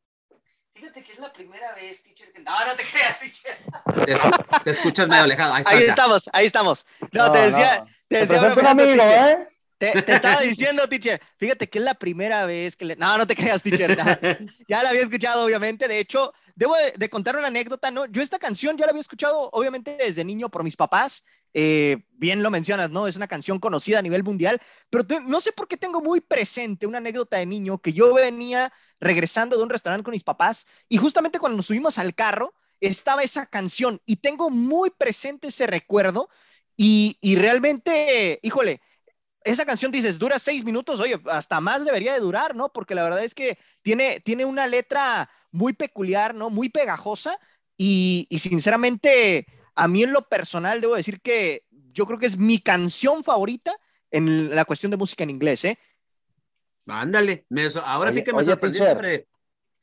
Fíjate 0.74 1.02
que 1.02 1.12
es 1.12 1.18
la 1.18 1.32
primera 1.32 1.74
vez, 1.74 2.02
teacher, 2.02 2.30
que... 2.32 2.40
No, 2.40 2.52
no 2.64 2.74
te 2.76 2.84
creas, 2.84 3.18
teacher. 3.18 3.56
Te, 4.04 4.62
te 4.62 4.70
escuchas 4.70 5.08
medio 5.08 5.24
alejado. 5.24 5.54
Ahí, 5.54 5.64
ahí 5.66 5.84
estamos, 5.84 6.30
ahí 6.32 6.46
estamos. 6.46 6.86
No, 7.12 7.26
no 7.26 7.32
te 7.32 7.38
decía... 7.38 7.80
No. 7.80 7.86
Te 8.08 8.18
decía, 8.20 8.54
Te 8.54 8.60
un 8.60 8.66
amigo, 8.66 8.92
teacher, 8.92 9.38
¿eh? 9.40 9.48
Te, 9.78 10.02
te 10.02 10.12
estaba 10.12 10.40
diciendo, 10.42 10.88
teacher. 10.88 11.20
Fíjate 11.36 11.68
que 11.68 11.78
es 11.78 11.84
la 11.84 11.94
primera 11.94 12.44
vez 12.46 12.76
que 12.76 12.84
le. 12.84 12.96
No, 12.96 13.16
no 13.16 13.26
te 13.26 13.36
creas, 13.36 13.62
teacher. 13.62 13.96
no. 13.96 14.04
Ya 14.68 14.82
la 14.82 14.90
había 14.90 15.02
escuchado, 15.02 15.44
obviamente. 15.44 15.88
De 15.88 16.00
hecho, 16.00 16.32
debo 16.56 16.76
de, 16.76 16.92
de, 16.96 17.08
contar 17.08 17.36
una 17.36 17.46
anécdota, 17.46 17.90
¿no? 17.90 18.06
Yo 18.06 18.20
esta 18.20 18.38
canción 18.38 18.76
ya 18.76 18.86
la 18.86 18.90
había 18.90 19.00
escuchado, 19.00 19.48
obviamente, 19.52 19.96
desde 19.98 20.24
niño 20.24 20.48
por 20.48 20.64
mis 20.64 20.76
papás. 20.76 21.24
Eh, 21.54 22.04
bien 22.10 22.42
lo 22.42 22.50
mencionas, 22.50 22.90
¿no? 22.90 23.06
Es 23.06 23.16
una 23.16 23.26
canción 23.26 23.58
conocida 23.58 23.98
a 23.98 24.02
nivel 24.02 24.22
mundial, 24.22 24.60
pero 24.90 25.06
te, 25.06 25.20
no 25.20 25.40
sé 25.40 25.52
por 25.52 25.66
qué 25.66 25.76
tengo 25.76 26.00
muy 26.00 26.20
presente 26.20 26.86
una 26.86 26.98
anécdota 26.98 27.38
de 27.38 27.46
niño 27.46 27.78
que 27.78 27.92
yo 27.92 28.14
venía 28.14 28.72
regresando 29.00 29.56
de 29.56 29.62
un 29.62 29.70
restaurante 29.70 30.04
con 30.04 30.12
mis 30.12 30.24
papás 30.24 30.66
y 30.88 30.98
justamente 30.98 31.38
cuando 31.38 31.56
nos 31.56 31.66
subimos 31.66 31.98
al 31.98 32.14
carro 32.14 32.52
estaba 32.80 33.22
esa 33.22 33.46
canción 33.46 34.00
y 34.04 34.16
tengo 34.16 34.50
muy 34.50 34.90
presente 34.90 35.48
ese 35.48 35.66
recuerdo 35.66 36.28
y, 36.76 37.16
y 37.20 37.36
realmente, 37.36 38.38
híjole, 38.42 38.80
esa 39.50 39.64
canción 39.64 39.90
dices, 39.90 40.18
dura 40.18 40.38
seis 40.38 40.64
minutos, 40.64 41.00
oye, 41.00 41.20
hasta 41.26 41.60
más 41.60 41.84
debería 41.84 42.12
de 42.12 42.20
durar, 42.20 42.54
¿no? 42.54 42.68
Porque 42.70 42.94
la 42.94 43.04
verdad 43.04 43.24
es 43.24 43.34
que 43.34 43.58
tiene, 43.82 44.20
tiene 44.20 44.44
una 44.44 44.66
letra 44.66 45.30
muy 45.50 45.72
peculiar, 45.72 46.34
¿no? 46.34 46.50
Muy 46.50 46.68
pegajosa 46.68 47.38
y, 47.76 48.26
y, 48.30 48.38
sinceramente, 48.40 49.46
a 49.74 49.88
mí 49.88 50.02
en 50.02 50.12
lo 50.12 50.22
personal 50.28 50.80
debo 50.80 50.96
decir 50.96 51.20
que 51.20 51.64
yo 51.92 52.06
creo 52.06 52.18
que 52.18 52.26
es 52.26 52.36
mi 52.36 52.58
canción 52.58 53.24
favorita 53.24 53.72
en 54.10 54.54
la 54.54 54.64
cuestión 54.64 54.90
de 54.90 54.96
música 54.96 55.24
en 55.24 55.30
inglés, 55.30 55.64
¿eh? 55.64 55.78
Ándale, 56.86 57.44
me, 57.48 57.62
ahora 57.84 58.10
Oye, 58.10 58.18
sí 58.18 58.24
que 58.24 58.32
me 58.32 58.38
oye, 58.38 58.50
sorprendió. 58.50 58.84
teacher. 58.84 59.26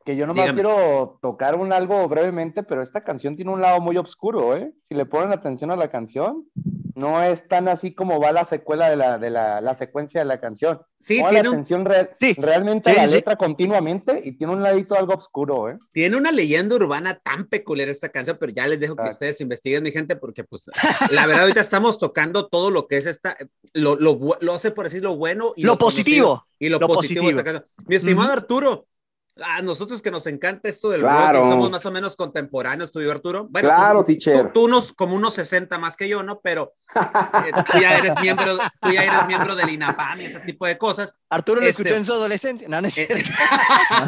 Que 0.03 0.15
yo 0.15 0.27
nomás 0.27 0.45
Dígame. 0.45 0.61
quiero 0.61 1.17
tocar 1.21 1.55
un 1.55 1.73
algo 1.73 2.07
brevemente, 2.07 2.61
pero 2.61 2.83
esta 2.83 3.03
canción 3.03 3.35
tiene 3.35 3.51
un 3.51 3.61
lado 3.61 3.81
muy 3.81 3.97
oscuro, 3.97 4.55
¿eh? 4.55 4.71
Si 4.87 4.93
le 4.93 5.07
ponen 5.07 5.31
atención 5.31 5.71
a 5.71 5.75
la 5.75 5.89
canción, 5.89 6.47
no 6.95 7.21
es 7.21 7.47
tan 7.47 7.67
así 7.67 7.93
como 7.93 8.19
va 8.19 8.31
la 8.31 8.45
secuela 8.45 8.89
de 8.89 8.95
la, 8.95 9.17
de 9.17 9.29
la, 9.29 9.61
la 9.61 9.77
secuencia 9.77 10.21
de 10.21 10.25
la 10.25 10.39
canción. 10.39 10.81
Sí, 10.97 11.21
tiene 11.29 11.41
un- 11.49 11.55
atención 11.55 11.85
re- 11.85 12.11
Sí, 12.19 12.33
realmente 12.39 12.89
sí, 12.91 12.97
a 12.97 13.01
la 13.03 13.07
sí. 13.09 13.13
letra 13.15 13.35
continuamente 13.35 14.21
y 14.23 14.31
tiene 14.37 14.53
un 14.53 14.63
ladito 14.63 14.95
algo 14.95 15.13
oscuro, 15.13 15.69
¿eh? 15.69 15.77
Tiene 15.91 16.17
una 16.17 16.31
leyenda 16.31 16.75
urbana 16.75 17.13
tan 17.15 17.45
peculiar 17.45 17.89
esta 17.89 18.09
canción, 18.09 18.37
pero 18.39 18.51
ya 18.55 18.65
les 18.65 18.79
dejo 18.79 18.95
que 18.95 19.09
ustedes 19.09 19.39
investiguen, 19.41 19.83
mi 19.83 19.91
gente, 19.91 20.15
porque 20.15 20.43
pues 20.43 20.65
la 21.11 21.25
verdad 21.27 21.43
ahorita 21.43 21.59
estamos 21.61 21.97
tocando 21.99 22.47
todo 22.47 22.71
lo 22.71 22.87
que 22.87 22.97
es 22.97 23.05
esta, 23.05 23.37
lo, 23.73 23.95
lo, 23.97 24.17
bu- 24.17 24.37
lo 24.41 24.53
hace 24.55 24.71
por 24.71 24.85
decir 24.85 25.03
lo 25.03 25.15
bueno 25.17 25.53
y 25.55 25.63
Lo 25.63 25.77
positivo. 25.77 26.45
y 26.59 26.69
lo, 26.69 26.79
Lo 26.79 26.87
positivo. 26.87 27.25
de 27.25 27.29
esta 27.31 27.43
positivo. 27.43 27.63
canción. 27.65 27.85
Mi 27.87 27.95
estimado. 27.97 28.31
Arturo, 28.33 28.87
a 29.43 29.61
nosotros 29.61 30.01
que 30.01 30.11
nos 30.11 30.27
encanta 30.27 30.69
esto 30.69 30.89
del 30.89 31.01
Claro. 31.01 31.39
rock 31.39 31.49
somos 31.51 31.69
más 31.71 31.85
o 31.85 31.91
menos 31.91 32.15
contemporáneos, 32.15 32.91
tú 32.91 33.01
y 33.01 33.03
yo, 33.03 33.11
Arturo. 33.11 33.47
Bueno, 33.49 33.67
claro, 33.67 33.99
tú, 33.99 34.05
teacher. 34.05 34.43
tú, 34.47 34.49
tú 34.53 34.65
unos 34.65 34.93
como 34.93 35.15
unos 35.15 35.33
60 35.33 35.77
más 35.77 35.97
que 35.97 36.07
yo, 36.07 36.23
¿no? 36.23 36.39
Pero 36.39 36.73
eh, 36.95 36.99
tú 37.71 37.77
ya 37.79 37.97
eres 37.97 38.13
miembro, 38.21 38.45
tú 38.81 38.91
ya 38.91 39.03
eres 39.03 39.27
miembro 39.27 39.55
del 39.55 39.69
INAPAM 39.69 40.21
y 40.21 40.25
ese 40.25 40.39
tipo 40.41 40.65
de 40.65 40.77
cosas. 40.77 41.15
Arturo 41.29 41.59
lo 41.59 41.67
Este- 41.67 41.81
escuchó 41.81 41.97
en 41.97 42.05
su 42.05 42.13
adolescencia. 42.13 42.67
No, 42.69 42.79
no 42.79 42.87
es 42.87 42.97
Eh, 42.97 43.05
cierto. 43.07 43.29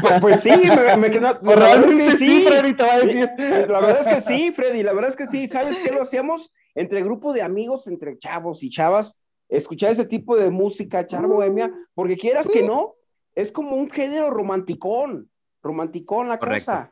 Pues, 0.02 0.14
pues 0.22 0.42
sí, 0.44 0.52
me, 0.52 0.98
me 0.98 1.12
quedó- 1.12 1.22
la 1.42 1.50
verdad 1.50 1.70
es 1.72 1.78
Realmente 1.82 2.06
que 2.14 2.18
sí, 2.18 2.46
Freddy, 2.48 2.74
te 2.74 2.84
va 2.84 2.94
a 2.94 3.00
decir. 3.00 3.30
La 3.70 3.80
verdad 3.82 4.02
es 4.02 4.08
que 4.16 4.22
sí, 4.22 4.52
Freddy, 4.54 4.84
la 4.84 4.94
verdad 4.94 5.10
es 5.10 5.16
que 5.18 5.28
sí. 5.28 5.48
¿Sabes 5.50 5.78
qué 5.80 5.92
lo 5.92 6.02
hacíamos? 6.04 6.52
Entre 6.76 7.02
grupo 7.04 7.34
de 7.34 7.42
amigos, 7.42 7.88
entre 7.88 8.18
chavos 8.20 8.64
y 8.64 8.70
chavas, 8.70 9.16
escuchar 9.50 9.92
ese 9.92 10.06
tipo 10.06 10.36
de 10.38 10.50
música, 10.52 11.00
echar 11.02 11.26
bohemia, 11.26 11.72
porque 11.96 12.16
quieras 12.18 12.48
que 12.48 12.62
no, 12.64 12.94
es 13.38 13.52
como 13.52 13.76
un 13.76 13.88
género 13.90 14.32
romanticón, 14.32 15.30
romanticón 15.62 16.28
la 16.28 16.40
Correcto. 16.40 16.66
cosa. 16.72 16.92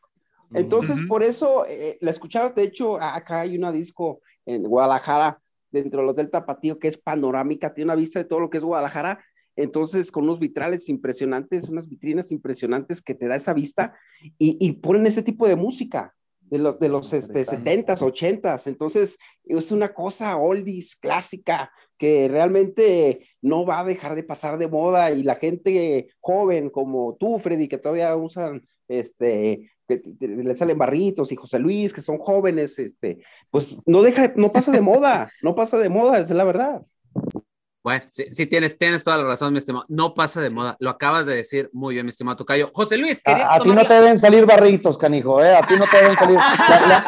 Entonces, 0.54 1.02
por 1.08 1.24
eso 1.24 1.66
eh, 1.68 1.98
la 2.02 2.12
escuchabas, 2.12 2.54
de 2.54 2.64
hecho, 2.64 3.02
a- 3.02 3.16
acá 3.16 3.42
hay 3.42 3.58
una 3.58 3.72
disco 3.72 4.22
en 4.46 4.62
Guadalajara, 4.62 5.42
dentro 5.72 6.02
del 6.02 6.10
Hotel 6.12 6.30
Tapatío, 6.30 6.78
que 6.78 6.88
es 6.88 7.00
panorámica, 7.00 7.74
tiene 7.74 7.86
una 7.92 7.96
vista 8.00 8.20
de 8.20 8.26
todo 8.26 8.40
lo 8.40 8.50
que 8.52 8.60
es 8.60 8.64
Guadalajara, 8.64 9.26
entonces 9.56 10.12
con 10.12 10.26
unos 10.26 10.40
vitrales 10.40 10.88
impresionantes, 10.88 11.68
unas 11.68 11.90
vitrinas 11.90 12.32
impresionantes 12.32 13.02
que 13.02 13.16
te 13.16 13.28
da 13.28 13.36
esa 13.36 13.54
vista, 13.54 13.98
y, 14.38 14.56
y 14.60 14.74
ponen 14.74 15.08
ese 15.08 15.24
tipo 15.24 15.48
de 15.48 15.56
música 15.56 16.14
de 16.42 16.60
los, 16.60 16.80
de 16.80 16.90
los 16.90 17.12
este, 17.12 17.40
Interesante. 17.40 17.86
70s, 17.88 18.02
80s, 18.04 18.68
entonces 18.68 19.18
es 19.46 19.72
una 19.72 19.94
cosa 19.96 20.38
oldies, 20.38 20.96
clásica, 20.96 21.72
que 21.98 22.28
realmente 22.28 23.28
no 23.42 23.66
va 23.66 23.80
a 23.80 23.86
dejar 23.86 24.16
de 24.16 24.24
pasar 24.24 24.58
de 24.58 24.68
moda, 24.68 25.12
y 25.12 25.24
la 25.24 25.36
gente 25.36 26.10
joven 26.20 26.70
como 26.70 27.16
tú, 27.20 27.40
Freddy, 27.40 27.68
que 27.68 27.78
todavía 27.78 28.16
usan 28.16 28.62
este, 28.88 29.72
que 29.88 30.02
le 30.20 30.56
salen 30.56 30.78
barritos 30.78 31.32
y 31.32 31.36
José 31.36 31.60
Luis, 31.60 31.94
que 31.94 32.02
son 32.02 32.18
jóvenes, 32.18 32.80
este, 32.80 33.20
pues 33.50 33.80
no 33.86 34.02
deja, 34.02 34.34
no 34.36 34.52
pasa 34.52 34.72
de 34.72 34.82
moda, 34.82 35.28
no 35.44 35.56
pasa 35.56 35.78
de 35.78 35.90
moda, 35.90 36.20
es 36.20 36.30
la 36.32 36.44
verdad. 36.44 36.82
Bueno, 37.86 38.04
sí, 38.10 38.24
sí 38.32 38.48
tienes, 38.48 38.80
tienes 38.80 39.04
toda 39.04 39.18
la 39.18 39.26
razón, 39.26 39.54
mi 39.54 39.60
estimado. 39.60 39.86
No 39.90 40.16
pasa 40.16 40.42
de 40.42 40.50
moda. 40.50 40.76
Lo 40.80 40.90
acabas 40.90 41.28
de 41.28 41.36
decir 41.36 41.70
muy 41.72 41.94
bien, 41.94 42.08
mi 42.08 42.10
estimado 42.10 42.36
Tocayo. 42.36 42.72
José 42.74 42.98
Luis, 42.98 43.22
A, 43.26 43.58
a 43.58 43.60
ti 43.60 43.70
no 43.70 43.76
la- 43.76 43.88
te 43.88 43.94
deben 43.94 44.18
salir 44.18 44.44
barritos, 44.48 44.98
canijo, 44.98 45.40
¿eh? 45.44 45.56
A 45.56 45.68
ti 45.68 45.76
no 45.76 45.86
te 45.86 45.98
deben 45.98 46.18
salir. 46.18 46.36
La, 46.36 46.80
la- 46.88 47.04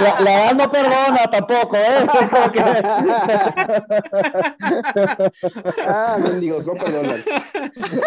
la- 0.00 0.20
la 0.20 0.44
edad 0.44 0.54
no 0.54 0.70
perdona 0.70 1.30
tampoco, 1.30 1.76
¿eh? 1.76 2.06
Es 2.20 2.28
como 2.28 2.52
que- 2.52 2.60
Ah, 5.86 6.18
mendigos, 6.22 6.66
no 6.66 6.74
perdonan. 6.74 7.22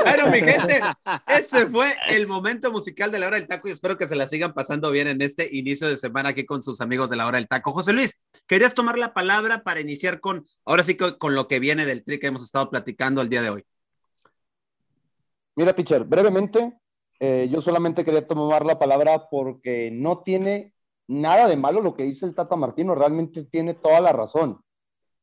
Bueno, 0.03 0.27
mi 0.31 0.39
gente, 0.41 0.79
ese 1.27 1.65
fue 1.67 1.91
el 2.09 2.27
momento 2.27 2.71
musical 2.71 3.11
de 3.11 3.17
la 3.19 3.25
hora 3.27 3.37
del 3.37 3.47
taco 3.47 3.67
y 3.67 3.71
espero 3.71 3.97
que 3.97 4.07
se 4.07 4.15
la 4.15 4.27
sigan 4.27 4.53
pasando 4.53 4.91
bien 4.91 5.07
en 5.07 5.21
este 5.23 5.49
inicio 5.51 5.87
de 5.87 5.97
semana 5.97 6.29
aquí 6.29 6.45
con 6.45 6.61
sus 6.61 6.81
amigos 6.81 7.09
de 7.09 7.15
la 7.15 7.25
hora 7.25 7.39
del 7.39 7.47
taco. 7.47 7.71
José 7.73 7.93
Luis, 7.93 8.21
querías 8.47 8.73
tomar 8.75 8.97
la 8.99 9.13
palabra 9.13 9.63
para 9.63 9.79
iniciar 9.79 10.19
con, 10.19 10.45
ahora 10.65 10.83
sí 10.83 10.95
con 10.97 11.33
lo 11.35 11.47
que 11.47 11.59
viene 11.59 11.85
del 11.95 12.03
tri 12.03 12.19
que 12.19 12.27
hemos 12.27 12.43
estado 12.43 12.69
platicando 12.69 13.21
el 13.21 13.29
día 13.29 13.41
de 13.41 13.49
hoy. 13.49 13.65
Mira, 15.55 15.73
Pitcher, 15.73 16.03
brevemente, 16.03 16.77
eh, 17.19 17.47
yo 17.49 17.61
solamente 17.61 18.03
quería 18.03 18.27
tomar 18.27 18.65
la 18.65 18.77
palabra 18.77 19.27
porque 19.29 19.89
no 19.91 20.19
tiene 20.19 20.73
nada 21.07 21.47
de 21.47 21.55
malo 21.55 21.81
lo 21.81 21.95
que 21.95 22.03
dice 22.03 22.25
el 22.25 22.35
Tata 22.35 22.55
Martino, 22.55 22.95
realmente 22.95 23.45
tiene 23.45 23.73
toda 23.73 24.01
la 24.01 24.11
razón 24.11 24.61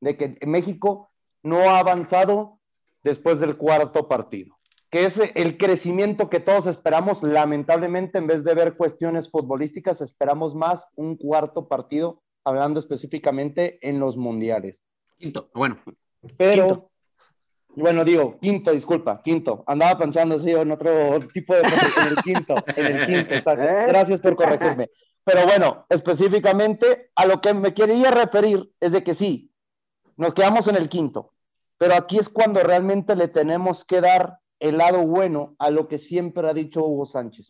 de 0.00 0.16
que 0.16 0.38
México 0.46 1.10
no 1.42 1.58
ha 1.70 1.78
avanzado 1.78 2.58
después 3.02 3.40
del 3.40 3.56
cuarto 3.56 4.08
partido. 4.08 4.56
que 4.90 5.06
es 5.06 5.14
el 5.34 5.56
crecimiento 5.56 6.28
que 6.28 6.38
todos 6.38 6.66
esperamos. 6.66 7.22
Lamentablemente, 7.22 8.18
en 8.18 8.26
vez 8.26 8.44
de 8.44 8.54
ver 8.54 8.76
cuestiones 8.76 9.30
futbolísticas, 9.30 10.02
esperamos 10.02 10.54
más 10.54 10.86
un 10.96 11.16
cuarto 11.16 11.66
partido, 11.66 12.22
hablando 12.44 12.78
específicamente 12.78 13.78
en 13.80 13.98
los 13.98 14.18
mundiales. 14.18 14.84
Quinto, 15.16 15.48
bueno. 15.54 15.78
Pero, 16.36 16.66
Quinto. 16.66 16.90
bueno, 17.76 18.04
digo, 18.04 18.38
quinto, 18.40 18.72
disculpa, 18.72 19.20
quinto. 19.22 19.64
Andaba 19.66 19.98
pensando 19.98 20.38
sí, 20.40 20.50
en 20.50 20.70
otro 20.70 21.18
tipo 21.32 21.54
de 21.54 21.60
en 21.60 22.08
el 22.08 22.16
quinto, 22.22 22.54
en 22.76 22.86
el 22.86 23.06
quinto. 23.06 23.50
¿Eh? 23.58 23.84
Gracias 23.88 24.20
por 24.20 24.36
corregirme. 24.36 24.90
Pero 25.24 25.44
bueno, 25.44 25.86
específicamente 25.88 27.10
a 27.14 27.26
lo 27.26 27.40
que 27.40 27.54
me 27.54 27.74
quería 27.74 28.10
referir 28.10 28.72
es 28.80 28.92
de 28.92 29.04
que 29.04 29.14
sí, 29.14 29.52
nos 30.16 30.34
quedamos 30.34 30.66
en 30.68 30.76
el 30.76 30.88
quinto, 30.88 31.32
pero 31.78 31.94
aquí 31.94 32.18
es 32.18 32.28
cuando 32.28 32.60
realmente 32.62 33.14
le 33.14 33.28
tenemos 33.28 33.84
que 33.84 34.00
dar 34.00 34.40
el 34.58 34.78
lado 34.78 35.06
bueno 35.06 35.54
a 35.58 35.70
lo 35.70 35.88
que 35.88 35.98
siempre 35.98 36.48
ha 36.48 36.54
dicho 36.54 36.84
Hugo 36.84 37.06
Sánchez. 37.06 37.48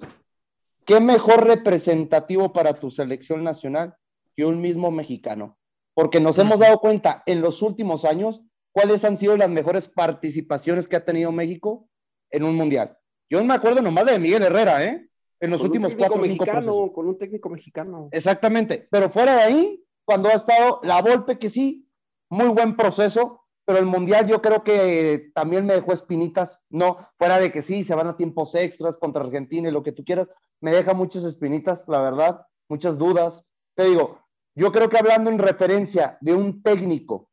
¿Qué 0.85 1.01
mejor 1.01 1.47
representativo 1.47 2.53
para 2.53 2.75
tu 2.75 2.91
selección 2.91 3.45
nacional 3.45 3.97
que 4.37 4.45
un 4.45 4.61
mismo 4.61 4.91
mexicano? 4.91 5.57
Porque 5.95 6.21
nos 6.21 6.39
hemos 6.39 6.59
dado 6.59 6.79
cuenta 6.79 7.23
en 7.27 7.41
los 7.41 7.63
últimos 7.63 8.05
años 8.05 8.43
cuáles 8.73 9.05
han 9.05 9.17
sido 9.17 9.37
las 9.37 9.49
mejores 9.49 9.89
participaciones 9.89 10.89
que 10.89 10.97
ha 10.97 11.05
tenido 11.05 11.31
México 11.33 11.89
en 12.31 12.45
un 12.45 12.55
mundial. 12.57 12.97
Yo 13.31 13.43
me 13.45 13.55
acuerdo 13.55 13.83
nomás 13.83 14.07
de 14.07 14.19
Miguel 14.19 14.43
Herrera, 14.43 14.85
¿eh? 14.85 15.09
En 15.41 15.51
los 15.51 15.61
Con 15.61 15.71
últimos 15.71 15.95
cuatro 15.95 16.17
cinco 16.23 16.27
mexicano, 16.45 16.61
procesos. 16.61 16.93
con 16.95 17.09
un 17.09 17.19
técnico 17.19 17.49
mexicano. 17.49 18.09
Exactamente, 18.13 18.87
pero 18.91 19.11
fuera 19.11 19.37
de 19.37 19.43
ahí, 19.43 19.85
cuando 20.05 20.29
ha 20.29 20.35
estado 20.35 20.81
la 20.83 21.03
Volpe, 21.03 21.39
que 21.39 21.51
sí, 21.51 21.89
muy 22.31 22.49
buen 22.49 22.77
proceso, 22.77 23.45
pero 23.65 23.79
el 23.79 23.87
Mundial 23.87 24.27
yo 24.27 24.41
creo 24.41 24.63
que 24.63 25.31
también 25.35 25.67
me 25.67 25.75
dejó 25.75 25.93
espinitas, 25.93 26.63
no, 26.71 26.99
fuera 27.19 27.39
de 27.39 27.51
que 27.51 27.63
sí, 27.63 27.85
se 27.85 27.95
van 27.95 28.07
a 28.07 28.17
tiempos 28.17 28.55
extras 28.55 28.97
contra 28.99 29.23
Argentina 29.25 29.69
y 29.69 29.73
lo 29.73 29.83
que 29.83 29.93
tú 29.93 30.05
quieras, 30.05 30.29
me 30.61 30.71
deja 30.71 30.95
muchas 30.95 31.25
espinitas, 31.25 31.85
la 31.89 32.01
verdad, 32.01 32.47
muchas 32.69 32.97
dudas. 32.97 33.45
Te 33.75 33.85
digo, 33.85 34.21
yo 34.55 34.71
creo 34.71 34.89
que 34.89 34.99
hablando 34.99 35.31
en 35.31 35.39
referencia 35.39 36.19
de 36.21 36.35
un 36.35 36.63
técnico 36.63 37.31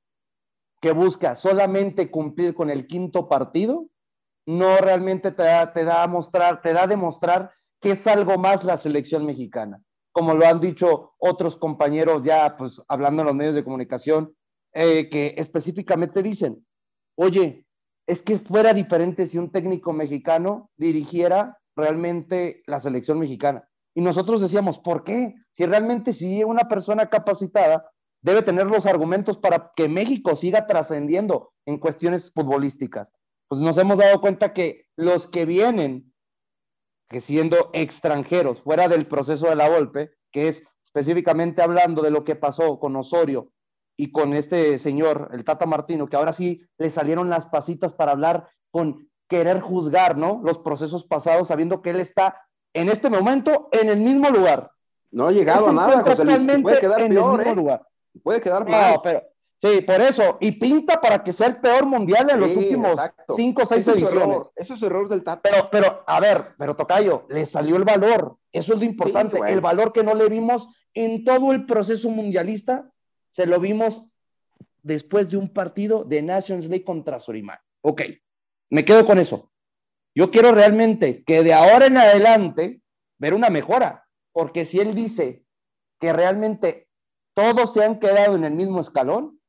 que 0.82 0.92
busca 0.92 1.36
solamente 1.36 2.10
cumplir 2.10 2.54
con 2.54 2.70
el 2.70 2.88
quinto 2.88 3.28
partido, 3.28 3.88
no 4.46 4.78
realmente 4.78 5.32
te 5.32 5.44
da, 5.44 5.74
te 5.74 5.84
da 5.84 6.04
a 6.04 6.08
mostrar, 6.08 6.62
te 6.62 6.74
da 6.74 6.84
a 6.84 6.88
demostrar 6.88 7.52
que 7.82 7.92
es 7.92 8.08
algo 8.08 8.38
más 8.38 8.64
la 8.64 8.78
selección 8.78 9.26
mexicana. 9.26 9.82
Como 10.12 10.34
lo 10.34 10.46
han 10.46 10.60
dicho 10.60 11.14
otros 11.20 11.58
compañeros 11.58 12.24
ya, 12.24 12.58
pues 12.58 12.82
hablando 12.88 13.22
en 13.22 13.28
los 13.28 13.36
medios 13.36 13.56
de 13.56 13.64
comunicación, 13.64 14.36
eh, 14.74 15.10
que 15.10 15.36
específicamente 15.38 16.24
dicen, 16.24 16.66
oye, 17.16 17.66
es 18.08 18.22
que 18.22 18.40
fuera 18.40 18.74
diferente 18.74 19.28
si 19.28 19.38
un 19.38 19.52
técnico 19.52 19.94
mexicano 19.94 20.72
dirigiera 20.78 21.60
realmente 21.76 22.64
la 22.66 22.80
selección 22.80 23.20
mexicana. 23.20 23.70
Y 23.94 24.02
nosotros 24.02 24.42
decíamos, 24.42 24.80
¿por 24.80 25.04
qué? 25.04 25.36
Si 25.52 25.66
realmente 25.66 26.14
si 26.14 26.44
una 26.44 26.68
persona 26.68 27.08
capacitada 27.08 27.92
debe 28.22 28.42
tener 28.42 28.68
los 28.68 28.86
argumentos 28.86 29.38
para 29.38 29.72
que 29.76 29.88
México 29.88 30.36
siga 30.36 30.68
trascendiendo 30.68 31.52
en 31.66 31.78
cuestiones 31.78 32.32
futbolísticas. 32.34 33.12
Pues 33.48 33.62
nos 33.62 33.78
hemos 33.78 33.98
dado 33.98 34.22
cuenta 34.22 34.54
que 34.54 34.86
los 34.96 35.28
que 35.28 35.46
vienen, 35.46 36.14
que 37.10 37.22
siendo 37.22 37.70
extranjeros, 37.74 38.62
fuera 38.62 38.88
del 38.88 39.08
proceso 39.08 39.48
de 39.48 39.56
la 39.56 39.70
golpe, 39.70 40.12
que 40.32 40.50
es 40.50 40.64
específicamente 40.84 41.62
hablando 41.62 42.02
de 42.02 42.12
lo 42.12 42.24
que 42.24 42.36
pasó 42.36 42.80
con 42.80 42.96
Osorio 42.96 43.52
y 43.98 44.12
con 44.12 44.34
este 44.34 44.80
señor, 44.80 45.30
el 45.34 45.44
Tata 45.44 45.66
Martino, 45.66 46.08
que 46.08 46.16
ahora 46.16 46.34
sí 46.34 46.62
le 46.78 46.90
salieron 46.90 47.30
las 47.30 47.48
pasitas 47.48 47.94
para 47.94 48.12
hablar 48.12 48.50
con 48.72 49.10
querer 49.28 49.62
juzgar, 49.62 50.18
¿no? 50.18 50.42
Los 50.44 50.60
procesos 50.60 51.06
pasados, 51.06 51.48
sabiendo 51.48 51.82
que 51.82 51.92
él 51.92 52.00
está 52.00 52.42
en 52.74 52.90
este 52.90 53.10
momento 53.10 53.70
en 53.72 53.90
el 53.90 54.00
mismo 54.00 54.30
lugar. 54.30 54.72
No 55.12 55.28
ha 55.28 55.32
llegado 55.32 55.70
a 55.70 55.74
nada, 55.74 56.04
José 56.04 56.24
Luis. 56.26 56.48
Puede 56.62 56.80
quedar 56.80 57.02
en 57.02 57.08
el 57.08 57.18
peor, 57.18 57.38
mismo 57.38 57.52
¿eh? 57.52 57.56
lugar. 57.56 57.88
Puede 58.24 58.42
quedar 58.42 58.68
mal. 58.68 58.94
No, 58.94 59.02
pero 59.02 59.24
sí, 59.62 59.82
por 59.82 60.02
eso. 60.02 60.38
Y 60.40 60.52
pinta 60.54 61.00
para 61.02 61.24
que 61.24 61.34
sea 61.34 61.48
el 61.48 61.58
peor 61.58 61.86
mundial 61.86 62.30
en 62.32 62.40
los 62.40 62.52
Sí, 62.52 62.58
últimos 62.58 62.92
exacto. 62.92 63.36
cinco 63.36 63.64
o 63.64 63.66
seis 63.66 63.88
es 63.88 63.94
su 63.94 64.00
ediciones. 64.00 64.24
error, 64.24 64.52
Eso 64.56 64.74
es 64.74 64.82
error 64.84 65.10
del 65.10 65.24
Tata. 65.24 65.42
Pero, 65.50 65.70
pero, 65.72 66.04
a 66.06 66.20
ver, 66.20 66.54
pero 66.58 66.76
Tocayo, 66.76 67.26
le 67.30 67.46
salió 67.46 67.76
el 67.76 67.84
valor. 67.84 68.38
Eso 68.52 68.74
es 68.74 68.80
lo 68.80 68.86
importante. 68.86 69.38
El 69.48 69.62
valor 69.62 69.94
que 69.94 70.04
no 70.04 70.16
le 70.16 70.28
vimos 70.30 70.68
en 70.94 71.24
todo 71.24 71.52
el 71.52 71.66
proceso 71.66 72.10
mundialista, 72.10 72.90
se 73.32 73.46
lo 73.46 73.60
vimos 73.60 74.04
después 74.82 75.30
de 75.30 75.38
un 75.38 75.54
partido 75.54 76.04
de 76.04 76.22
Nations 76.22 76.66
League 76.66 76.84
contra 76.84 77.20
Surimán. 77.20 77.60
Ok, 77.82 78.02
me 78.72 78.84
quedo 78.84 79.06
con 79.06 79.20
eso. 79.20 79.52
Yo 80.16 80.32
quiero 80.32 80.52
realmente 80.52 81.24
que 81.24 81.44
de 81.44 81.54
ahora 81.54 81.86
en 81.86 81.98
adelante 81.98 82.82
ver 83.20 83.34
una 83.34 83.50
mejora, 83.50 84.08
porque 84.32 84.66
si 84.66 84.80
él 84.80 84.96
dice 84.96 85.46
que 86.00 86.12
realmente 86.12 86.89
todos 87.40 87.72
se 87.74 87.86
han 87.86 88.00
quedado 88.00 88.36
en 88.36 88.44
el 88.44 88.54
mismo 88.54 88.82
escalón, 88.82 89.40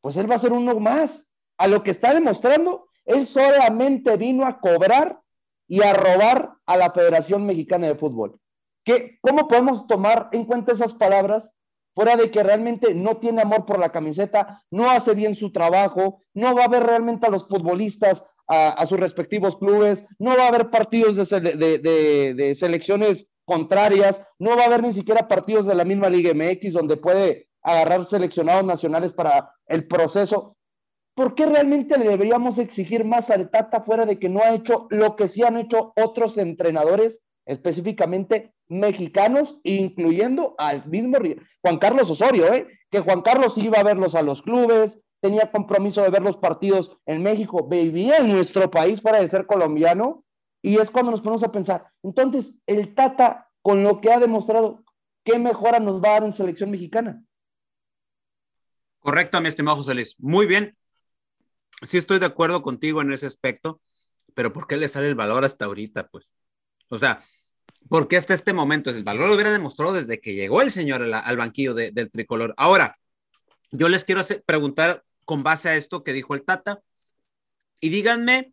pues 0.00 0.16
él 0.16 0.30
va 0.30 0.36
a 0.36 0.40
ser 0.40 0.52
uno 0.52 0.80
más. 0.80 1.26
A 1.58 1.66
lo 1.66 1.82
que 1.82 1.90
está 1.90 2.14
demostrando, 2.14 2.88
él 3.04 3.26
solamente 3.26 4.16
vino 4.16 4.46
a 4.46 4.58
cobrar 4.60 5.20
y 5.68 5.82
a 5.82 5.92
robar 5.92 6.54
a 6.64 6.76
la 6.76 6.92
Federación 6.92 7.44
Mexicana 7.44 7.88
de 7.88 7.94
Fútbol. 7.94 8.38
¿Qué, 8.84 9.18
¿Cómo 9.20 9.48
podemos 9.48 9.86
tomar 9.86 10.28
en 10.32 10.44
cuenta 10.44 10.72
esas 10.72 10.94
palabras 10.94 11.54
fuera 11.94 12.16
de 12.16 12.30
que 12.30 12.42
realmente 12.42 12.94
no 12.94 13.18
tiene 13.18 13.42
amor 13.42 13.64
por 13.66 13.78
la 13.78 13.90
camiseta, 13.90 14.62
no 14.70 14.90
hace 14.90 15.14
bien 15.14 15.34
su 15.34 15.50
trabajo, 15.50 16.20
no 16.34 16.54
va 16.54 16.64
a 16.64 16.68
ver 16.68 16.84
realmente 16.84 17.26
a 17.26 17.30
los 17.30 17.48
futbolistas 17.48 18.22
a, 18.48 18.86
sus 18.86 19.00
respectivos 19.00 19.56
clubes, 19.56 20.04
no 20.18 20.36
va 20.36 20.44
a 20.44 20.48
haber 20.48 20.70
partidos 20.70 21.16
de 21.16 22.56
selecciones 22.58 23.26
contrarias, 23.46 24.20
no 24.38 24.56
va 24.56 24.64
a 24.64 24.66
haber 24.66 24.82
ni 24.82 24.92
siquiera 24.92 25.28
partidos 25.28 25.64
de 25.64 25.74
la 25.74 25.84
misma 25.84 26.10
Liga 26.10 26.34
MX 26.34 26.72
donde 26.72 26.98
puede 26.98 27.48
agarrar 27.62 28.06
seleccionados 28.06 28.64
nacionales 28.64 29.12
para 29.12 29.52
el 29.66 29.86
proceso. 29.86 30.56
¿Por 31.14 31.34
qué 31.34 31.46
realmente 31.46 31.98
le 31.98 32.10
deberíamos 32.10 32.58
exigir 32.58 33.04
más 33.04 33.30
al 33.30 33.50
Tata 33.50 33.80
fuera 33.80 34.04
de 34.04 34.18
que 34.18 34.28
no 34.28 34.40
ha 34.40 34.54
hecho 34.54 34.86
lo 34.90 35.16
que 35.16 35.28
sí 35.28 35.42
han 35.42 35.56
hecho 35.56 35.94
otros 35.96 36.36
entrenadores, 36.36 37.22
específicamente 37.46 38.52
mexicanos, 38.68 39.58
incluyendo 39.62 40.54
al 40.58 40.86
mismo 40.86 41.16
Juan 41.62 41.78
Carlos 41.78 42.10
Osorio, 42.10 42.52
¿eh? 42.52 42.66
que 42.90 43.00
Juan 43.00 43.22
Carlos 43.22 43.56
iba 43.56 43.78
a 43.78 43.84
verlos 43.84 44.14
a 44.14 44.22
los 44.22 44.42
clubes, 44.42 45.00
tenía 45.22 45.50
compromiso 45.50 46.02
de 46.02 46.10
ver 46.10 46.22
los 46.22 46.36
partidos 46.36 46.98
en 47.06 47.22
México, 47.22 47.66
vivía 47.66 48.18
en 48.18 48.32
nuestro 48.32 48.70
país 48.70 49.00
fuera 49.00 49.20
de 49.20 49.28
ser 49.28 49.46
colombiano, 49.46 50.24
y 50.66 50.78
es 50.78 50.90
cuando 50.90 51.12
nos 51.12 51.20
ponemos 51.20 51.44
a 51.44 51.52
pensar, 51.52 51.92
entonces, 52.02 52.52
el 52.66 52.92
Tata, 52.92 53.48
con 53.62 53.84
lo 53.84 54.00
que 54.00 54.10
ha 54.10 54.18
demostrado, 54.18 54.82
¿qué 55.22 55.38
mejora 55.38 55.78
nos 55.78 56.02
va 56.02 56.08
a 56.08 56.12
dar 56.14 56.24
en 56.24 56.34
selección 56.34 56.72
mexicana? 56.72 57.22
Correcto, 58.98 59.40
mi 59.40 59.46
estimado 59.46 59.76
José 59.76 59.94
Luis. 59.94 60.16
Muy 60.18 60.46
bien. 60.46 60.76
Sí 61.82 61.98
estoy 61.98 62.18
de 62.18 62.26
acuerdo 62.26 62.62
contigo 62.62 63.00
en 63.00 63.12
ese 63.12 63.26
aspecto, 63.26 63.80
pero 64.34 64.52
¿por 64.52 64.66
qué 64.66 64.76
le 64.76 64.88
sale 64.88 65.06
el 65.06 65.14
valor 65.14 65.44
hasta 65.44 65.66
ahorita, 65.66 66.08
pues? 66.08 66.34
O 66.88 66.96
sea, 66.96 67.20
¿por 67.88 68.08
qué 68.08 68.16
hasta 68.16 68.34
este 68.34 68.52
momento? 68.52 68.90
El 68.90 69.04
valor 69.04 69.28
lo 69.28 69.34
hubiera 69.34 69.52
demostrado 69.52 69.92
desde 69.92 70.20
que 70.20 70.34
llegó 70.34 70.62
el 70.62 70.72
señor 70.72 71.00
al, 71.02 71.36
banquillo 71.36 71.74
de- 71.74 71.92
del 71.92 72.10
tricolor. 72.10 72.54
Ahora, 72.56 72.98
yo 73.70 73.88
les 73.88 74.04
quiero 74.04 74.20
hacer- 74.20 74.42
preguntar 74.44 75.04
con 75.24 75.44
base 75.44 75.68
a 75.68 75.76
esto 75.76 76.02
que 76.02 76.12
dijo 76.12 76.34
el 76.34 76.44
Tata, 76.44 76.80
y 77.80 77.90
díganme, 77.90 78.52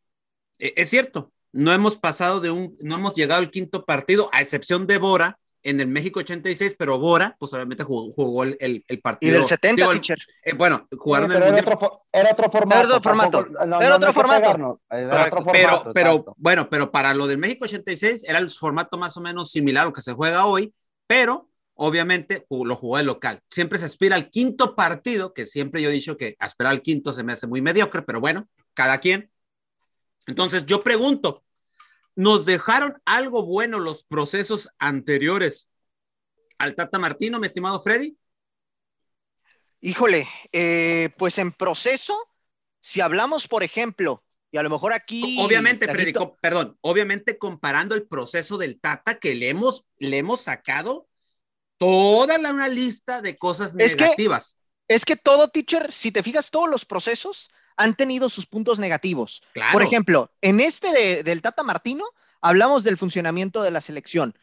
eh, 0.59 0.73
es 0.77 0.91
cierto, 0.91 1.33
no 1.53 1.71
hemos 1.73 1.97
pasado 1.97 2.39
de 2.41 2.51
un, 2.51 2.75
no 2.81 2.95
hemos 2.95 3.13
llegado 3.13 3.39
al 3.39 3.49
quinto 3.49 3.85
partido, 3.85 4.29
a 4.33 4.41
excepción 4.41 4.85
de 4.87 4.97
Bora, 4.97 5.39
en 5.65 5.79
el 5.79 5.87
México 5.87 6.19
86, 6.19 6.75
pero 6.77 6.99
Bora, 6.99 7.37
pues 7.39 7.53
obviamente 7.53 7.85
jugó, 7.85 8.11
jugó 8.11 8.43
el, 8.43 8.57
el- 8.59 8.83
el 8.85 8.97
Y 8.97 9.01
partido. 9.01 9.35
del 9.35 9.45
70, 9.45 9.75
digo, 9.81 9.91
el- 9.93 10.01
teacher. 10.01 10.19
eh, 10.43 10.53
bueno, 10.55 10.89
jugaron 10.97 11.29
Sí, 11.31 11.37
el 11.37 11.41
pero 11.43 11.55
era 11.57 11.73
otro, 11.75 12.01
era 12.11 12.31
otro 12.33 12.51
formato. 12.51 12.79
Era 12.81 12.87
otro 12.97 13.01
formato. 13.01 13.37
tampoco- 13.45 13.65
no, 13.65 13.77
Era 13.79 13.89
no, 13.91 13.95
otro 13.95 14.07
no 14.07 14.13
formato. 14.13 14.79
era 14.89 15.25
otro 15.27 15.43
pero, 15.53 15.69
formato, 15.69 15.93
pero 15.93 16.35
bueno, 16.35 16.69
pero 16.69 16.91
para 16.91 17.13
lo 17.13 17.27
del 17.27 17.37
México 17.37 17.63
86 17.63 18.25
era 18.27 18.39
el 18.39 18.51
formato 18.51 18.97
más 18.97 19.15
o 19.15 19.21
menos 19.21 19.51
similar 19.51 19.83
a 19.83 19.85
lo 19.85 19.93
que 19.93 20.01
se 20.01 20.11
juega 20.11 20.45
hoy, 20.47 20.73
pero 21.07 21.49
obviamente 21.75 22.45
lo 22.49 22.75
jugó 22.75 22.97
de 22.97 23.03
local. 23.03 23.39
Siempre 23.49 23.79
se 23.79 23.85
aspira 23.85 24.15
al 24.15 24.29
quinto 24.29 24.75
partido, 24.75 25.33
que 25.33 25.45
siempre 25.45 25.81
yo 25.81 25.89
he 25.89 25.93
dicho 25.93 26.17
que 26.17 26.35
aspirar 26.39 26.71
al 26.73 26.81
quinto 26.81 27.13
se 27.13 27.23
me 27.23 27.31
hace 27.33 27.47
muy 27.47 27.61
mediocre, 27.61 28.01
pero 28.01 28.19
bueno, 28.19 28.49
cada 28.73 28.97
quien. 28.97 29.29
Entonces 30.27 30.65
yo 30.65 30.81
pregunto, 30.81 31.43
¿nos 32.15 32.45
dejaron 32.45 33.01
algo 33.05 33.43
bueno 33.45 33.79
los 33.79 34.03
procesos 34.03 34.69
anteriores 34.79 35.67
al 36.57 36.75
Tata 36.75 36.99
Martino, 36.99 37.39
mi 37.39 37.47
estimado 37.47 37.79
Freddy? 37.81 38.17
Híjole, 39.81 40.27
eh, 40.51 41.09
pues 41.17 41.37
en 41.39 41.51
proceso, 41.51 42.17
si 42.79 43.01
hablamos, 43.01 43.47
por 43.47 43.63
ejemplo, 43.63 44.23
y 44.49 44.57
a 44.57 44.63
lo 44.63 44.69
mejor 44.69 44.93
aquí. 44.93 45.37
Obviamente, 45.41 45.87
Freddy, 45.87 46.13
perdón, 46.39 46.77
obviamente 46.81 47.37
comparando 47.37 47.95
el 47.95 48.07
proceso 48.07 48.57
del 48.57 48.79
Tata 48.79 49.19
que 49.19 49.35
le 49.35 49.49
hemos, 49.49 49.85
le 49.97 50.19
hemos 50.19 50.41
sacado 50.41 51.09
toda 51.77 52.37
la, 52.37 52.53
una 52.53 52.69
lista 52.69 53.21
de 53.21 53.37
cosas 53.37 53.75
Es 53.77 53.95
que- 53.95 54.03
negativas. 54.05 54.59
Es 54.87 55.05
que 55.05 55.15
todo, 55.15 55.49
teacher, 55.49 55.91
si 55.91 56.11
te 56.11 56.21
fijas, 56.23 56.51
todos 56.51 56.69
los 56.69 56.85
procesos 56.85 57.49
han 57.77 57.95
tenido 57.95 58.29
sus 58.29 58.45
puntos 58.45 58.79
negativos. 58.79 59.43
Claro. 59.53 59.71
Por 59.73 59.83
ejemplo, 59.83 60.31
en 60.41 60.59
este 60.59 60.91
de- 60.91 61.23
del 61.23 61.41
Tata 61.41 61.63
Martino, 61.63 62.05
hablamos 62.41 62.83
del 62.83 62.97
funcionamiento 62.97 63.61
de 63.63 63.71
la 63.71 63.81
selección. 63.81 64.35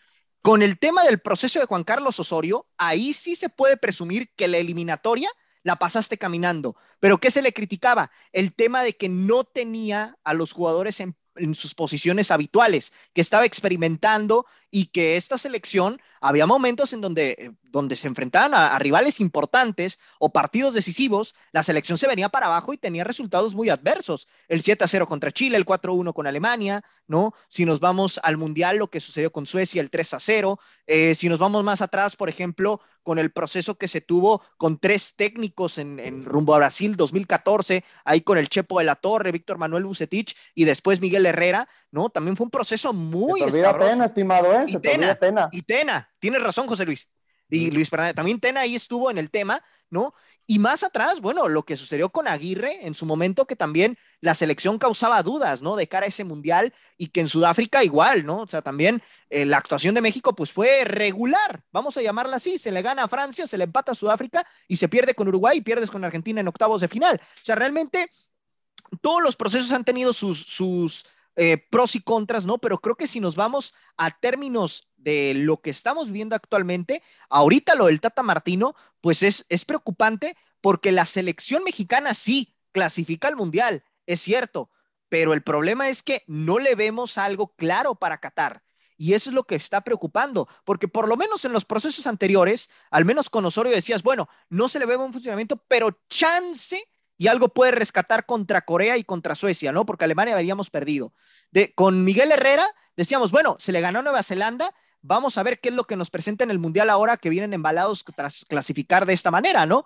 Con 0.42 0.62
el 0.62 0.78
tema 0.78 1.04
del 1.04 1.20
proceso 1.20 1.58
de 1.60 1.66
Juan 1.66 1.84
Carlos 1.84 2.18
Osorio, 2.18 2.66
ahí 2.78 3.12
sí 3.12 3.36
se 3.36 3.48
puede 3.50 3.76
presumir 3.76 4.30
que 4.36 4.48
la 4.48 4.56
eliminatoria 4.58 5.30
la 5.62 5.76
pasaste 5.76 6.16
caminando. 6.16 6.74
Pero 7.00 7.18
¿qué 7.18 7.30
se 7.30 7.42
le 7.42 7.52
criticaba? 7.52 8.10
El 8.32 8.54
tema 8.54 8.82
de 8.82 8.96
que 8.96 9.10
no 9.10 9.44
tenía 9.44 10.16
a 10.24 10.32
los 10.32 10.52
jugadores 10.52 11.00
en, 11.00 11.14
en 11.40 11.54
sus 11.54 11.74
posiciones 11.74 12.30
habituales, 12.30 12.92
que 13.12 13.20
estaba 13.20 13.44
experimentando 13.44 14.46
y 14.70 14.86
que 14.86 15.16
esta 15.16 15.36
selección 15.36 16.00
había 16.20 16.46
momentos 16.46 16.92
en 16.92 17.00
donde, 17.00 17.30
eh, 17.38 17.50
donde 17.62 17.96
se 17.96 18.06
enfrentaban 18.06 18.54
a, 18.54 18.74
a 18.74 18.78
rivales 18.78 19.20
importantes 19.20 19.98
o 20.18 20.32
partidos 20.32 20.74
decisivos, 20.74 21.34
la 21.52 21.62
selección 21.62 21.98
se 21.98 22.06
venía 22.06 22.28
para 22.28 22.46
abajo 22.46 22.72
y 22.72 22.78
tenía 22.78 23.04
resultados 23.04 23.54
muy 23.54 23.68
adversos. 23.68 24.28
El 24.48 24.62
7 24.62 24.84
a 24.84 24.88
0 24.88 25.06
contra 25.08 25.32
Chile, 25.32 25.56
el 25.56 25.64
4 25.64 25.92
a 25.92 25.94
1 25.94 26.12
con 26.12 26.26
Alemania, 26.26 26.84
¿no? 27.06 27.34
Si 27.48 27.64
nos 27.64 27.80
vamos 27.80 28.20
al 28.22 28.36
Mundial, 28.36 28.76
lo 28.76 28.90
que 28.90 29.00
sucedió 29.00 29.32
con 29.32 29.46
Suecia, 29.46 29.80
el 29.80 29.90
3 29.90 30.14
a 30.14 30.20
0. 30.20 30.60
Eh, 30.86 31.14
si 31.14 31.28
nos 31.28 31.38
vamos 31.38 31.64
más 31.64 31.80
atrás, 31.80 32.16
por 32.16 32.28
ejemplo, 32.28 32.80
con 33.02 33.18
el 33.18 33.32
proceso 33.32 33.76
que 33.76 33.88
se 33.88 34.00
tuvo 34.00 34.42
con 34.56 34.78
tres 34.78 35.14
técnicos 35.16 35.78
en, 35.78 35.98
en 35.98 36.24
rumbo 36.24 36.54
a 36.54 36.58
Brasil 36.58 36.96
2014, 36.96 37.84
ahí 38.04 38.20
con 38.20 38.38
el 38.38 38.48
Chepo 38.48 38.78
de 38.78 38.84
la 38.84 38.94
Torre, 38.94 39.32
Víctor 39.32 39.58
Manuel 39.58 39.84
Bucetich 39.84 40.36
y 40.54 40.64
después 40.64 41.00
Miguel 41.00 41.26
Herrera, 41.30 41.68
¿no? 41.90 42.10
También 42.10 42.36
fue 42.36 42.44
un 42.44 42.50
proceso 42.50 42.92
muy 42.92 43.40
Se 43.40 43.62
te 43.62 44.04
estimado, 44.04 44.52
¿eh? 44.52 44.64
Y 44.66 44.72
Se 44.72 44.80
te 44.80 44.90
Tena, 44.90 45.14
Tena. 45.14 45.48
Y 45.52 45.62
Tena, 45.62 46.10
tienes 46.18 46.42
razón, 46.42 46.66
José 46.66 46.84
Luis. 46.84 47.10
Y 47.48 47.70
Luis 47.70 47.90
Fernández, 47.90 48.14
también 48.14 48.38
Tena 48.38 48.60
ahí 48.60 48.76
estuvo 48.76 49.10
en 49.10 49.18
el 49.18 49.30
tema, 49.30 49.62
¿no? 49.90 50.14
Y 50.50 50.58
más 50.58 50.82
atrás, 50.82 51.20
bueno, 51.20 51.48
lo 51.48 51.64
que 51.64 51.76
sucedió 51.76 52.08
con 52.08 52.26
Aguirre 52.26 52.84
en 52.84 52.96
su 52.96 53.06
momento, 53.06 53.46
que 53.46 53.54
también 53.54 53.96
la 54.20 54.34
selección 54.34 54.78
causaba 54.78 55.22
dudas, 55.22 55.62
¿no? 55.62 55.76
De 55.76 55.86
cara 55.86 56.06
a 56.06 56.08
ese 56.08 56.24
mundial 56.24 56.74
y 56.96 57.06
que 57.06 57.20
en 57.20 57.28
Sudáfrica 57.28 57.84
igual, 57.84 58.24
¿no? 58.26 58.38
O 58.38 58.48
sea, 58.48 58.60
también 58.60 59.00
eh, 59.28 59.46
la 59.46 59.58
actuación 59.58 59.94
de 59.94 60.00
México, 60.00 60.34
pues 60.34 60.50
fue 60.50 60.84
regular, 60.84 61.62
vamos 61.70 61.96
a 61.96 62.02
llamarla 62.02 62.34
así. 62.34 62.58
Se 62.58 62.72
le 62.72 62.82
gana 62.82 63.04
a 63.04 63.08
Francia, 63.08 63.46
se 63.46 63.58
le 63.58 63.64
empata 63.64 63.92
a 63.92 63.94
Sudáfrica 63.94 64.44
y 64.66 64.74
se 64.74 64.88
pierde 64.88 65.14
con 65.14 65.28
Uruguay 65.28 65.58
y 65.58 65.60
pierdes 65.60 65.88
con 65.88 66.04
Argentina 66.04 66.40
en 66.40 66.48
octavos 66.48 66.80
de 66.80 66.88
final. 66.88 67.20
O 67.22 67.44
sea, 67.44 67.54
realmente 67.54 68.10
todos 69.00 69.22
los 69.22 69.36
procesos 69.36 69.70
han 69.70 69.84
tenido 69.84 70.12
sus, 70.12 70.40
sus 70.40 71.04
eh, 71.42 71.56
pros 71.56 71.94
y 71.94 72.02
contras, 72.02 72.44
¿no? 72.44 72.58
Pero 72.58 72.82
creo 72.82 72.96
que 72.96 73.06
si 73.06 73.18
nos 73.18 73.34
vamos 73.34 73.72
a 73.96 74.10
términos 74.10 74.90
de 74.98 75.32
lo 75.32 75.62
que 75.62 75.70
estamos 75.70 76.08
viviendo 76.08 76.36
actualmente, 76.36 77.02
ahorita 77.30 77.76
lo 77.76 77.86
del 77.86 78.02
Tata 78.02 78.22
Martino, 78.22 78.74
pues 79.00 79.22
es, 79.22 79.46
es 79.48 79.64
preocupante 79.64 80.36
porque 80.60 80.92
la 80.92 81.06
selección 81.06 81.64
mexicana 81.64 82.12
sí 82.12 82.54
clasifica 82.72 83.26
al 83.26 83.36
Mundial, 83.36 83.82
es 84.04 84.20
cierto, 84.20 84.68
pero 85.08 85.32
el 85.32 85.42
problema 85.42 85.88
es 85.88 86.02
que 86.02 86.24
no 86.26 86.58
le 86.58 86.74
vemos 86.74 87.16
algo 87.16 87.54
claro 87.56 87.94
para 87.94 88.18
Qatar. 88.18 88.62
Y 88.98 89.14
eso 89.14 89.30
es 89.30 89.34
lo 89.34 89.44
que 89.44 89.54
está 89.54 89.80
preocupando, 89.80 90.46
porque 90.66 90.88
por 90.88 91.08
lo 91.08 91.16
menos 91.16 91.46
en 91.46 91.54
los 91.54 91.64
procesos 91.64 92.06
anteriores, 92.06 92.68
al 92.90 93.06
menos 93.06 93.30
con 93.30 93.46
Osorio 93.46 93.72
decías, 93.72 94.02
bueno, 94.02 94.28
no 94.50 94.68
se 94.68 94.78
le 94.78 94.84
ve 94.84 94.96
buen 94.96 95.14
funcionamiento, 95.14 95.56
pero 95.68 96.02
chance 96.10 96.86
y 97.20 97.28
algo 97.28 97.50
puede 97.50 97.72
rescatar 97.72 98.24
contra 98.24 98.62
Corea 98.62 98.96
y 98.96 99.04
contra 99.04 99.34
Suecia, 99.34 99.72
¿no? 99.72 99.84
Porque 99.84 100.04
Alemania 100.04 100.32
habríamos 100.32 100.70
perdido. 100.70 101.12
Con 101.74 102.02
Miguel 102.02 102.32
Herrera 102.32 102.64
decíamos, 102.96 103.30
bueno, 103.30 103.56
se 103.58 103.72
le 103.72 103.82
ganó 103.82 103.98
a 103.98 104.02
Nueva 104.02 104.22
Zelanda, 104.22 104.74
vamos 105.02 105.36
a 105.36 105.42
ver 105.42 105.60
qué 105.60 105.68
es 105.68 105.74
lo 105.74 105.84
que 105.84 105.96
nos 105.96 106.08
presenta 106.08 106.44
en 106.44 106.50
el 106.50 106.58
Mundial 106.58 106.88
ahora 106.88 107.18
que 107.18 107.28
vienen 107.28 107.52
embalados 107.52 108.06
tras 108.16 108.46
clasificar 108.46 109.04
de 109.04 109.12
esta 109.12 109.30
manera, 109.30 109.66
¿no? 109.66 109.84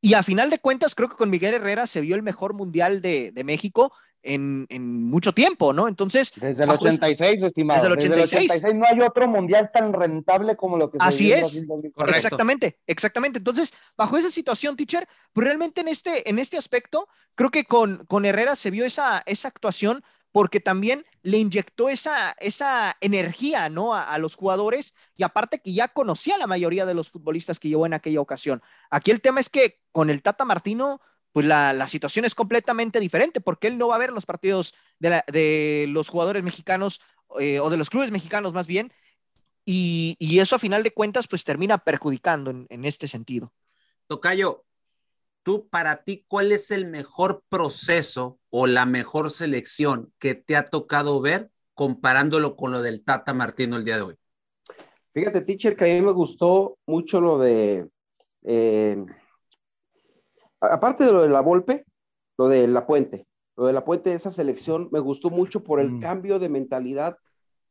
Y 0.00 0.14
a 0.14 0.24
final 0.24 0.50
de 0.50 0.58
cuentas, 0.58 0.96
creo 0.96 1.08
que 1.08 1.14
con 1.14 1.30
Miguel 1.30 1.54
Herrera 1.54 1.86
se 1.86 2.00
vio 2.00 2.16
el 2.16 2.24
mejor 2.24 2.52
Mundial 2.52 3.00
de, 3.00 3.30
de 3.30 3.44
México 3.44 3.92
en, 4.22 4.66
en, 4.68 5.10
mucho 5.10 5.32
tiempo, 5.32 5.72
¿no? 5.72 5.88
Entonces... 5.88 6.32
Desde 6.36 6.64
el 6.64 6.70
86, 6.70 7.36
ese, 7.36 7.46
estimado. 7.46 7.82
Desde 7.82 8.06
el 8.06 8.12
86. 8.12 8.48
Desde 8.48 8.68
el 8.68 8.74
86 8.74 8.74
no 8.74 8.86
hay 8.86 9.08
otro 9.08 9.28
mundial 9.28 9.70
tan 9.72 9.92
rentable 9.92 10.56
como 10.56 10.76
lo 10.76 10.90
que 10.90 10.98
se 10.98 11.04
Así 11.04 11.32
en 11.32 11.38
es. 11.38 11.42
2020. 11.42 11.92
Correcto. 11.92 12.16
Exactamente, 12.16 12.78
exactamente. 12.86 13.38
Entonces, 13.38 13.72
bajo 13.96 14.16
esa 14.16 14.30
situación, 14.30 14.76
teacher, 14.76 15.08
pues 15.32 15.46
realmente 15.46 15.80
en 15.80 15.88
este, 15.88 16.28
en 16.28 16.38
este 16.38 16.56
aspecto, 16.56 17.08
creo 17.34 17.50
que 17.50 17.64
con, 17.64 18.04
con 18.06 18.24
Herrera 18.24 18.56
se 18.56 18.70
vio 18.70 18.84
esa, 18.84 19.22
esa 19.26 19.48
actuación 19.48 20.02
porque 20.32 20.60
también 20.60 21.04
le 21.22 21.38
inyectó 21.38 21.90
esa, 21.90 22.34
esa 22.40 22.96
energía 23.00 23.68
¿no? 23.68 23.94
a, 23.94 24.02
a, 24.04 24.18
los 24.18 24.34
jugadores 24.34 24.94
y 25.14 25.24
aparte 25.24 25.60
que 25.60 25.74
ya 25.74 25.88
conocía 25.88 26.36
a 26.36 26.38
la 26.38 26.46
mayoría 26.46 26.86
de 26.86 26.94
los 26.94 27.10
futbolistas 27.10 27.60
que 27.60 27.68
llevó 27.68 27.84
en 27.84 27.92
aquella 27.92 28.20
ocasión. 28.20 28.62
Aquí 28.90 29.10
el 29.10 29.20
tema 29.20 29.40
es 29.40 29.50
que 29.50 29.80
con 29.92 30.08
el 30.08 30.22
Tata 30.22 30.46
Martino, 30.46 31.02
pues 31.32 31.46
la, 31.46 31.72
la 31.72 31.88
situación 31.88 32.24
es 32.24 32.34
completamente 32.34 33.00
diferente 33.00 33.40
porque 33.40 33.66
él 33.66 33.78
no 33.78 33.88
va 33.88 33.96
a 33.96 33.98
ver 33.98 34.12
los 34.12 34.26
partidos 34.26 34.74
de, 34.98 35.10
la, 35.10 35.24
de 35.32 35.86
los 35.88 36.08
jugadores 36.08 36.42
mexicanos 36.42 37.00
eh, 37.40 37.60
o 37.60 37.70
de 37.70 37.76
los 37.76 37.90
clubes 37.90 38.10
mexicanos 38.10 38.52
más 38.52 38.66
bien 38.66 38.92
y, 39.64 40.16
y, 40.18 40.40
eso 40.40 40.56
a 40.56 40.58
final 40.58 40.82
de 40.82 40.92
cuentas 40.92 41.28
pues 41.28 41.44
termina 41.44 41.78
perjudicando 41.78 42.50
en, 42.50 42.66
en 42.68 42.84
este 42.84 43.06
sentido. 43.06 43.52
Tocayo, 44.08 44.64
tú 45.44 45.68
para 45.68 46.02
ti, 46.02 46.24
¿cuál 46.26 46.50
es 46.50 46.72
el 46.72 46.86
mejor 46.86 47.44
proceso 47.48 48.40
o 48.50 48.66
la 48.66 48.86
mejor 48.86 49.30
selección 49.30 50.12
que 50.18 50.34
te 50.34 50.56
ha 50.56 50.68
tocado 50.68 51.20
ver 51.20 51.50
comparándolo 51.74 52.56
con 52.56 52.72
lo 52.72 52.82
del 52.82 53.04
Tata 53.04 53.34
Martino 53.34 53.76
el 53.76 53.84
día 53.84 53.96
de 53.96 54.02
hoy? 54.02 54.16
Fíjate, 55.14 55.42
teacher, 55.42 55.76
que 55.76 55.90
a 55.90 55.94
mí 55.94 56.02
me 56.02 56.12
gustó 56.12 56.78
mucho 56.86 57.20
lo 57.20 57.38
de, 57.38 57.86
eh, 58.42 58.96
aparte 60.70 61.04
de 61.04 61.12
lo 61.12 61.22
de 61.22 61.28
la 61.28 61.40
Volpe, 61.40 61.84
lo 62.38 62.48
de 62.48 62.66
la 62.68 62.86
Puente, 62.86 63.26
lo 63.56 63.66
de 63.66 63.72
la 63.72 63.84
Puente 63.84 64.10
de 64.10 64.16
esa 64.16 64.30
selección 64.30 64.88
me 64.92 65.00
gustó 65.00 65.30
mucho 65.30 65.62
por 65.62 65.80
el 65.80 65.92
mm. 65.92 66.00
cambio 66.00 66.38
de 66.38 66.48
mentalidad 66.48 67.16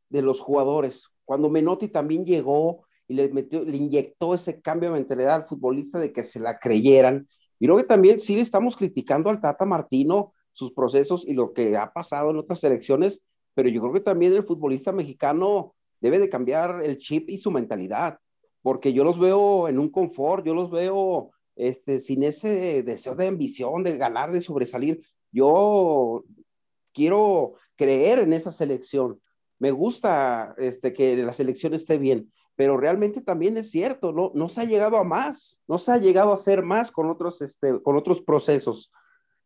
de 0.08 0.22
los 0.22 0.40
jugadores. 0.40 1.08
Cuando 1.24 1.50
Menotti 1.50 1.88
también 1.88 2.24
llegó 2.24 2.84
y 3.08 3.14
le, 3.14 3.28
metió, 3.30 3.64
le 3.64 3.76
inyectó 3.76 4.34
ese 4.34 4.60
cambio 4.60 4.90
de 4.90 4.98
mentalidad 4.98 5.34
al 5.34 5.46
futbolista 5.46 5.98
de 5.98 6.12
que 6.12 6.22
se 6.22 6.38
la 6.38 6.58
creyeran. 6.58 7.28
Y 7.58 7.66
creo 7.66 7.76
que 7.76 7.84
también 7.84 8.18
sí 8.18 8.34
le 8.34 8.42
estamos 8.42 8.76
criticando 8.76 9.30
al 9.30 9.40
Tata 9.40 9.64
Martino 9.64 10.32
sus 10.52 10.72
procesos 10.72 11.26
y 11.26 11.32
lo 11.32 11.52
que 11.52 11.76
ha 11.76 11.92
pasado 11.92 12.30
en 12.30 12.36
otras 12.36 12.60
selecciones, 12.60 13.22
pero 13.54 13.68
yo 13.68 13.80
creo 13.80 13.92
que 13.92 14.00
también 14.00 14.32
el 14.34 14.44
futbolista 14.44 14.92
mexicano 14.92 15.74
debe 16.00 16.18
de 16.18 16.28
cambiar 16.28 16.82
el 16.82 16.98
chip 16.98 17.30
y 17.30 17.38
su 17.38 17.50
mentalidad, 17.50 18.18
porque 18.60 18.92
yo 18.92 19.04
los 19.04 19.18
veo 19.18 19.68
en 19.68 19.78
un 19.78 19.88
confort, 19.88 20.44
yo 20.44 20.54
los 20.54 20.70
veo 20.70 21.30
este, 21.68 22.00
sin 22.00 22.22
ese 22.22 22.82
deseo 22.82 23.14
de 23.14 23.28
ambición, 23.28 23.82
de 23.82 23.96
ganar, 23.96 24.32
de 24.32 24.42
sobresalir. 24.42 25.04
Yo 25.30 26.24
quiero 26.92 27.54
creer 27.76 28.18
en 28.18 28.32
esa 28.32 28.52
selección. 28.52 29.20
Me 29.58 29.70
gusta 29.70 30.54
este, 30.58 30.92
que 30.92 31.16
la 31.16 31.32
selección 31.32 31.72
esté 31.74 31.98
bien, 31.98 32.32
pero 32.56 32.76
realmente 32.76 33.20
también 33.20 33.56
es 33.56 33.70
cierto, 33.70 34.12
no, 34.12 34.32
no 34.34 34.48
se 34.48 34.62
ha 34.62 34.64
llegado 34.64 34.96
a 34.96 35.04
más, 35.04 35.62
no 35.68 35.78
se 35.78 35.92
ha 35.92 35.98
llegado 35.98 36.32
a 36.32 36.36
hacer 36.36 36.62
más 36.62 36.90
con 36.90 37.08
otros, 37.08 37.40
este, 37.40 37.80
con 37.80 37.96
otros 37.96 38.20
procesos. 38.20 38.92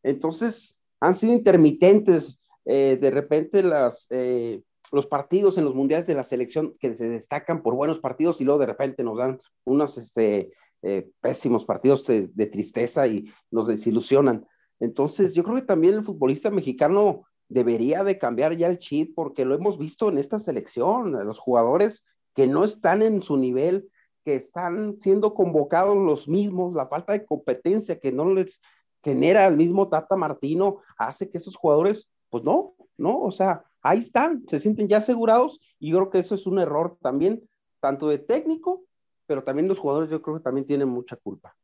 Entonces, 0.03 0.79
han 1.01 1.15
sido 1.15 1.35
intermitentes 1.35 2.41
eh, 2.65 2.99
de 3.01 3.11
repente 3.11 3.63
las, 3.63 4.07
eh, 4.11 4.63
los 4.91 5.07
partidos 5.07 5.59
en 5.59 5.65
los 5.65 5.75
mundiales 5.75 6.07
de 6.07 6.15
la 6.15 6.25
selección 6.25 6.75
que 6.81 6.95
se 6.95 7.09
destacan 7.09 7.63
por 7.63 7.75
buenos 7.75 8.01
partidos 8.01 8.41
y 8.41 8.45
luego 8.45 8.61
de 8.61 8.67
repente 8.67 9.05
nos 9.05 9.19
dan 9.19 9.41
unos 9.65 9.99
este, 9.99 10.51
eh, 10.89 11.11
pésimos 11.21 11.65
partidos 11.65 12.07
de, 12.07 12.47
tristeza 12.47 13.09
y 13.09 13.25
nos 13.51 13.67
desilusionan. 13.67 14.47
Entonces, 14.79 15.35
yo 15.35 15.43
creo 15.43 15.57
que 15.57 15.63
también 15.63 15.95
el 15.95 16.05
futbolista 16.05 16.49
mexicano 16.49 17.25
debería 17.49 18.05
de 18.05 18.19
cambiar 18.19 18.57
ya 18.57 18.69
el 18.69 18.79
chip 18.79 19.13
porque 19.13 19.45
lo 19.45 19.57
hemos 19.57 19.79
visto 19.79 20.09
en 20.09 20.19
esta 20.19 20.39
selección, 20.39 21.11
los 21.27 21.41
jugadores 21.41 22.05
que 22.37 22.47
no 22.47 22.63
están 22.63 23.03
en 23.03 23.21
su 23.21 23.37
nivel, 23.37 23.91
que 24.25 24.37
están 24.37 24.97
siendo 25.01 25.35
convocados 25.35 25.97
los 25.97 26.29
mismos, 26.29 26.73
la 26.73 26.87
falta 26.87 27.15
de 27.15 27.27
competencia 27.27 27.99
que 27.99 28.13
no 28.13 28.33
les 28.33 28.61
genera 29.03 29.45
el 29.47 29.57
mismo 29.57 29.89
Tata 29.89 30.15
Martino, 30.15 30.83
hace 30.97 31.29
que 31.29 31.39
esos 31.39 31.57
jugadores, 31.57 32.09
pues 32.31 32.45
no, 32.45 32.77
no, 32.97 33.23
o 33.23 33.33
sea, 33.33 33.65
ahí 33.83 33.99
están, 33.99 34.45
se 34.47 34.61
sienten 34.61 34.87
ya 34.87 34.99
asegurados 34.99 35.59
y 35.81 35.91
yo 35.91 35.97
creo 35.97 36.11
que 36.11 36.19
eso 36.21 36.37
es 36.37 36.47
un 36.47 36.61
error 36.61 36.97
también, 37.03 37.43
tanto 37.81 38.09
de 38.09 38.19
técnico, 38.19 38.86
pero 39.27 39.45
también 39.45 39.69
los 39.69 39.79
jugadores 39.79 40.11
yo 40.11 40.23
creo 40.23 40.37
que 40.37 40.43
también 40.43 40.67
tienen 40.67 40.89
mucha 40.89 41.17
culpa. 41.17 41.57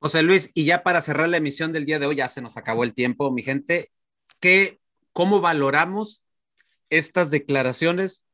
José 0.00 0.22
Luis, 0.22 0.50
y 0.54 0.64
ya 0.64 0.82
para 0.82 1.00
cerrar 1.00 1.28
la 1.28 1.36
emisión 1.36 1.72
del 1.72 1.84
día 1.84 1.98
de 1.98 2.06
hoy, 2.06 2.16
ya 2.16 2.28
se 2.28 2.42
nos 2.42 2.56
acabó 2.56 2.84
el 2.84 2.94
tiempo, 2.94 3.30
mi 3.30 3.42
gente, 3.42 3.90
¿qué, 4.40 4.80
¿cómo 5.12 5.40
valoramos 5.40 6.24
estas 6.90 7.30
declaraciones 7.30 8.24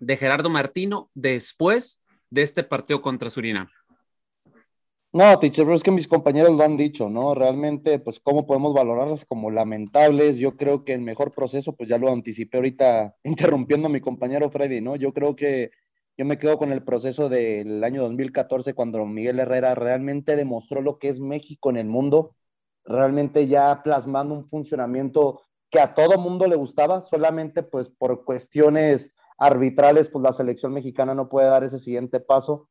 de 0.00 0.16
Gerardo 0.16 0.50
Martino 0.50 1.10
después 1.14 2.02
de 2.30 2.42
este 2.42 2.64
partido 2.64 3.00
contra 3.00 3.30
Surinam? 3.30 3.68
No, 5.10 5.38
teacher, 5.38 5.64
pero 5.64 5.74
es 5.74 5.82
que 5.82 5.90
mis 5.90 6.06
compañeros 6.06 6.50
lo 6.50 6.62
han 6.62 6.76
dicho, 6.76 7.08
¿no? 7.08 7.34
Realmente, 7.34 7.98
pues, 7.98 8.20
¿cómo 8.20 8.46
podemos 8.46 8.74
valorarlas 8.74 9.24
como 9.24 9.50
lamentables? 9.50 10.36
Yo 10.36 10.56
creo 10.56 10.84
que 10.84 10.92
el 10.92 11.00
mejor 11.00 11.30
proceso, 11.30 11.74
pues 11.74 11.88
ya 11.88 11.96
lo 11.96 12.12
anticipé 12.12 12.58
ahorita, 12.58 13.16
interrumpiendo 13.24 13.86
a 13.86 13.90
mi 13.90 14.00
compañero 14.02 14.50
Freddy, 14.50 14.82
¿no? 14.82 14.96
Yo 14.96 15.14
creo 15.14 15.34
que 15.34 15.70
yo 16.18 16.24
me 16.24 16.38
quedo 16.38 16.58
con 16.58 16.72
el 16.72 16.82
proceso 16.82 17.28
del 17.28 17.84
año 17.84 18.02
2014, 18.02 18.74
cuando 18.74 19.06
Miguel 19.06 19.38
Herrera 19.38 19.76
realmente 19.76 20.34
demostró 20.34 20.82
lo 20.82 20.98
que 20.98 21.10
es 21.10 21.20
México 21.20 21.70
en 21.70 21.76
el 21.76 21.86
mundo, 21.86 22.34
realmente 22.84 23.46
ya 23.46 23.84
plasmando 23.84 24.34
un 24.34 24.48
funcionamiento 24.48 25.42
que 25.70 25.78
a 25.78 25.94
todo 25.94 26.18
mundo 26.18 26.48
le 26.48 26.56
gustaba, 26.56 27.02
solamente 27.02 27.62
pues 27.62 27.88
por 27.88 28.24
cuestiones 28.24 29.14
arbitrales, 29.38 30.08
pues 30.08 30.24
la 30.24 30.32
selección 30.32 30.72
mexicana 30.72 31.14
no 31.14 31.28
puede 31.28 31.46
dar 31.46 31.62
ese 31.62 31.78
siguiente 31.78 32.18
paso. 32.18 32.68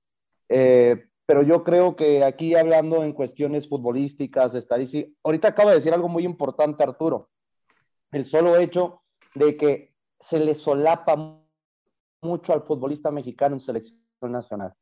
Eh, 0.49 1.05
pero 1.25 1.41
yo 1.41 1.63
creo 1.63 1.95
que 1.95 2.25
aquí 2.25 2.53
hablando 2.53 3.05
en 3.05 3.13
cuestiones 3.13 3.69
futbolísticas, 3.69 4.55
estadísticas, 4.55 5.13
ahorita 5.23 5.49
acaba 5.49 5.71
de 5.71 5.77
decir 5.77 5.93
algo 5.93 6.09
muy 6.09 6.25
importante 6.25 6.83
Arturo, 6.83 7.29
el 8.11 8.25
solo 8.25 8.57
hecho 8.57 9.03
de 9.35 9.55
que 9.55 9.93
se 10.19 10.39
le 10.39 10.53
solapa 10.53 11.46
mucho 12.21 12.53
al 12.53 12.63
futbolista 12.63 13.11
mexicano 13.11 13.55
en 13.55 13.59
selección 13.59 13.99
nacional. 14.21 14.73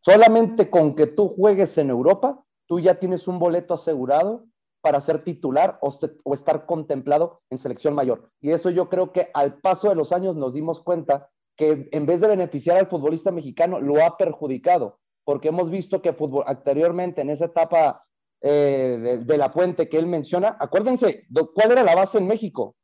Solamente 0.00 0.70
con 0.70 0.94
que 0.94 1.06
tú 1.06 1.28
juegues 1.28 1.76
en 1.78 1.90
Europa, 1.90 2.44
tú 2.66 2.80
ya 2.80 2.98
tienes 2.98 3.26
un 3.26 3.38
boleto 3.38 3.74
asegurado 3.74 4.44
para 4.80 5.00
ser 5.00 5.24
titular 5.24 5.80
o, 5.80 6.34
estar 6.34 6.64
contemplado 6.64 7.40
en 7.50 7.58
selección 7.58 7.94
mayor. 7.94 8.30
Y 8.40 8.50
eso 8.50 8.70
yo 8.70 8.88
creo 8.88 9.10
que 9.10 9.30
al 9.34 9.58
paso 9.58 9.88
de 9.88 9.96
los 9.96 10.12
años 10.12 10.36
nos 10.36 10.52
dimos 10.52 10.80
cuenta 10.80 11.28
que 11.56 11.88
en 11.90 12.06
vez 12.06 12.20
de 12.20 12.28
beneficiar 12.28 12.76
al 12.76 12.86
futbolista 12.86 13.32
mexicano, 13.32 13.80
lo 13.80 14.04
ha 14.04 14.16
perjudicado, 14.16 15.00
porque 15.24 15.48
hemos 15.48 15.70
visto 15.70 16.02
que 16.02 16.14
anteriormente 16.46 17.22
en 17.22 17.30
esa 17.30 17.46
etapa 17.46 18.04
eh, 18.42 18.98
de, 19.02 19.18
de, 19.18 19.38
la 19.38 19.52
puente 19.52 19.88
que 19.88 19.98
él 19.98 20.06
menciona, 20.06 20.56
acuérdense, 20.60 21.26
¿cuál 21.54 21.72
era 21.72 21.82
la 21.82 21.96
base 21.96 22.18
en 22.18 22.28
México? 22.28 22.76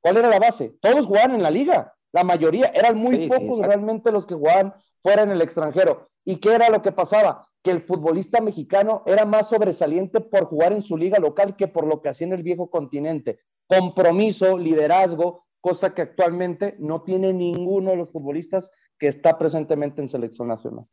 ¿Cuál 0.00 0.16
era 0.16 0.28
la 0.28 0.40
base? 0.40 0.76
Todos 0.80 1.06
jugaban 1.06 1.36
en 1.36 1.42
la 1.44 1.50
liga, 1.50 1.94
la 2.12 2.24
mayoría, 2.24 2.68
eran 2.74 2.96
muy 2.96 3.22
sí, 3.22 3.28
pocos 3.28 3.58
sí, 3.58 3.62
realmente 3.62 4.12
los 4.12 4.26
que 4.26 4.34
jugaban 4.34 4.74
fuera 5.02 5.22
en 5.22 5.30
el 5.30 5.42
extranjero. 5.42 6.08
¿Y 6.24 6.36
qué 6.36 6.54
era 6.54 6.68
lo 6.68 6.82
que 6.82 6.92
pasaba? 6.92 7.46
Que 7.62 7.70
el 7.70 7.82
futbolista 7.82 8.40
mexicano 8.40 9.02
era 9.06 9.24
más 9.24 9.48
sobresaliente 9.48 10.20
por 10.20 10.46
jugar 10.46 10.72
en 10.72 10.82
su 10.82 10.96
liga 10.96 11.18
local 11.18 11.56
que 11.56 11.68
por 11.68 11.86
lo 11.86 12.02
que 12.02 12.10
hacía 12.10 12.26
en 12.26 12.34
el 12.34 12.42
viejo 12.42 12.70
continente. 12.70 13.40
Compromiso, 13.66 14.58
liderazgo, 14.58 15.46
cosa 15.60 15.94
que 15.94 16.02
actualmente 16.02 16.76
no 16.78 17.02
tiene 17.02 17.32
ninguno 17.32 17.90
de 17.90 17.96
los 17.96 18.10
futbolistas 18.10 18.70
que 18.98 19.08
está 19.08 19.38
presentemente 19.38 20.02
en 20.02 20.08
selección 20.08 20.48
nacional. 20.48 20.86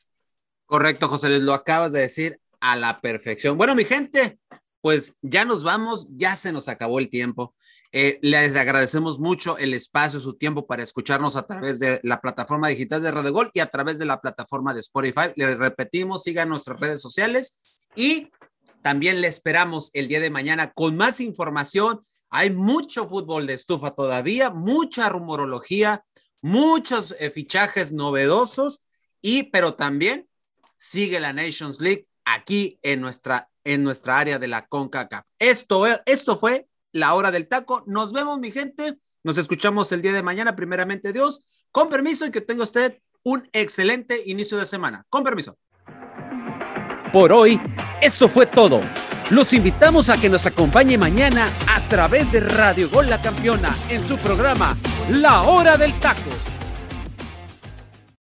Correcto, 0.65 1.07
José 1.07 1.29
Luis, 1.29 1.41
lo 1.41 1.53
acabas 1.53 1.91
de 1.91 2.01
decir 2.01 2.39
a 2.59 2.75
la 2.75 2.99
perfección. 3.01 3.57
Bueno, 3.57 3.75
mi 3.75 3.83
gente, 3.83 4.39
pues 4.85 5.15
ya 5.23 5.45
nos 5.45 5.63
vamos, 5.63 6.09
ya 6.11 6.35
se 6.35 6.51
nos 6.51 6.67
acabó 6.67 6.99
el 6.99 7.09
tiempo. 7.09 7.55
Eh, 7.91 8.19
les 8.21 8.55
agradecemos 8.55 9.17
mucho 9.17 9.57
el 9.57 9.73
espacio, 9.73 10.19
su 10.19 10.35
tiempo 10.35 10.67
para 10.67 10.83
escucharnos 10.83 11.35
a 11.35 11.47
través 11.47 11.79
de 11.79 11.99
la 12.03 12.21
plataforma 12.21 12.67
digital 12.67 13.01
de 13.01 13.09
Radio 13.09 13.33
Gol 13.33 13.49
y 13.51 13.61
a 13.61 13.65
través 13.71 13.97
de 13.97 14.05
la 14.05 14.21
plataforma 14.21 14.75
de 14.75 14.81
Spotify. 14.81 15.31
Les 15.37 15.57
repetimos, 15.57 16.21
sigan 16.21 16.49
nuestras 16.49 16.79
redes 16.79 17.01
sociales 17.01 17.87
y 17.95 18.29
también 18.83 19.21
le 19.21 19.27
esperamos 19.27 19.89
el 19.95 20.07
día 20.07 20.19
de 20.19 20.29
mañana 20.29 20.71
con 20.71 20.95
más 20.95 21.19
información. 21.19 22.01
Hay 22.29 22.51
mucho 22.51 23.09
fútbol 23.09 23.47
de 23.47 23.55
estufa 23.55 23.95
todavía, 23.95 24.51
mucha 24.51 25.09
rumorología, 25.09 26.05
muchos 26.43 27.15
eh, 27.17 27.31
fichajes 27.31 27.91
novedosos 27.91 28.83
y 29.19 29.49
pero 29.49 29.73
también 29.73 30.29
sigue 30.77 31.19
la 31.19 31.33
Nations 31.33 31.81
League 31.81 32.05
aquí 32.23 32.77
en 32.83 33.01
nuestra 33.01 33.49
en 33.65 33.83
nuestra 33.83 34.17
área 34.17 34.39
de 34.39 34.47
la 34.47 34.67
CONCACAF. 34.67 35.25
Esto, 35.39 35.85
esto 36.05 36.37
fue 36.37 36.67
la 36.93 37.13
hora 37.13 37.31
del 37.31 37.49
taco. 37.49 37.83
Nos 37.85 38.13
vemos, 38.13 38.39
mi 38.39 38.51
gente. 38.51 38.97
Nos 39.23 39.37
escuchamos 39.37 39.91
el 39.91 40.01
día 40.01 40.13
de 40.13 40.23
mañana, 40.23 40.55
primeramente 40.55 41.11
Dios. 41.11 41.67
Con 41.71 41.89
permiso 41.89 42.25
y 42.25 42.31
que 42.31 42.41
tenga 42.41 42.63
usted 42.63 42.99
un 43.23 43.49
excelente 43.51 44.23
inicio 44.27 44.57
de 44.57 44.65
semana. 44.65 45.05
Con 45.09 45.23
permiso. 45.23 45.57
Por 47.11 47.33
hoy, 47.33 47.59
esto 48.01 48.29
fue 48.29 48.45
todo. 48.45 48.81
Los 49.31 49.51
invitamos 49.53 50.09
a 50.09 50.17
que 50.17 50.29
nos 50.29 50.45
acompañe 50.45 50.97
mañana 50.97 51.51
a 51.67 51.81
través 51.89 52.31
de 52.31 52.39
Radio 52.39 52.89
Gol 52.89 53.09
La 53.09 53.21
Campeona 53.21 53.75
en 53.89 54.03
su 54.07 54.17
programa 54.17 54.77
La 55.09 55.41
Hora 55.41 55.77
del 55.77 55.93
Taco 55.99 56.54